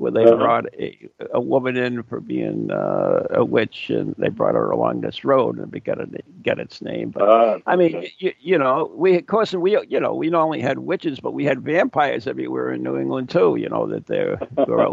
where 0.00 0.10
they 0.10 0.24
uh-huh. 0.24 0.36
brought 0.36 0.64
a, 0.78 0.96
a 1.34 1.40
woman 1.40 1.76
in 1.76 2.02
for 2.04 2.20
being 2.20 2.70
uh, 2.70 3.26
a 3.32 3.44
witch, 3.44 3.90
and 3.90 4.14
they 4.16 4.30
brought 4.30 4.54
her 4.54 4.70
along 4.70 5.02
this 5.02 5.24
road, 5.24 5.58
and 5.58 5.74
it 5.74 5.84
got 5.84 6.00
a, 6.00 6.08
get 6.42 6.58
its 6.58 6.80
name. 6.80 7.10
But 7.10 7.22
uh, 7.22 7.58
I 7.66 7.76
mean, 7.76 8.08
you, 8.18 8.32
you, 8.40 8.56
know, 8.56 8.90
we 8.94 9.18
of 9.18 9.26
course 9.26 9.52
we 9.52 9.78
you 9.88 10.00
know 10.00 10.14
we 10.14 10.30
not 10.30 10.42
only 10.42 10.62
had 10.62 10.78
witches, 10.78 11.20
but 11.20 11.34
we 11.34 11.44
had 11.44 11.60
vampires 11.60 12.26
everywhere 12.26 12.72
in 12.72 12.82
New 12.82 12.96
England 12.96 13.28
too. 13.28 13.56
You 13.56 13.68
know 13.68 13.86
that 13.88 14.06
they're, 14.06 14.38
they're 14.56 14.88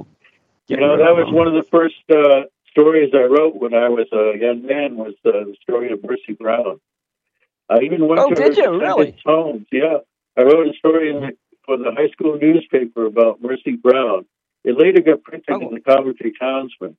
you 0.67 0.75
know 0.75 0.97
that 0.97 1.15
was 1.15 1.31
one 1.31 1.47
of 1.47 1.53
the 1.53 1.63
first 1.71 2.03
uh, 2.13 2.41
stories 2.69 3.11
I 3.13 3.23
wrote 3.23 3.55
when 3.55 3.73
I 3.73 3.87
was 3.87 4.07
a 4.11 4.37
young 4.37 4.65
man 4.65 4.97
was 4.97 5.13
uh, 5.25 5.31
the 5.31 5.55
story 5.61 5.89
of 5.89 6.03
Mercy 6.03 6.33
Brown. 6.33 6.81
I 7.69 7.79
even 7.79 8.09
went 8.09 8.19
oh, 8.19 8.29
to 8.29 8.35
did 8.35 8.57
her 8.57 8.63
you 8.63 8.81
really? 8.81 9.15
homes. 9.25 9.67
Yeah, 9.71 9.99
I 10.37 10.41
wrote 10.41 10.67
a 10.67 10.73
story 10.77 11.13
the, 11.13 11.31
for 11.65 11.77
the 11.77 11.93
high 11.95 12.09
school 12.09 12.37
newspaper 12.37 13.05
about 13.05 13.41
Mercy 13.41 13.77
Brown 13.77 14.25
it 14.67 14.77
later 14.77 15.01
got 15.01 15.23
printed 15.23 15.49
oh. 15.49 15.69
in 15.69 15.73
the 15.73 15.79
Coventry 15.79 16.33
Townsman. 16.37 16.97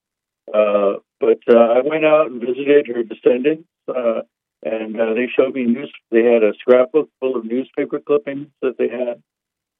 Uh, 0.52 0.94
but 1.20 1.38
uh, 1.50 1.76
I 1.76 1.82
went 1.84 2.06
out 2.06 2.30
and 2.30 2.40
visited 2.40 2.86
her 2.86 3.02
descendants, 3.02 3.68
uh, 3.86 4.22
and 4.64 4.98
uh, 4.98 5.12
they 5.12 5.28
showed 5.36 5.54
me 5.54 5.64
news. 5.64 5.92
They 6.10 6.24
had 6.24 6.42
a 6.42 6.54
scrapbook 6.60 7.10
full 7.20 7.36
of 7.36 7.44
newspaper 7.44 8.00
clippings 8.00 8.48
that 8.62 8.78
they 8.78 8.88
had, 8.88 9.22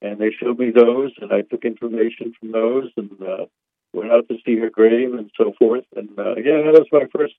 and 0.02 0.20
they 0.20 0.30
showed 0.38 0.58
me 0.58 0.70
those, 0.70 1.12
and 1.18 1.32
I 1.32 1.40
took 1.40 1.64
information 1.64 2.34
from 2.38 2.52
those, 2.52 2.90
and 2.98 3.10
uh, 3.22 3.46
went 3.94 4.12
out 4.12 4.28
to 4.28 4.36
see 4.44 4.58
her 4.58 4.68
grave 4.68 5.14
and 5.14 5.30
so 5.38 5.54
forth. 5.58 5.84
And 5.96 6.10
uh, 6.18 6.36
yeah, 6.36 6.60
that 6.60 6.84
was 6.84 6.88
my 6.92 7.06
first. 7.16 7.36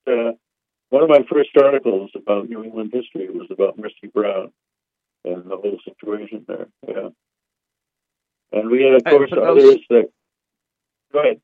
one 0.89 1.03
of 1.03 1.09
my 1.09 1.23
first 1.31 1.51
articles 1.61 2.09
about 2.15 2.49
New 2.49 2.63
England 2.63 2.89
history 2.91 3.29
was 3.29 3.49
about 3.51 3.77
Mercy 3.77 4.09
Brown 4.11 4.51
and 5.25 5.43
the 5.45 5.57
whole 5.57 5.77
situation 5.85 6.45
there. 6.47 6.67
Yeah. 6.87 7.09
And 8.51 8.71
we 8.71 8.81
had, 8.81 8.95
of 8.95 9.03
course, 9.03 9.31
others 9.31 9.77
that 9.91 10.09
Go 11.11 11.19
ahead. 11.19 11.41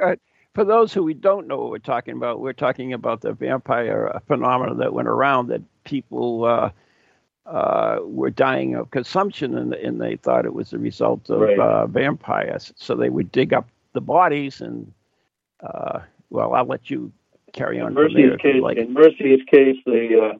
Uh, 0.00 0.16
for 0.54 0.64
those 0.64 0.92
who 0.92 1.02
we 1.02 1.14
don't 1.14 1.46
know 1.46 1.58
what 1.58 1.70
we're 1.70 1.78
talking 1.78 2.16
about, 2.16 2.40
we're 2.40 2.52
talking 2.52 2.92
about 2.92 3.20
the 3.20 3.32
vampire 3.32 4.20
phenomenon 4.26 4.78
that 4.78 4.92
went 4.92 5.08
around 5.08 5.48
that 5.48 5.62
people 5.84 6.44
uh, 6.44 6.70
uh, 7.46 7.98
were 8.02 8.30
dying 8.30 8.74
of 8.74 8.90
consumption 8.90 9.56
and, 9.56 9.74
and, 9.74 10.00
they 10.00 10.16
thought 10.16 10.46
it 10.46 10.54
was 10.54 10.70
the 10.70 10.78
result 10.78 11.30
of 11.30 11.40
right. 11.40 11.58
Uh, 11.58 11.86
vampires. 11.86 12.72
So 12.76 12.94
they 12.94 13.10
would 13.10 13.30
dig 13.30 13.52
up 13.52 13.68
the 13.92 14.00
bodies 14.00 14.60
and, 14.60 14.92
uh, 15.60 16.00
well, 16.30 16.54
I'll 16.54 16.64
let 16.64 16.90
you 16.90 17.12
carry 17.52 17.80
on. 17.80 17.88
In 17.88 17.94
Mercy's, 17.94 18.40
case, 18.40 18.62
like. 18.62 18.78
in 18.78 18.92
Mercy's 18.92 19.42
case, 19.50 19.76
they 19.86 20.18
uh, 20.20 20.38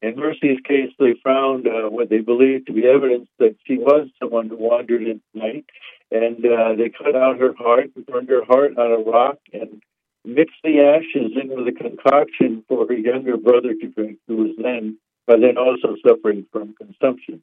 in 0.00 0.16
Mercy's 0.16 0.60
case, 0.64 0.92
they 0.98 1.14
found 1.24 1.66
uh, 1.66 1.88
what 1.88 2.08
they 2.08 2.20
believed 2.20 2.68
to 2.68 2.72
be 2.72 2.86
evidence 2.86 3.28
that 3.38 3.56
she 3.64 3.78
was 3.78 4.08
someone 4.20 4.48
who 4.48 4.56
wandered 4.56 5.02
in 5.02 5.20
night, 5.34 5.64
and 6.10 6.44
uh, 6.44 6.74
they 6.76 6.90
cut 6.90 7.14
out 7.14 7.38
her 7.38 7.54
heart, 7.54 7.90
burned 8.06 8.28
her 8.28 8.44
heart 8.44 8.76
on 8.78 8.92
a 8.92 8.98
rock, 8.98 9.38
and 9.52 9.82
mixed 10.24 10.56
the 10.62 10.80
ashes 10.80 11.32
in 11.40 11.48
with 11.48 11.68
a 11.68 11.72
concoction 11.72 12.64
for 12.68 12.86
her 12.86 12.94
younger 12.94 13.36
brother 13.36 13.74
to 13.74 13.88
drink, 13.88 14.18
who 14.26 14.36
was 14.36 14.56
then, 14.58 14.98
by 15.26 15.36
then, 15.36 15.56
also 15.58 15.96
suffering 16.06 16.46
from 16.52 16.74
consumption. 16.74 17.42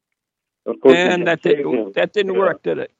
Of 0.65 0.79
course, 0.81 0.95
and 0.97 1.27
that 1.27 1.43
didn't 1.43 1.93
that 1.93 2.11
didn't 2.13 2.37
work, 2.37 2.63
did 2.63 2.79
it? 2.79 2.91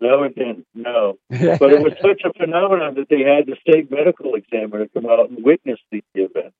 No, 0.00 0.22
it 0.24 0.34
didn't. 0.34 0.66
No, 0.74 1.18
but 1.30 1.72
it 1.72 1.82
was 1.82 1.94
such 2.02 2.22
a 2.24 2.32
phenomenon 2.34 2.94
that 2.96 3.08
they 3.08 3.20
had 3.20 3.46
the 3.46 3.56
state 3.60 3.90
medical 3.90 4.34
examiner 4.34 4.86
come 4.88 5.06
out 5.06 5.30
and 5.30 5.42
witness 5.42 5.78
the 5.90 6.02
event. 6.14 6.52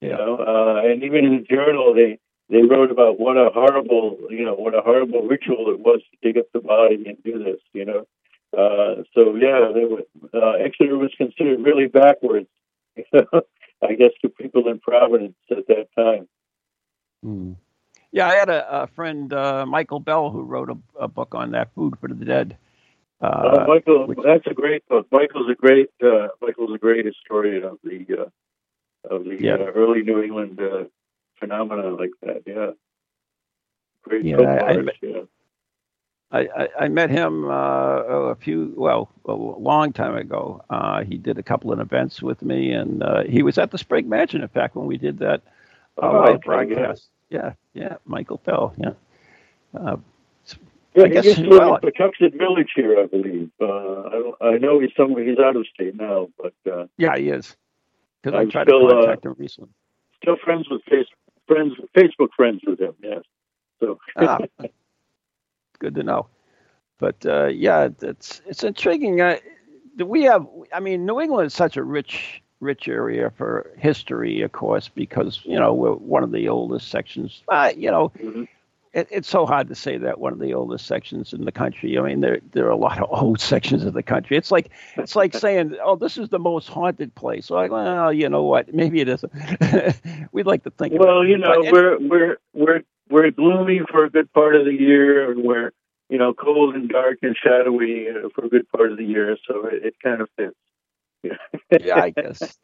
You 0.00 0.10
know, 0.10 0.38
uh, 0.38 0.88
and 0.88 1.04
even 1.04 1.24
in 1.24 1.36
the 1.36 1.54
journal, 1.54 1.94
they 1.94 2.18
they 2.50 2.62
wrote 2.62 2.90
about 2.90 3.18
what 3.20 3.36
a 3.36 3.50
horrible, 3.52 4.18
you 4.28 4.44
know, 4.44 4.54
what 4.54 4.74
a 4.74 4.80
horrible 4.80 5.22
ritual 5.22 5.70
it 5.70 5.80
was 5.80 6.00
to 6.10 6.16
dig 6.22 6.38
up 6.38 6.46
the 6.52 6.60
body 6.60 7.04
and 7.06 7.22
do 7.22 7.42
this. 7.42 7.60
You 7.72 7.84
know, 7.84 8.06
uh, 8.56 9.02
so 9.14 9.36
yeah, 9.36 9.70
they 9.72 9.84
were, 9.84 10.02
uh, 10.34 10.52
Exeter 10.52 10.98
was 10.98 11.12
considered 11.16 11.60
really 11.60 11.86
backwards. 11.86 12.48
I 13.82 13.94
guess 13.94 14.10
to 14.20 14.28
people 14.28 14.68
in 14.68 14.78
Providence 14.78 15.36
at 15.50 15.66
that 15.68 15.86
time. 15.96 16.28
Mm. 17.24 17.56
Yeah, 18.12 18.28
I 18.28 18.34
had 18.34 18.50
a, 18.50 18.82
a 18.82 18.86
friend, 18.88 19.32
uh, 19.32 19.64
Michael 19.66 20.00
Bell, 20.00 20.30
who 20.30 20.42
wrote 20.42 20.68
a, 20.68 20.76
a, 20.98 21.08
book 21.08 21.34
on 21.34 21.52
that, 21.52 21.72
Food 21.74 21.94
for 22.00 22.08
the 22.08 22.24
Dead. 22.24 22.58
Uh, 23.20 23.64
Michael, 23.68 24.06
which, 24.06 24.18
that's 24.24 24.46
a 24.46 24.54
great 24.54 24.86
book. 24.88 25.06
Michael's 25.12 25.48
a 25.50 25.54
great, 25.54 25.90
uh, 26.02 26.28
Michael's 26.42 26.74
a 26.74 26.78
great 26.78 27.06
historian 27.06 27.64
of 27.64 27.78
the 27.84 28.06
uh, 28.18 29.14
of 29.14 29.24
the 29.24 29.38
yeah. 29.40 29.54
uh, 29.54 29.72
early 29.74 30.02
New 30.02 30.22
England 30.22 30.60
uh, 30.60 30.84
phenomena 31.40 31.88
like 31.88 32.10
that. 32.22 32.42
Yeah, 32.46 32.70
great 34.02 34.24
yeah, 34.24 34.36
I, 34.40 34.74
I. 34.74 35.24
I, 36.32 36.68
I, 36.82 36.88
met 36.88 37.10
him 37.10 37.46
uh, 37.46 37.50
a 37.50 38.36
few, 38.36 38.72
well, 38.76 39.10
a 39.24 39.32
long 39.32 39.92
time 39.92 40.14
ago. 40.14 40.64
Uh, 40.70 41.02
he 41.02 41.16
did 41.16 41.38
a 41.38 41.42
couple 41.42 41.72
of 41.72 41.80
events 41.80 42.22
with 42.22 42.40
me, 42.40 42.70
and 42.70 43.02
uh, 43.02 43.24
he 43.24 43.42
was 43.42 43.58
at 43.58 43.72
the 43.72 43.78
Sprague 43.78 44.06
Mansion, 44.06 44.40
in 44.40 44.46
fact, 44.46 44.76
when 44.76 44.86
we 44.86 44.96
did 44.96 45.18
that 45.18 45.42
uh, 46.00 46.06
oh, 46.06 46.20
live 46.20 46.40
broadcast. 46.42 47.08
Yeah. 47.30 47.54
yeah, 47.74 47.82
yeah, 47.82 47.96
Michael 48.04 48.40
Bell, 48.44 48.72
yeah. 48.78 48.92
Uh, 49.74 49.96
yeah, 50.94 51.02
I 51.02 51.08
he 51.08 51.14
guess, 51.14 51.24
used 51.24 51.38
to 51.38 51.48
live 51.48 51.58
well, 51.58 51.76
in 51.76 51.90
Pawtuxet 51.90 52.38
Village 52.38 52.70
here, 52.76 52.96
I 53.00 53.06
believe. 53.06 53.50
Uh, 53.60 53.66
I, 53.66 54.32
I 54.40 54.58
know 54.58 54.78
he's 54.78 54.90
somewhere, 54.96 55.24
he's 55.24 55.38
out 55.40 55.56
of 55.56 55.66
state 55.74 55.96
now, 55.96 56.28
but. 56.38 56.88
yeah, 56.96 57.16
he 57.16 57.30
is. 57.30 57.56
Because 58.22 58.38
I 58.38 58.44
tried 58.44 58.68
still, 58.68 58.86
to 58.86 58.94
contact 58.94 59.24
him 59.24 59.34
recently. 59.36 59.72
Still 60.22 60.36
friends 60.44 60.68
with 60.70 60.82
Facebook 60.84 61.20
friends, 61.50 61.74
Facebook 61.96 62.28
friends 62.36 62.60
with 62.66 62.80
him. 62.80 62.94
Yes. 63.02 63.22
So. 63.80 63.98
ah, 64.16 64.38
good 65.78 65.94
to 65.96 66.02
know. 66.02 66.28
But 66.98 67.24
uh, 67.24 67.46
yeah, 67.46 67.88
it's 68.02 68.42
it's 68.46 68.62
intriguing. 68.62 69.20
Uh, 69.20 69.38
we 70.04 70.22
have, 70.24 70.46
I 70.72 70.80
mean, 70.80 71.06
New 71.06 71.20
England 71.20 71.46
is 71.46 71.54
such 71.54 71.76
a 71.76 71.82
rich 71.82 72.42
rich 72.60 72.88
area 72.88 73.32
for 73.36 73.70
history, 73.78 74.42
of 74.42 74.52
course, 74.52 74.88
because 74.88 75.40
you 75.44 75.58
know 75.58 75.72
we're 75.72 75.94
one 75.94 76.22
of 76.22 76.30
the 76.30 76.48
oldest 76.48 76.88
sections. 76.88 77.42
Uh, 77.48 77.72
you 77.74 77.90
know, 77.90 78.12
mm-hmm. 78.18 78.44
It, 78.92 79.08
it's 79.10 79.28
so 79.28 79.46
hard 79.46 79.68
to 79.68 79.74
say 79.74 79.98
that 79.98 80.18
one 80.18 80.32
of 80.32 80.40
the 80.40 80.54
oldest 80.54 80.86
sections 80.86 81.32
in 81.32 81.44
the 81.44 81.52
country. 81.52 81.96
I 81.96 82.02
mean, 82.02 82.20
there 82.20 82.40
there 82.52 82.66
are 82.66 82.70
a 82.70 82.76
lot 82.76 82.98
of 82.98 83.08
old 83.22 83.40
sections 83.40 83.84
of 83.84 83.94
the 83.94 84.02
country. 84.02 84.36
It's 84.36 84.50
like 84.50 84.70
it's 84.96 85.14
like 85.14 85.34
saying, 85.36 85.76
"Oh, 85.82 85.96
this 85.96 86.18
is 86.18 86.28
the 86.28 86.38
most 86.38 86.68
haunted 86.68 87.14
place." 87.14 87.50
Like, 87.50 87.70
well, 87.70 88.12
you 88.12 88.28
know 88.28 88.42
what? 88.42 88.72
Maybe 88.74 89.00
it 89.00 89.08
isn't. 89.08 89.32
We'd 90.32 90.46
like 90.46 90.64
to 90.64 90.70
think. 90.70 90.94
Well, 90.98 91.24
you 91.24 91.38
know, 91.38 91.54
we're 91.70 91.98
we're 92.00 92.36
we're 92.52 92.82
we're 93.08 93.30
gloomy 93.30 93.80
for 93.90 94.04
a 94.04 94.10
good 94.10 94.32
part 94.32 94.56
of 94.56 94.64
the 94.64 94.74
year, 94.74 95.30
and 95.30 95.44
we're 95.44 95.72
you 96.08 96.18
know 96.18 96.34
cold 96.34 96.74
and 96.74 96.88
dark 96.88 97.18
and 97.22 97.36
shadowy 97.36 98.08
uh, 98.08 98.28
for 98.34 98.46
a 98.46 98.48
good 98.48 98.68
part 98.70 98.90
of 98.90 98.98
the 98.98 99.04
year. 99.04 99.36
So 99.46 99.66
it, 99.66 99.84
it 99.84 99.94
kind 100.02 100.20
of 100.20 100.28
fits. 100.36 100.56
Yeah, 101.22 101.78
yeah 101.80 102.00
I 102.00 102.10
guess. 102.10 102.58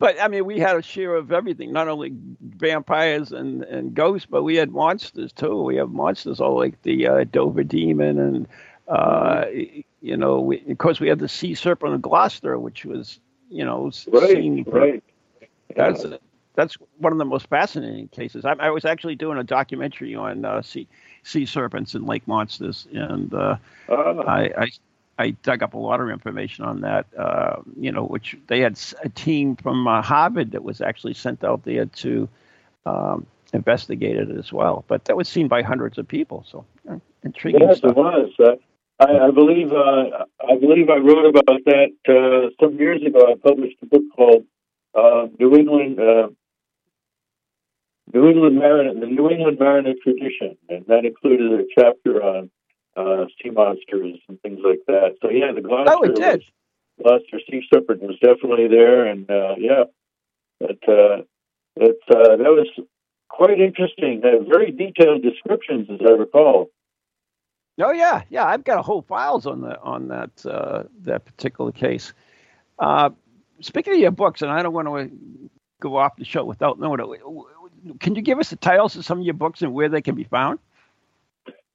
But 0.00 0.20
I 0.20 0.28
mean, 0.28 0.46
we 0.46 0.58
had 0.58 0.76
a 0.76 0.82
share 0.82 1.14
of 1.14 1.30
everything, 1.30 1.72
not 1.72 1.86
only 1.86 2.12
vampires 2.40 3.32
and, 3.32 3.62
and 3.64 3.94
ghosts, 3.94 4.26
but 4.28 4.42
we 4.42 4.56
had 4.56 4.72
monsters 4.72 5.30
too. 5.30 5.62
We 5.62 5.76
have 5.76 5.90
monsters 5.90 6.40
all 6.40 6.56
like 6.56 6.80
the 6.82 7.06
uh, 7.06 7.24
Dover 7.30 7.62
Demon, 7.62 8.18
and 8.18 8.48
uh, 8.88 9.44
you 10.00 10.16
know, 10.16 10.40
we, 10.40 10.64
of 10.70 10.78
course, 10.78 11.00
we 11.00 11.08
had 11.08 11.18
the 11.18 11.28
sea 11.28 11.54
serpent 11.54 11.92
of 11.92 12.00
Gloucester, 12.00 12.58
which 12.58 12.86
was 12.86 13.20
you 13.50 13.62
know 13.62 13.92
right, 14.10 14.30
seen. 14.30 14.64
Right. 14.66 15.04
That's 15.76 16.02
yeah. 16.02 16.16
that's 16.54 16.76
one 16.96 17.12
of 17.12 17.18
the 17.18 17.26
most 17.26 17.48
fascinating 17.48 18.08
cases. 18.08 18.46
I, 18.46 18.52
I 18.52 18.70
was 18.70 18.86
actually 18.86 19.16
doing 19.16 19.36
a 19.36 19.44
documentary 19.44 20.14
on 20.14 20.46
uh, 20.46 20.62
sea 20.62 20.88
sea 21.24 21.44
serpents 21.44 21.94
and 21.94 22.06
lake 22.06 22.26
monsters, 22.26 22.88
and 22.94 23.34
uh, 23.34 23.56
uh. 23.90 24.24
I, 24.26 24.50
I 24.56 24.68
I 25.20 25.30
dug 25.42 25.62
up 25.62 25.74
a 25.74 25.78
lot 25.78 26.00
of 26.00 26.08
information 26.08 26.64
on 26.64 26.80
that. 26.80 27.06
Uh, 27.16 27.56
you 27.78 27.92
know, 27.92 28.04
which 28.04 28.38
they 28.46 28.60
had 28.60 28.80
a 29.04 29.10
team 29.10 29.54
from 29.54 29.86
uh, 29.86 30.00
Harvard 30.00 30.52
that 30.52 30.64
was 30.64 30.80
actually 30.80 31.12
sent 31.12 31.44
out 31.44 31.62
there 31.64 31.84
to 31.84 32.26
um, 32.86 33.26
investigate 33.52 34.16
it 34.16 34.30
as 34.30 34.50
well. 34.50 34.82
But 34.88 35.04
that 35.04 35.16
was 35.18 35.28
seen 35.28 35.46
by 35.46 35.60
hundreds 35.60 35.98
of 35.98 36.08
people. 36.08 36.46
So 36.48 36.64
uh, 36.90 36.96
intriguing. 37.22 37.60
Yes, 37.60 37.78
stuff. 37.78 37.90
it 37.90 37.96
was. 37.98 38.30
Uh, 38.38 38.56
I, 38.98 39.26
I, 39.26 39.30
believe 39.30 39.72
uh, 39.72 40.24
I 40.48 40.56
believe 40.58 40.88
I 40.88 40.96
wrote 40.96 41.26
about 41.26 41.60
that 41.66 41.90
uh, 42.08 42.64
some 42.64 42.78
years 42.78 43.02
ago. 43.02 43.20
I 43.30 43.34
published 43.46 43.76
a 43.82 43.86
book 43.86 44.02
called 44.16 44.44
New 45.38 45.54
England. 45.54 45.98
New 48.12 48.28
England 48.28 48.56
Mariner, 48.56 48.92
the 48.98 49.06
New 49.06 49.30
England 49.30 49.58
Mariner 49.60 49.94
tradition, 50.02 50.56
and 50.68 50.84
that 50.86 51.04
included 51.04 51.60
a 51.60 51.64
chapter 51.76 52.20
on 52.20 52.50
uh, 52.96 53.26
sea 53.42 53.50
monsters 53.50 54.18
and 54.28 54.40
things 54.42 54.60
like 54.64 54.80
that. 54.86 55.16
So 55.22 55.30
yeah, 55.30 55.52
the 55.52 55.60
Gloucester, 55.60 55.94
oh, 55.96 56.02
it 56.02 56.14
did. 56.14 56.42
Was, 56.98 57.20
Gloucester 57.28 57.40
sea 57.50 57.62
serpent 57.72 58.02
was 58.02 58.18
definitely 58.20 58.68
there, 58.68 59.06
and 59.06 59.30
uh, 59.30 59.54
yeah, 59.58 59.84
but 60.58 60.78
uh, 60.88 61.22
it 61.76 61.98
uh, 62.10 62.36
that 62.36 62.38
was 62.38 62.68
quite 63.28 63.60
interesting. 63.60 64.22
Uh, 64.24 64.42
very 64.48 64.70
detailed 64.70 65.22
descriptions, 65.22 65.88
as 65.90 66.00
I 66.06 66.12
recall. 66.12 66.70
Oh 67.80 67.92
yeah, 67.92 68.22
yeah. 68.28 68.44
I've 68.44 68.64
got 68.64 68.78
a 68.78 68.82
whole 68.82 69.02
files 69.02 69.46
on 69.46 69.62
the 69.62 69.80
on 69.80 70.08
that 70.08 70.44
uh, 70.44 70.84
that 71.02 71.24
particular 71.24 71.72
case. 71.72 72.12
Uh, 72.78 73.10
speaking 73.60 73.94
of 73.94 74.00
your 74.00 74.10
books, 74.10 74.42
and 74.42 74.50
I 74.50 74.62
don't 74.62 74.74
want 74.74 74.88
to 74.88 75.10
go 75.80 75.96
off 75.96 76.16
the 76.16 76.24
show 76.24 76.44
without 76.44 76.78
knowing 76.78 77.00
it. 77.00 78.00
Can 78.00 78.14
you 78.14 78.22
give 78.22 78.38
us 78.38 78.50
the 78.50 78.56
titles 78.56 78.96
of 78.96 79.04
some 79.04 79.20
of 79.20 79.24
your 79.24 79.34
books 79.34 79.62
and 79.62 79.72
where 79.72 79.88
they 79.88 80.02
can 80.02 80.14
be 80.14 80.24
found? 80.24 80.58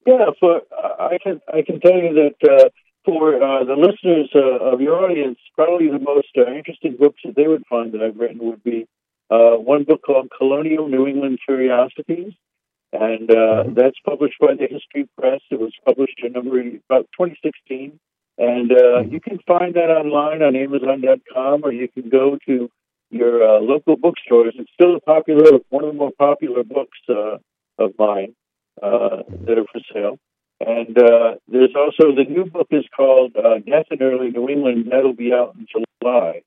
Yeah, 0.06 0.30
for 0.38 0.62
I 1.00 1.18
can 1.20 1.40
I 1.52 1.62
can 1.62 1.80
tell 1.80 1.98
you 1.98 2.14
that 2.14 2.48
uh, 2.48 2.68
for 3.04 3.42
uh, 3.42 3.64
the 3.64 3.74
listeners 3.74 4.30
uh, 4.36 4.72
of 4.72 4.80
your 4.80 5.04
audience, 5.04 5.38
probably 5.56 5.88
the 5.88 5.98
most 5.98 6.28
uh, 6.38 6.46
interesting 6.52 6.96
books 6.96 7.20
that 7.24 7.34
they 7.34 7.48
would 7.48 7.64
find 7.68 7.92
that 7.92 8.02
I've 8.02 8.16
written 8.16 8.38
would 8.38 8.62
be 8.62 8.86
uh, 9.30 9.56
one 9.58 9.82
book 9.82 10.02
called 10.06 10.30
Colonial 10.36 10.88
New 10.88 11.08
England 11.08 11.40
Curiosities, 11.44 12.34
and 12.92 13.28
uh, 13.30 13.34
mm-hmm. 13.34 13.74
that's 13.74 13.98
published 14.04 14.38
by 14.40 14.54
the 14.54 14.68
History 14.70 15.08
Press. 15.18 15.40
It 15.50 15.58
was 15.58 15.72
published 15.84 16.20
in 16.22 16.32
number 16.32 16.60
about 16.60 17.08
2016, 17.18 17.98
and 18.38 18.70
mm-hmm. 18.70 19.12
you 19.12 19.20
can 19.20 19.40
find 19.44 19.74
that 19.74 19.90
online 19.90 20.40
on 20.40 20.54
Amazon.com, 20.54 21.64
or 21.64 21.72
you 21.72 21.88
can 21.88 22.08
go 22.08 22.38
to 22.46 22.70
your 23.10 23.60
local 23.60 23.96
bookstores. 23.96 24.54
It's 24.56 24.70
still 24.74 24.94
a 24.94 25.00
popular, 25.00 25.58
one 25.70 25.82
of 25.82 25.92
the 25.92 25.98
more 25.98 26.12
popular 26.16 26.62
books 26.62 26.98
of 27.08 27.92
mine 27.98 28.36
uh, 28.82 29.22
that 29.46 29.58
are 29.58 29.66
for 29.72 29.80
sale. 29.92 30.18
And 30.60 30.96
uh, 30.98 31.34
there's 31.48 31.74
also 31.76 32.14
the 32.14 32.24
new 32.28 32.46
book 32.46 32.68
is 32.70 32.84
called 32.96 33.36
uh, 33.36 33.58
Death 33.58 33.86
in 33.90 34.02
Early 34.02 34.30
New 34.30 34.48
England. 34.48 34.88
That'll 34.90 35.12
be 35.12 35.32
out 35.32 35.54
in 35.54 35.66
July. 35.70 36.42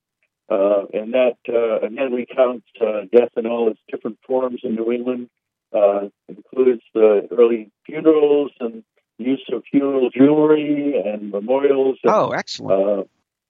Uh, 0.50 0.86
and 0.94 1.14
that, 1.14 1.38
uh, 1.48 1.86
again, 1.86 2.12
recounts 2.12 2.66
uh, 2.82 3.02
death 3.12 3.30
in 3.38 3.46
all 3.46 3.70
its 3.70 3.80
different 3.92 4.18
forms 4.26 4.62
in 4.64 4.76
New 4.76 4.92
England. 4.92 5.30
Uh, 5.72 6.10
includes 6.28 6.82
the 6.96 7.28
early 7.38 7.72
funerals 7.86 8.50
and 8.60 8.84
use 9.20 9.46
of 9.54 9.64
funeral 9.70 10.10
jewelry 10.10 10.96
and 11.06 11.30
memorials. 11.30 12.00
And, 12.04 12.12
oh, 12.12 12.30
excellent. 12.30 12.72
Uh, 12.72 13.04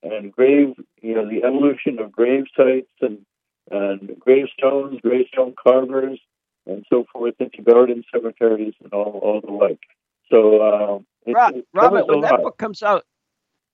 and 0.04 0.32
grave, 0.32 0.74
you 1.02 1.16
know, 1.16 1.30
the 1.30 1.44
evolution 1.46 2.00
of 2.00 2.12
grave 2.12 2.46
sites 2.56 2.92
and, 3.00 3.20
and 3.72 4.20
gravestones, 4.20 5.00
gravestone 5.02 5.54
carvers, 5.62 6.20
and 6.66 6.86
so 6.90 7.06
forth 7.12 7.36
into 7.40 7.62
garden 7.62 8.04
cemeteries 8.14 8.74
and 8.84 8.94
all, 8.94 9.20
all 9.24 9.42
the 9.42 9.52
like. 9.52 9.80
So, 10.30 10.62
uh, 10.62 11.00
it, 11.26 11.34
Rob, 11.34 11.56
it 11.56 11.68
Robert, 11.74 12.08
when 12.08 12.22
that 12.22 12.42
book 12.42 12.58
comes 12.58 12.84
out, 12.84 13.06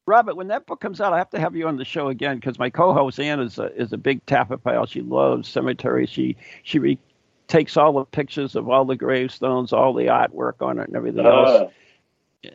Robert, 0.08 0.36
when 0.36 0.48
that 0.48 0.66
book 0.66 0.80
comes 0.80 1.02
out, 1.02 1.14
I 1.14 1.18
have 1.18 1.30
to 1.32 1.40
have 1.40 1.56
you 1.56 1.68
on 1.68 1.78
the 1.78 1.86
show 1.86 2.10
again 2.10 2.36
because 2.36 2.60
my 2.60 2.70
co-host 2.70 3.20
Ann 3.20 3.40
is 3.40 3.58
a 3.58 3.74
is 3.76 3.92
a 3.92 3.98
big 3.98 4.26
taphophile. 4.26 4.88
She 4.88 5.02
loves 5.02 5.50
cemeteries. 5.50 6.10
She 6.10 6.38
she 6.64 6.80
re- 6.80 7.00
takes 7.48 7.76
all 7.76 7.94
the 7.94 8.06
pictures 8.06 8.56
of 8.56 8.70
all 8.70 8.86
the 8.86 8.96
gravestones, 8.96 9.74
all 9.74 9.94
the 9.94 10.06
artwork 10.06 10.62
on 10.62 10.80
it, 10.80 10.88
and 10.88 10.96
everything 10.96 11.26
uh, 11.26 11.30
else. 11.30 11.72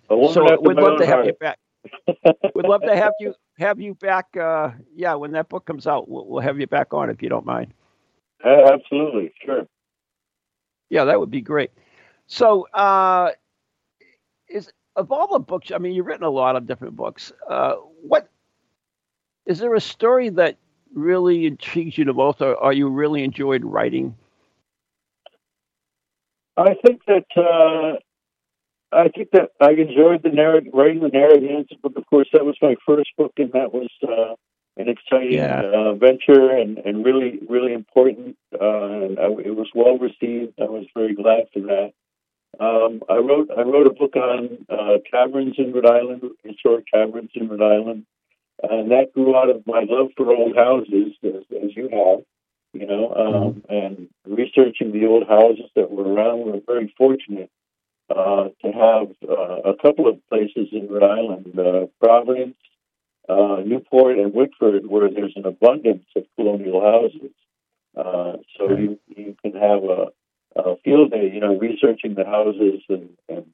So 0.08 0.60
we'd 0.62 0.76
love 0.76 0.98
to 0.98 1.06
have 1.06 1.14
heart. 1.14 1.26
you 1.26 1.32
back. 1.40 1.58
we'd 2.54 2.66
love 2.66 2.82
to 2.82 2.96
have 2.96 3.12
you 3.18 3.34
have 3.58 3.80
you 3.80 3.94
back. 3.94 4.36
Uh, 4.36 4.70
yeah, 4.94 5.14
when 5.14 5.32
that 5.32 5.48
book 5.48 5.64
comes 5.64 5.86
out, 5.86 6.08
we'll, 6.08 6.26
we'll 6.26 6.42
have 6.42 6.60
you 6.60 6.66
back 6.66 6.94
on 6.94 7.10
if 7.10 7.22
you 7.22 7.28
don't 7.28 7.46
mind. 7.46 7.72
Uh, 8.44 8.72
absolutely, 8.72 9.32
sure. 9.44 9.66
Yeah, 10.90 11.04
that 11.04 11.18
would 11.18 11.30
be 11.30 11.40
great. 11.40 11.70
So, 12.26 12.68
uh, 12.74 13.30
is 14.48 14.70
of 14.96 15.10
all 15.10 15.32
the 15.32 15.38
books, 15.38 15.70
I 15.72 15.78
mean, 15.78 15.94
you've 15.94 16.06
written 16.06 16.24
a 16.24 16.30
lot 16.30 16.56
of 16.56 16.66
different 16.66 16.96
books. 16.96 17.32
Uh, 17.48 17.76
what 18.02 18.28
is 19.46 19.58
there 19.60 19.74
a 19.74 19.80
story 19.80 20.28
that 20.30 20.56
really 20.92 21.46
intrigues 21.46 21.96
you 21.96 22.04
the 22.04 22.12
most, 22.12 22.42
or, 22.42 22.54
or 22.56 22.72
you 22.72 22.88
really 22.88 23.24
enjoyed 23.24 23.64
writing? 23.64 24.16
I 26.56 26.74
think 26.84 27.02
that 27.06 27.26
uh, 27.36 27.98
I 28.92 29.08
think 29.08 29.30
that 29.32 29.50
I 29.60 29.70
enjoyed 29.70 30.22
the 30.22 30.30
narrative, 30.30 30.72
writing 30.74 31.00
the 31.00 31.08
narrative 31.08 31.66
book. 31.82 31.92
Of 31.96 32.06
course, 32.06 32.28
that 32.32 32.44
was 32.44 32.56
my 32.60 32.74
first 32.84 33.10
book, 33.16 33.32
and 33.38 33.52
that 33.52 33.72
was 33.72 33.88
uh, 34.02 34.34
an 34.76 34.88
exciting 34.88 35.32
yeah. 35.32 35.62
uh, 35.62 35.94
venture 35.94 36.50
and, 36.50 36.78
and 36.78 37.04
really, 37.04 37.40
really 37.48 37.72
important. 37.72 38.36
Uh, 38.52 39.04
and 39.04 39.18
I, 39.18 39.26
it 39.44 39.56
was 39.56 39.68
well 39.74 39.98
received. 39.98 40.54
I 40.60 40.64
was 40.64 40.86
very 40.94 41.14
glad 41.14 41.48
for 41.52 41.60
that. 41.60 41.92
Um, 42.58 43.02
I 43.08 43.16
wrote 43.16 43.48
I 43.56 43.62
wrote 43.62 43.86
a 43.86 43.90
book 43.90 44.16
on 44.16 44.66
uh, 44.68 44.98
taverns 45.10 45.54
in 45.56 45.72
Rhode 45.72 45.86
Island, 45.86 46.22
historic 46.44 46.86
taverns 46.92 47.30
in 47.34 47.48
Rhode 47.48 47.62
Island, 47.62 48.06
and 48.62 48.90
that 48.90 49.12
grew 49.14 49.36
out 49.36 49.50
of 49.50 49.66
my 49.66 49.84
love 49.88 50.08
for 50.16 50.34
old 50.34 50.56
houses, 50.56 51.14
as, 51.22 51.44
as 51.62 51.76
you 51.76 51.88
have, 51.92 52.24
you 52.72 52.86
know, 52.86 53.14
um, 53.14 53.54
mm-hmm. 53.54 53.72
and 53.72 54.08
researching 54.26 54.92
the 54.92 55.06
old 55.06 55.28
houses 55.28 55.70
that 55.76 55.90
were 55.90 56.12
around. 56.12 56.44
We 56.44 56.52
were 56.52 56.60
very 56.66 56.92
fortunate 56.98 57.50
uh, 58.14 58.48
to 58.62 58.72
have 58.72 59.08
uh, 59.28 59.70
a 59.70 59.76
couple 59.80 60.08
of 60.08 60.18
places 60.28 60.68
in 60.72 60.88
Rhode 60.88 61.04
Island, 61.04 61.58
uh, 61.58 61.86
Providence 62.00 62.56
uh, 63.30 63.62
Newport 63.64 64.18
and 64.18 64.34
Wickford, 64.34 64.86
where 64.86 65.08
there's 65.10 65.34
an 65.36 65.46
abundance 65.46 66.06
of 66.16 66.24
colonial 66.36 66.80
houses. 66.80 67.32
Uh, 67.96 68.36
so 68.56 68.70
you, 68.70 68.98
you 69.08 69.36
can 69.42 69.52
have 69.52 69.82
a, 69.84 70.06
a, 70.56 70.76
field 70.84 71.10
day, 71.10 71.30
you 71.32 71.40
know, 71.40 71.56
researching 71.56 72.14
the 72.14 72.24
houses 72.24 72.80
and, 72.88 73.10
and 73.28 73.46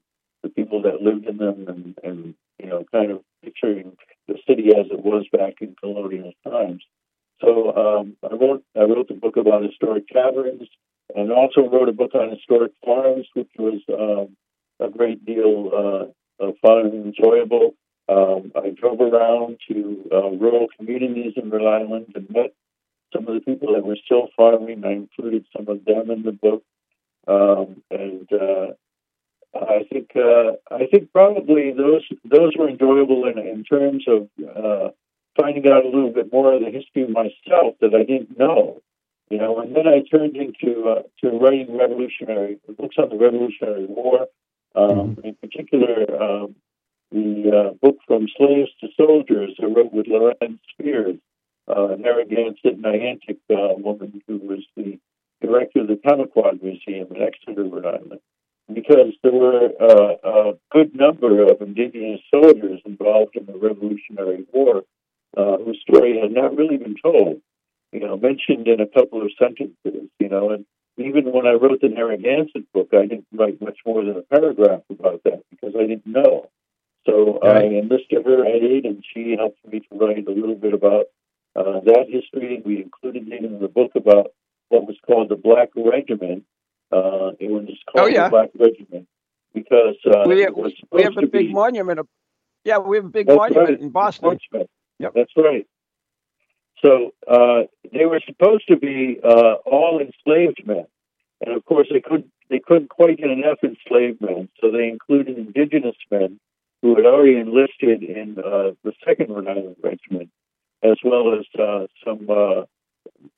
the 0.43 0.49
people 0.49 0.81
that 0.83 1.01
lived 1.01 1.25
in 1.25 1.37
them 1.37 1.65
and, 1.67 1.97
and, 2.03 2.35
you 2.59 2.67
know, 2.67 2.85
kind 2.91 3.11
of 3.11 3.21
picturing 3.43 3.95
the 4.27 4.35
city 4.47 4.69
as 4.69 4.85
it 4.91 5.03
was 5.03 5.25
back 5.31 5.55
in 5.61 5.75
colonial 5.79 6.33
times. 6.43 6.83
So 7.41 7.75
um, 7.75 8.15
I 8.23 8.35
wrote 8.35 8.63
I 8.75 8.81
wrote 8.81 9.07
the 9.07 9.13
book 9.13 9.37
about 9.37 9.63
historic 9.63 10.07
taverns 10.07 10.67
and 11.15 11.31
also 11.31 11.69
wrote 11.69 11.89
a 11.89 11.93
book 11.93 12.15
on 12.15 12.31
historic 12.31 12.71
farms, 12.83 13.27
which 13.33 13.49
was 13.57 13.81
um, 13.89 14.35
a 14.79 14.89
great 14.89 15.23
deal 15.25 15.71
uh, 15.73 16.45
of 16.45 16.55
fun 16.61 16.79
and 16.79 17.05
enjoyable. 17.05 17.75
Um, 18.09 18.51
I 18.55 18.69
drove 18.69 19.01
around 19.01 19.57
to 19.69 20.09
uh, 20.11 20.29
rural 20.29 20.67
communities 20.77 21.33
in 21.35 21.49
Rhode 21.49 21.67
Island 21.67 22.13
and 22.15 22.29
met 22.29 22.53
some 23.13 23.27
of 23.27 23.33
the 23.33 23.41
people 23.41 23.73
that 23.73 23.85
were 23.85 23.97
still 24.03 24.29
farming. 24.35 24.83
I 24.85 24.91
included 24.91 25.45
some 25.55 25.67
of 25.67 25.83
them 25.85 26.09
in 26.11 26.23
the 26.23 26.31
book, 26.31 26.63
um, 27.27 27.83
and 27.91 28.31
uh, 28.31 28.73
I 29.53 29.83
think 29.91 30.11
uh, 30.15 30.53
I 30.71 30.85
think 30.87 31.11
probably 31.11 31.71
those 31.71 32.03
those 32.23 32.53
were 32.57 32.69
enjoyable 32.69 33.25
in, 33.27 33.37
in 33.39 33.63
terms 33.63 34.05
of 34.07 34.29
uh, 34.43 34.89
finding 35.39 35.67
out 35.67 35.85
a 35.85 35.89
little 35.89 36.11
bit 36.11 36.31
more 36.31 36.53
of 36.53 36.61
the 36.61 36.71
history 36.71 37.03
of 37.03 37.09
myself 37.09 37.75
that 37.81 37.93
I 37.93 38.03
didn't 38.03 38.37
know. 38.37 38.81
You 39.29 39.39
know, 39.39 39.59
and 39.59 39.75
then 39.75 39.87
I 39.87 40.03
turned 40.09 40.37
into 40.37 40.87
uh, 40.87 41.01
to 41.21 41.37
writing 41.37 41.77
revolutionary 41.77 42.59
books 42.77 42.95
on 42.97 43.09
the 43.09 43.17
Revolutionary 43.17 43.85
War. 43.85 44.27
Um, 44.75 45.15
mm-hmm. 45.15 45.27
In 45.27 45.35
particular, 45.35 46.21
um, 46.21 46.55
the 47.11 47.51
uh, 47.51 47.73
book 47.81 47.97
from 48.07 48.27
slaves 48.37 48.69
to 48.81 48.87
soldiers 48.97 49.55
I 49.61 49.65
wrote 49.65 49.93
with 49.93 50.07
Lorraine 50.07 50.59
Spears, 50.71 51.17
uh, 51.67 51.95
Narragansett 51.97 52.81
Niantic 52.81 53.39
uh, 53.49 53.75
woman 53.77 54.21
who 54.27 54.37
was 54.37 54.65
the 54.75 54.99
director 55.41 55.81
of 55.81 55.87
the 55.87 55.95
Tomaquag 55.95 56.61
Museum 56.61 57.07
in 57.13 57.21
Exeter, 57.21 57.63
Rhode 57.63 57.85
Island, 57.85 58.19
because 58.73 59.13
there 59.23 59.31
were 59.31 59.69
uh, 59.79 60.15
a 60.23 60.53
good 60.71 60.95
number 60.95 61.43
of 61.43 61.61
indigenous 61.61 62.21
soldiers 62.33 62.81
involved 62.85 63.35
in 63.35 63.45
the 63.45 63.57
Revolutionary 63.57 64.45
War 64.51 64.83
uh, 65.35 65.57
whose 65.57 65.79
story 65.87 66.19
had 66.19 66.31
not 66.31 66.55
really 66.57 66.77
been 66.77 66.95
told, 67.01 67.41
you 67.91 67.99
know, 67.99 68.17
mentioned 68.17 68.67
in 68.67 68.81
a 68.81 68.87
couple 68.87 69.21
of 69.21 69.31
sentences, 69.39 70.09
you 70.19 70.29
know, 70.29 70.51
and 70.51 70.65
even 70.97 71.31
when 71.31 71.45
I 71.45 71.51
wrote 71.51 71.81
the 71.81 71.89
Narragansett 71.89 72.71
book, 72.73 72.89
I 72.91 73.03
didn't 73.03 73.27
write 73.31 73.61
much 73.61 73.77
more 73.85 74.03
than 74.03 74.17
a 74.17 74.23
paragraph 74.23 74.81
about 74.89 75.21
that 75.25 75.43
because 75.51 75.75
I 75.77 75.85
didn't 75.85 76.07
know. 76.07 76.49
So 77.07 77.39
right. 77.41 77.63
I 77.63 77.65
enlisted 77.65 78.25
her 78.25 78.45
aid, 78.45 78.85
and 78.85 79.03
she 79.13 79.35
helped 79.37 79.65
me 79.65 79.79
to 79.79 79.97
write 79.97 80.27
a 80.27 80.31
little 80.31 80.55
bit 80.55 80.73
about 80.73 81.05
uh, 81.55 81.79
that 81.85 82.05
history. 82.09 82.61
We 82.65 82.81
included 82.81 83.31
it 83.31 83.43
in 83.43 83.59
the 83.59 83.69
book 83.69 83.91
about 83.95 84.27
what 84.69 84.85
was 84.85 84.97
called 85.05 85.29
the 85.29 85.37
Black 85.37 85.69
Regiment. 85.75 86.43
Uh, 86.91 87.31
it 87.39 87.49
was 87.49 87.67
called 87.91 88.05
oh, 88.05 88.07
yeah. 88.07 88.25
the 88.25 88.29
Black 88.29 88.49
Regiment 88.59 89.07
because 89.53 89.95
uh, 90.05 90.23
we, 90.27 90.41
have, 90.41 90.53
we 90.91 91.03
have 91.03 91.17
a 91.17 91.21
big 91.21 91.47
be, 91.47 91.53
monument. 91.53 91.99
Of, 91.99 92.07
yeah, 92.65 92.77
we 92.79 92.97
have 92.97 93.05
a 93.05 93.09
big 93.09 93.27
monument 93.27 93.69
right, 93.69 93.79
in 93.79 93.89
Boston. 93.89 94.37
Yep. 94.99 95.13
That's 95.15 95.31
right. 95.37 95.65
So 96.83 97.11
uh, 97.27 97.63
they 97.91 98.05
were 98.05 98.21
supposed 98.25 98.67
to 98.67 98.77
be 98.77 99.19
uh, 99.23 99.55
all 99.65 99.99
enslaved 99.99 100.61
men, 100.65 100.85
and 101.41 101.55
of 101.55 101.65
course 101.65 101.87
they 101.91 102.01
couldn't 102.01 102.31
they 102.49 102.59
couldn't 102.59 102.89
quite 102.89 103.17
get 103.17 103.29
enough 103.29 103.57
enslaved 103.63 104.21
men, 104.21 104.49
so 104.61 104.71
they 104.71 104.87
included 104.87 105.37
indigenous 105.37 105.95
men 106.11 106.39
who 106.81 106.95
had 106.95 107.05
already 107.05 107.37
enlisted 107.37 108.03
in 108.03 108.37
uh, 108.39 108.71
the 108.83 108.93
Second 109.05 109.29
Rhode 109.29 109.47
Island 109.47 109.75
Regiment, 109.83 110.29
as 110.83 110.97
well 111.03 111.33
as 111.39 111.45
uh, 111.59 111.87
some 112.05 112.29
uh, 112.29 112.63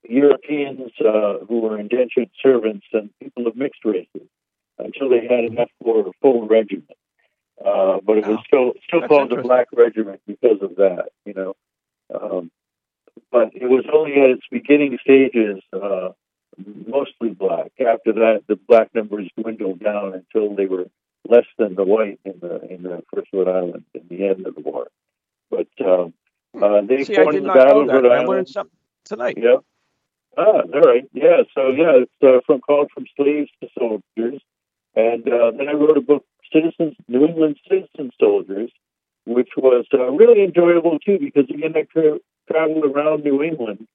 Europeans 0.03 0.91
uh, 0.99 1.39
who 1.47 1.61
were 1.61 1.79
indentured 1.79 2.29
servants 2.41 2.85
and 2.91 3.09
people 3.19 3.47
of 3.47 3.55
mixed 3.55 3.85
races 3.85 4.27
until 4.77 5.09
they 5.09 5.21
had 5.21 5.45
enough 5.45 5.69
for 5.83 6.07
a 6.07 6.11
full 6.21 6.47
regiment. 6.47 6.97
Uh, 7.63 7.99
but 8.05 8.17
it 8.17 8.25
was 8.25 8.39
still 8.47 8.73
still 8.87 9.05
called 9.07 9.29
the 9.29 9.41
Black 9.41 9.67
Regiment 9.73 10.21
because 10.25 10.61
of 10.61 10.77
that, 10.77 11.09
you 11.25 11.33
know. 11.33 11.55
Um, 12.13 12.51
but 13.31 13.53
it 13.53 13.69
was 13.69 13.83
only 13.93 14.13
at 14.13 14.29
its 14.29 14.43
beginning 14.49 14.97
stages, 15.01 15.61
uh, 15.73 16.09
mostly 16.87 17.29
black. 17.29 17.71
After 17.79 18.13
that, 18.13 18.43
the 18.47 18.55
black 18.55 18.95
numbers 18.95 19.29
dwindled 19.37 19.79
down 19.79 20.13
until 20.13 20.55
they 20.55 20.65
were 20.65 20.85
less 21.29 21.45
than 21.57 21.75
the 21.75 21.83
white 21.83 22.19
in 22.25 22.39
the 22.41 22.61
in 22.73 22.83
the 22.83 23.03
First 23.13 23.27
Rhode 23.33 23.47
Island 23.47 23.85
in 23.93 24.05
the 24.09 24.27
end 24.27 24.45
of 24.47 24.55
the 24.55 24.61
war. 24.61 24.87
But 25.49 25.67
um, 25.85 26.13
uh, 26.61 26.81
they 26.81 27.03
See, 27.03 27.15
fought 27.15 27.35
in 27.35 27.43
the 27.43 27.53
Battle 27.53 27.83
of 27.83 27.87
Rhode 27.87 28.05
Island. 28.05 28.21
I 28.21 28.25
learned 28.25 28.49
something 28.49 28.77
tonight. 29.05 29.37
Yeah. 29.37 29.57
Ah, 30.37 30.61
all 30.73 30.81
right. 30.81 31.07
Yeah. 31.13 31.43
So 31.55 31.69
yeah, 31.69 32.03
it's 32.03 32.11
uh, 32.23 32.39
from 32.45 32.61
called 32.61 32.89
from 32.93 33.05
slaves 33.15 33.49
to 33.61 33.69
soldiers, 33.77 34.41
and 34.95 35.27
uh, 35.27 35.51
then 35.51 35.67
I 35.67 35.73
wrote 35.73 35.97
a 35.97 36.01
book, 36.01 36.25
Citizens, 36.51 36.95
New 37.07 37.25
England 37.25 37.57
Citizen 37.67 38.11
Soldiers, 38.19 38.71
which 39.25 39.49
was 39.57 39.85
uh, 39.93 40.09
really 40.11 40.43
enjoyable 40.43 40.97
too 40.99 41.19
because 41.19 41.49
again 41.49 41.73
I 41.75 41.83
tra- 41.83 42.19
traveled 42.51 42.85
around 42.85 43.23
New 43.23 43.43
England 43.43 43.87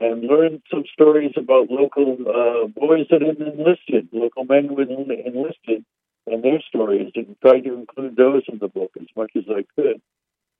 and 0.00 0.22
learned 0.22 0.62
some 0.70 0.84
stories 0.92 1.32
about 1.36 1.70
local 1.70 2.16
uh, 2.26 2.66
boys 2.68 3.06
that 3.10 3.20
had 3.20 3.38
enlisted, 3.38 4.08
local 4.12 4.44
men 4.44 4.68
who 4.68 4.78
had 4.78 4.90
enlisted, 4.90 5.84
and 6.30 6.42
their 6.42 6.60
stories, 6.68 7.12
and 7.14 7.36
tried 7.40 7.64
to 7.64 7.74
include 7.74 8.16
those 8.16 8.42
in 8.48 8.58
the 8.58 8.68
book 8.68 8.92
as 9.00 9.06
much 9.16 9.32
as 9.36 9.44
I 9.48 9.64
could. 9.76 10.00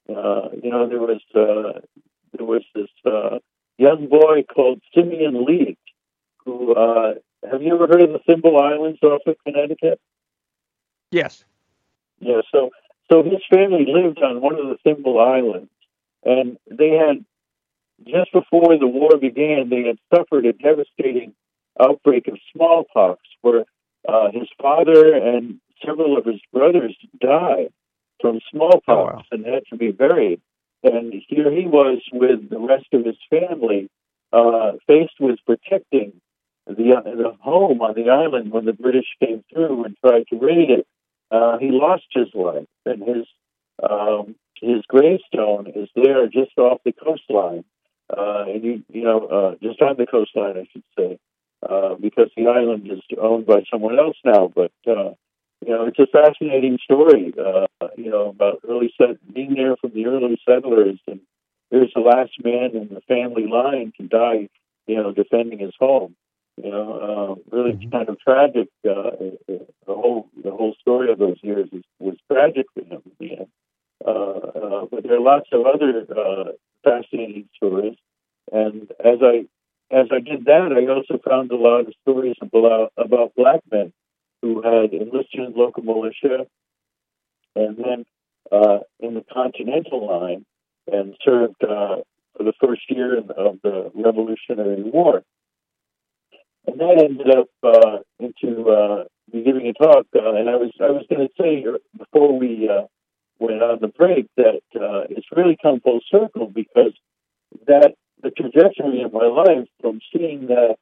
Uh, 0.09 0.49
you 0.63 0.71
know, 0.71 0.89
there 0.89 1.01
was 1.01 1.21
uh, 1.35 1.81
there 2.37 2.47
was 2.47 2.63
this 2.75 2.91
uh, 3.05 3.39
young 3.77 4.09
boy 4.09 4.45
called 4.53 4.81
Simeon 4.95 5.45
Leach, 5.45 5.79
who 6.45 6.75
uh, 6.75 7.15
have 7.51 7.63
you 7.63 7.75
ever 7.75 7.87
heard 7.87 8.03
of 8.03 8.13
the 8.13 8.21
Thimble 8.27 8.59
Islands 8.59 8.99
off 9.03 9.23
of 9.27 9.37
Connecticut? 9.45 10.01
Yes. 11.11 11.45
Yeah. 12.21 12.41
So 12.53 12.71
so 13.11 13.23
his 13.23 13.41
family 13.51 13.87
lived 13.87 14.19
on 14.23 14.41
one 14.41 14.59
of 14.59 14.67
the 14.67 14.79
Thimble 14.85 15.21
Islands, 15.21 15.71
and 16.25 16.59
they 16.71 16.91
had 16.91 17.25
just 18.07 18.33
before 18.33 18.79
the 18.79 18.87
war 18.87 19.17
began, 19.19 19.69
they 19.69 19.83
had 19.83 19.99
suffered 20.15 20.47
a 20.47 20.53
devastating 20.53 21.35
outbreak 21.81 22.29
of 22.29 22.39
smallpox, 22.55 23.21
where 23.41 23.65
uh, 24.07 24.31
his 24.33 24.49
father 24.61 25.15
and 25.15 25.61
several 25.85 26.17
of 26.19 26.25
his 26.25 26.41
brothers 26.53 26.97
died 27.21 27.73
from 28.21 28.41
smallpox 28.51 28.85
oh, 28.89 29.05
wow. 29.05 29.23
and 29.31 29.45
had 29.47 29.63
to 29.71 29.77
be 29.77 29.93
buried. 29.93 30.41
And 30.83 31.13
here 31.29 31.51
he 31.51 31.67
was 31.67 32.01
with 32.13 32.51
the 32.51 32.59
rest 32.59 32.87
of 32.93 33.05
his 33.05 33.17
family, 33.31 33.89
uh, 34.33 34.73
faced 34.87 35.15
with 35.21 35.39
protecting 35.47 36.21
the, 36.67 36.95
uh, 36.97 37.03
the 37.03 37.33
home 37.41 37.81
on 37.81 37.95
the 37.95 38.11
island 38.11 38.53
when 38.53 38.65
the 38.65 38.73
British 38.73 39.07
came 39.21 39.43
through 39.53 39.85
and 39.85 39.97
tried 40.05 40.27
to 40.29 40.37
raid 40.37 40.71
it. 40.71 40.87
Uh, 41.31 41.59
he 41.59 41.71
lost 41.71 42.05
his 42.13 42.29
life, 42.35 42.67
and 42.87 43.03
his 43.03 43.27
um, 43.83 44.35
his 44.61 44.83
gravestone 44.89 45.71
is 45.75 45.89
there 45.95 46.27
just 46.27 46.57
off 46.57 46.81
the 46.85 46.93
coastline, 46.93 47.65
uh, 48.11 48.45
and 48.47 48.65
you 48.65 48.83
you 48.89 49.03
know 49.03 49.27
uh, 49.27 49.55
just 49.63 49.81
on 49.83 49.97
the 49.99 50.07
coastline, 50.07 50.57
I 50.57 50.67
should 50.73 50.85
say, 50.99 51.19
uh, 51.69 51.95
because 51.95 52.31
the 52.37 52.47
island 52.47 52.91
is 52.91 53.01
owned 53.21 53.47
by 53.47 53.63
someone 53.71 53.99
else 53.99 54.17
now. 54.25 54.51
But 54.55 54.73
uh, 54.87 55.15
you 55.65 55.73
know, 55.73 55.87
it's 55.87 55.99
a 55.99 56.07
fascinating 56.07 56.79
story. 56.83 57.35
Uh, 57.39 57.67
you 57.97 58.11
know 58.11 58.29
about 58.29 58.61
early 58.69 58.93
set 58.97 59.17
being 59.33 59.55
there 59.55 59.77
from 59.77 59.91
the 59.95 60.07
early 60.07 60.41
settlers, 60.49 60.99
and 61.07 61.21
here's 61.71 61.93
the 61.95 62.01
last 62.01 62.33
man 62.43 62.77
in 62.77 62.89
the 62.93 63.01
family 63.09 63.47
line 63.47 63.93
to 64.01 64.07
die. 64.07 64.49
You 64.87 64.97
know, 64.97 65.13
defending 65.13 65.59
his 65.59 65.75
home. 65.79 66.15
You 66.63 66.71
know, 66.71 67.39
uh, 67.53 67.57
really 67.57 67.73
mm-hmm. 67.73 67.91
kind 67.91 68.09
of 68.09 68.19
tragic. 68.21 68.69
Uh, 68.89 69.11
the 69.49 69.67
whole 69.87 70.29
the 70.43 70.51
whole 70.51 70.75
story 70.81 71.11
of 71.11 71.19
those 71.19 71.39
years 71.43 71.69
is, 71.73 71.83
was 71.99 72.17
tragic 72.31 72.67
for 72.75 72.81
him 72.81 73.03
in 73.05 73.13
the 73.19 73.37
end. 73.39 73.49
Uh, 74.05 74.11
uh, 74.11 74.87
but 74.91 75.03
there 75.03 75.17
are 75.17 75.21
lots 75.21 75.49
of 75.53 75.67
other 75.67 76.07
uh, 76.17 76.53
fascinating 76.85 77.49
stories, 77.57 77.97
and 78.53 78.91
as 79.05 79.19
I 79.23 79.47
as 80.01 80.09
I 80.13 80.21
did 80.21 80.45
that, 80.47 80.73
I 80.73 80.93
also 80.93 81.21
found 81.29 81.51
a 81.51 81.57
lot 81.57 81.81
of 81.81 81.93
stories 82.03 82.37
about 82.41 82.93
about 82.97 83.35
black 83.37 83.61
men 83.71 83.93
who 84.43 84.63
had 84.63 84.93
enlisted 84.93 85.41
in 85.41 85.53
local 85.55 85.83
militia, 85.83 86.47
and 87.57 87.77
then 87.77 88.05
uh, 88.53 88.79
in 89.01 89.15
the 89.15 89.25
Continental 89.33 90.07
Line, 90.07 90.45
and 90.91 91.15
served 91.25 91.63
uh, 91.63 91.97
for 92.37 92.45
the 92.45 92.53
first 92.61 92.83
year 92.89 93.19
of 93.19 93.59
the 93.63 93.91
Revolutionary 93.95 94.83
War 94.83 95.23
and 96.69 96.81
that 96.81 97.03
ended 97.03 97.31
up 97.31 97.49
uh, 97.63 97.99
into 98.21 98.69
uh, 98.71 99.05
me 99.33 99.43
giving 99.43 99.67
a 99.69 99.73
talk. 99.73 100.07
Uh, 100.15 100.35
and 100.35 100.51
I 100.51 100.57
was 100.57 100.71
I 100.81 100.91
was 100.91 101.05
going 101.09 101.27
to 101.27 101.33
say 101.41 101.65
before 101.97 102.39
we 102.39 102.69
uh, 102.69 102.83
went 103.39 103.63
on 103.63 103.79
the 103.81 103.89
break 103.89 104.27
that 104.37 104.61
it's 105.11 105.27
really 105.35 105.57
come 105.61 105.81
full 105.81 106.01
circle 106.11 106.47
because 106.47 106.93
that 107.67 107.95
the 108.23 108.31
trajectory 108.31 109.03
of 109.03 109.13
my 109.13 109.27
life 109.27 109.69
from 109.81 110.01
seeing 110.13 110.47
that 110.49 110.77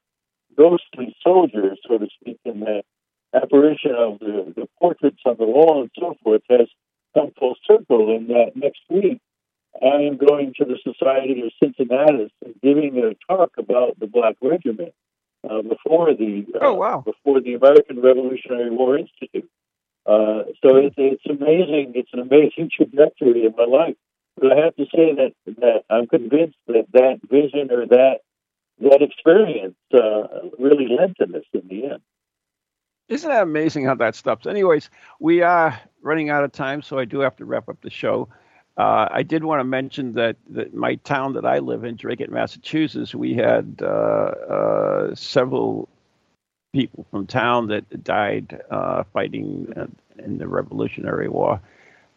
ghostly 0.56 1.14
soldier, 1.22 1.76
so 1.86 1.98
to 1.98 2.06
speak, 2.20 2.38
in 2.44 2.60
the 2.60 2.82
apparition 3.34 3.92
of 3.96 4.18
the, 4.18 4.52
the 4.56 4.66
portraits 4.80 5.20
on 5.26 5.36
the 5.38 5.44
wall 5.44 5.82
and 5.82 5.90
so 5.98 6.14
forth 6.22 6.42
has 6.48 6.68
come 7.14 7.30
full 7.38 7.54
circle. 7.66 8.14
in 8.14 8.28
that 8.28 8.52
next 8.54 8.80
week 8.88 9.20
I 9.82 10.02
am 10.02 10.16
going 10.16 10.54
to 10.58 10.64
the 10.64 10.78
Society 10.82 11.42
of 11.42 11.52
Cincinnatus 11.62 12.30
and 12.44 12.54
giving 12.62 12.98
a 12.98 13.14
talk 13.30 13.52
about 13.58 13.98
the 13.98 14.06
Black 14.06 14.36
Regiment 14.40 14.94
uh, 15.48 15.62
before 15.62 16.14
the 16.14 16.46
uh, 16.54 16.58
oh, 16.62 16.74
wow. 16.74 17.02
before 17.04 17.40
the 17.40 17.54
American 17.54 18.00
Revolutionary 18.00 18.70
War 18.70 18.98
Institute. 18.98 19.48
Uh, 20.06 20.44
so 20.62 20.76
it's 20.76 20.94
it's 20.96 21.26
amazing. 21.26 21.92
It's 21.94 22.10
an 22.12 22.20
amazing 22.20 22.70
trajectory 22.76 23.44
in 23.44 23.54
my 23.56 23.64
life. 23.64 23.96
But 24.38 24.52
I 24.52 24.64
have 24.64 24.76
to 24.76 24.84
say 24.94 25.14
that 25.14 25.32
that 25.58 25.84
I'm 25.88 26.06
convinced 26.06 26.58
that 26.66 26.86
that 26.92 27.20
vision 27.30 27.70
or 27.70 27.86
that 27.86 28.18
that 28.80 29.00
experience 29.02 29.76
uh, 29.94 30.48
really 30.58 30.88
led 30.88 31.16
to 31.16 31.26
this 31.26 31.44
in 31.52 31.66
the 31.68 31.84
end. 31.92 32.02
Isn't 33.08 33.30
that 33.30 33.42
amazing 33.42 33.84
how 33.86 33.94
that 33.94 34.14
stops? 34.14 34.46
Anyways, 34.46 34.90
we 35.20 35.40
are 35.40 35.80
running 36.02 36.28
out 36.28 36.44
of 36.44 36.52
time, 36.52 36.82
so 36.82 36.98
I 36.98 37.04
do 37.04 37.20
have 37.20 37.36
to 37.36 37.44
wrap 37.44 37.68
up 37.68 37.80
the 37.80 37.90
show. 37.90 38.28
Uh, 38.76 39.08
I 39.10 39.22
did 39.22 39.44
want 39.44 39.60
to 39.60 39.64
mention 39.64 40.12
that, 40.14 40.36
that 40.50 40.74
my 40.74 40.96
town 40.96 41.32
that 41.34 41.46
I 41.46 41.60
live 41.60 41.84
in, 41.84 41.96
Dracut, 41.96 42.30
Massachusetts, 42.30 43.14
we 43.14 43.32
had 43.32 43.80
uh, 43.80 43.86
uh, 43.86 45.14
several 45.14 45.88
people 46.74 47.06
from 47.10 47.26
town 47.26 47.68
that 47.68 48.04
died 48.04 48.60
uh, 48.70 49.04
fighting 49.14 49.72
in 50.18 50.36
the 50.36 50.46
Revolutionary 50.46 51.28
War. 51.28 51.60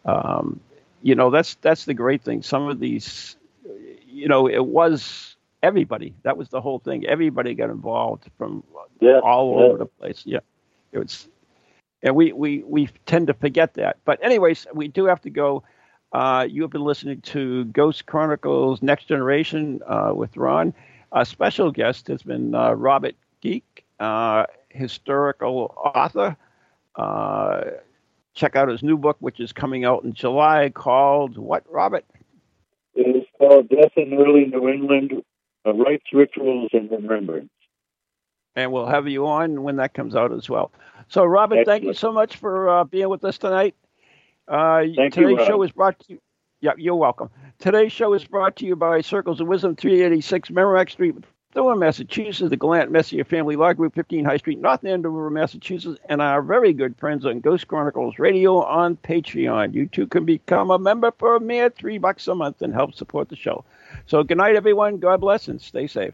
Um, 0.05 0.59
you 1.01 1.15
know, 1.15 1.29
that's 1.29 1.55
that's 1.55 1.85
the 1.85 1.93
great 1.93 2.23
thing. 2.23 2.41
Some 2.43 2.67
of 2.67 2.79
these, 2.79 3.37
you 4.07 4.27
know, 4.27 4.47
it 4.47 4.65
was 4.65 5.35
everybody. 5.63 6.13
That 6.23 6.37
was 6.37 6.49
the 6.49 6.61
whole 6.61 6.79
thing. 6.79 7.05
Everybody 7.05 7.53
got 7.55 7.69
involved 7.69 8.29
from 8.37 8.63
Yeah, 8.99 9.19
all 9.21 9.57
yeah. 9.57 9.65
over 9.65 9.77
the 9.77 9.85
place. 9.85 10.23
Yeah, 10.25 10.39
it 10.91 10.99
was, 10.99 11.27
and 12.03 12.15
we 12.15 12.31
we 12.33 12.63
we 12.63 12.89
tend 13.05 13.27
to 13.27 13.33
forget 13.33 13.73
that. 13.75 13.97
But 14.05 14.23
anyways, 14.23 14.67
we 14.73 14.87
do 14.87 15.05
have 15.05 15.21
to 15.21 15.29
go. 15.29 15.63
Uh, 16.11 16.45
you 16.49 16.61
have 16.63 16.71
been 16.71 16.83
listening 16.83 17.21
to 17.21 17.65
Ghost 17.65 18.05
Chronicles 18.05 18.81
Next 18.81 19.05
Generation 19.05 19.81
uh, 19.87 20.11
with 20.15 20.35
Ron. 20.37 20.73
A 21.11 21.25
special 21.25 21.71
guest 21.71 22.07
has 22.07 22.23
been 22.23 22.55
uh, 22.55 22.71
Robert 22.73 23.15
Geake, 23.43 23.83
uh, 23.99 24.45
historical 24.69 25.75
author. 25.77 26.35
Check 28.35 28.55
out 28.55 28.69
his 28.69 28.83
new 28.83 28.97
book, 28.97 29.17
which 29.19 29.39
is 29.39 29.51
coming 29.51 29.85
out 29.85 30.03
in 30.03 30.13
July, 30.13 30.69
called 30.69 31.37
what, 31.37 31.63
Robert? 31.69 32.05
It 32.95 33.15
is 33.15 33.23
called 33.37 33.69
Death 33.69 33.91
in 33.97 34.13
Early 34.13 34.45
New 34.45 34.69
England, 34.69 35.13
uh, 35.65 35.73
Rites, 35.73 36.05
Rituals, 36.13 36.69
and 36.73 36.89
Remembrance. 36.91 37.49
and 38.55 38.71
we'll 38.71 38.87
have 38.87 39.07
you 39.07 39.27
on 39.27 39.63
when 39.63 39.77
that 39.77 39.93
comes 39.93 40.15
out 40.15 40.31
as 40.31 40.49
well. 40.49 40.71
So, 41.07 41.23
Robin, 41.25 41.63
thank 41.65 41.83
you 41.83 41.93
so 41.93 42.11
much 42.11 42.37
for 42.37 42.69
uh, 42.69 42.83
being 42.83 43.09
with 43.09 43.23
us 43.23 43.37
tonight. 43.37 43.75
Uh, 44.47 44.79
Thank 44.95 44.97
you, 44.97 45.09
today's 45.09 45.37
Rob. 45.37 45.47
show 45.47 45.63
is 45.63 45.71
brought 45.71 45.99
to 45.99 46.13
you. 46.13 46.21
Yeah, 46.61 46.71
you're 46.77 46.95
welcome. 46.95 47.29
Today's 47.59 47.91
show 47.91 48.13
is 48.13 48.25
brought 48.25 48.55
to 48.57 48.65
you 48.65 48.75
by 48.75 49.01
Circles 49.01 49.39
of 49.39 49.47
Wisdom, 49.47 49.75
386 49.75 50.49
Merrimack 50.49 50.89
Street, 50.89 51.15
Thorn, 51.51 51.79
Massachusetts, 51.79 52.51
the 52.51 52.57
Gallant 52.57 52.91
Messier 52.91 53.23
Family 53.23 53.55
Law 53.55 53.73
Group, 53.73 53.95
15 53.95 54.23
High 54.23 54.37
Street, 54.37 54.59
North 54.59 54.85
Andover, 54.85 55.31
Massachusetts, 55.31 55.99
and 56.07 56.21
our 56.21 56.43
very 56.43 56.73
good 56.73 56.95
friends 56.97 57.25
on 57.25 57.39
Ghost 57.39 57.67
Chronicles 57.67 58.19
Radio 58.19 58.63
on 58.63 58.97
Patreon. 58.97 59.73
You 59.73 59.87
too 59.87 60.05
can 60.05 60.25
become 60.25 60.69
a 60.69 60.77
member 60.77 61.11
for 61.17 61.35
a 61.35 61.39
mere 61.39 61.71
three 61.71 61.97
bucks 61.97 62.27
a 62.27 62.35
month 62.35 62.61
and 62.61 62.71
help 62.71 62.93
support 62.93 63.29
the 63.29 63.35
show. 63.35 63.65
So, 64.05 64.21
good 64.21 64.37
night, 64.37 64.55
everyone. 64.57 64.99
God 64.99 65.21
bless 65.21 65.47
and 65.47 65.59
stay 65.59 65.87
safe. 65.87 66.13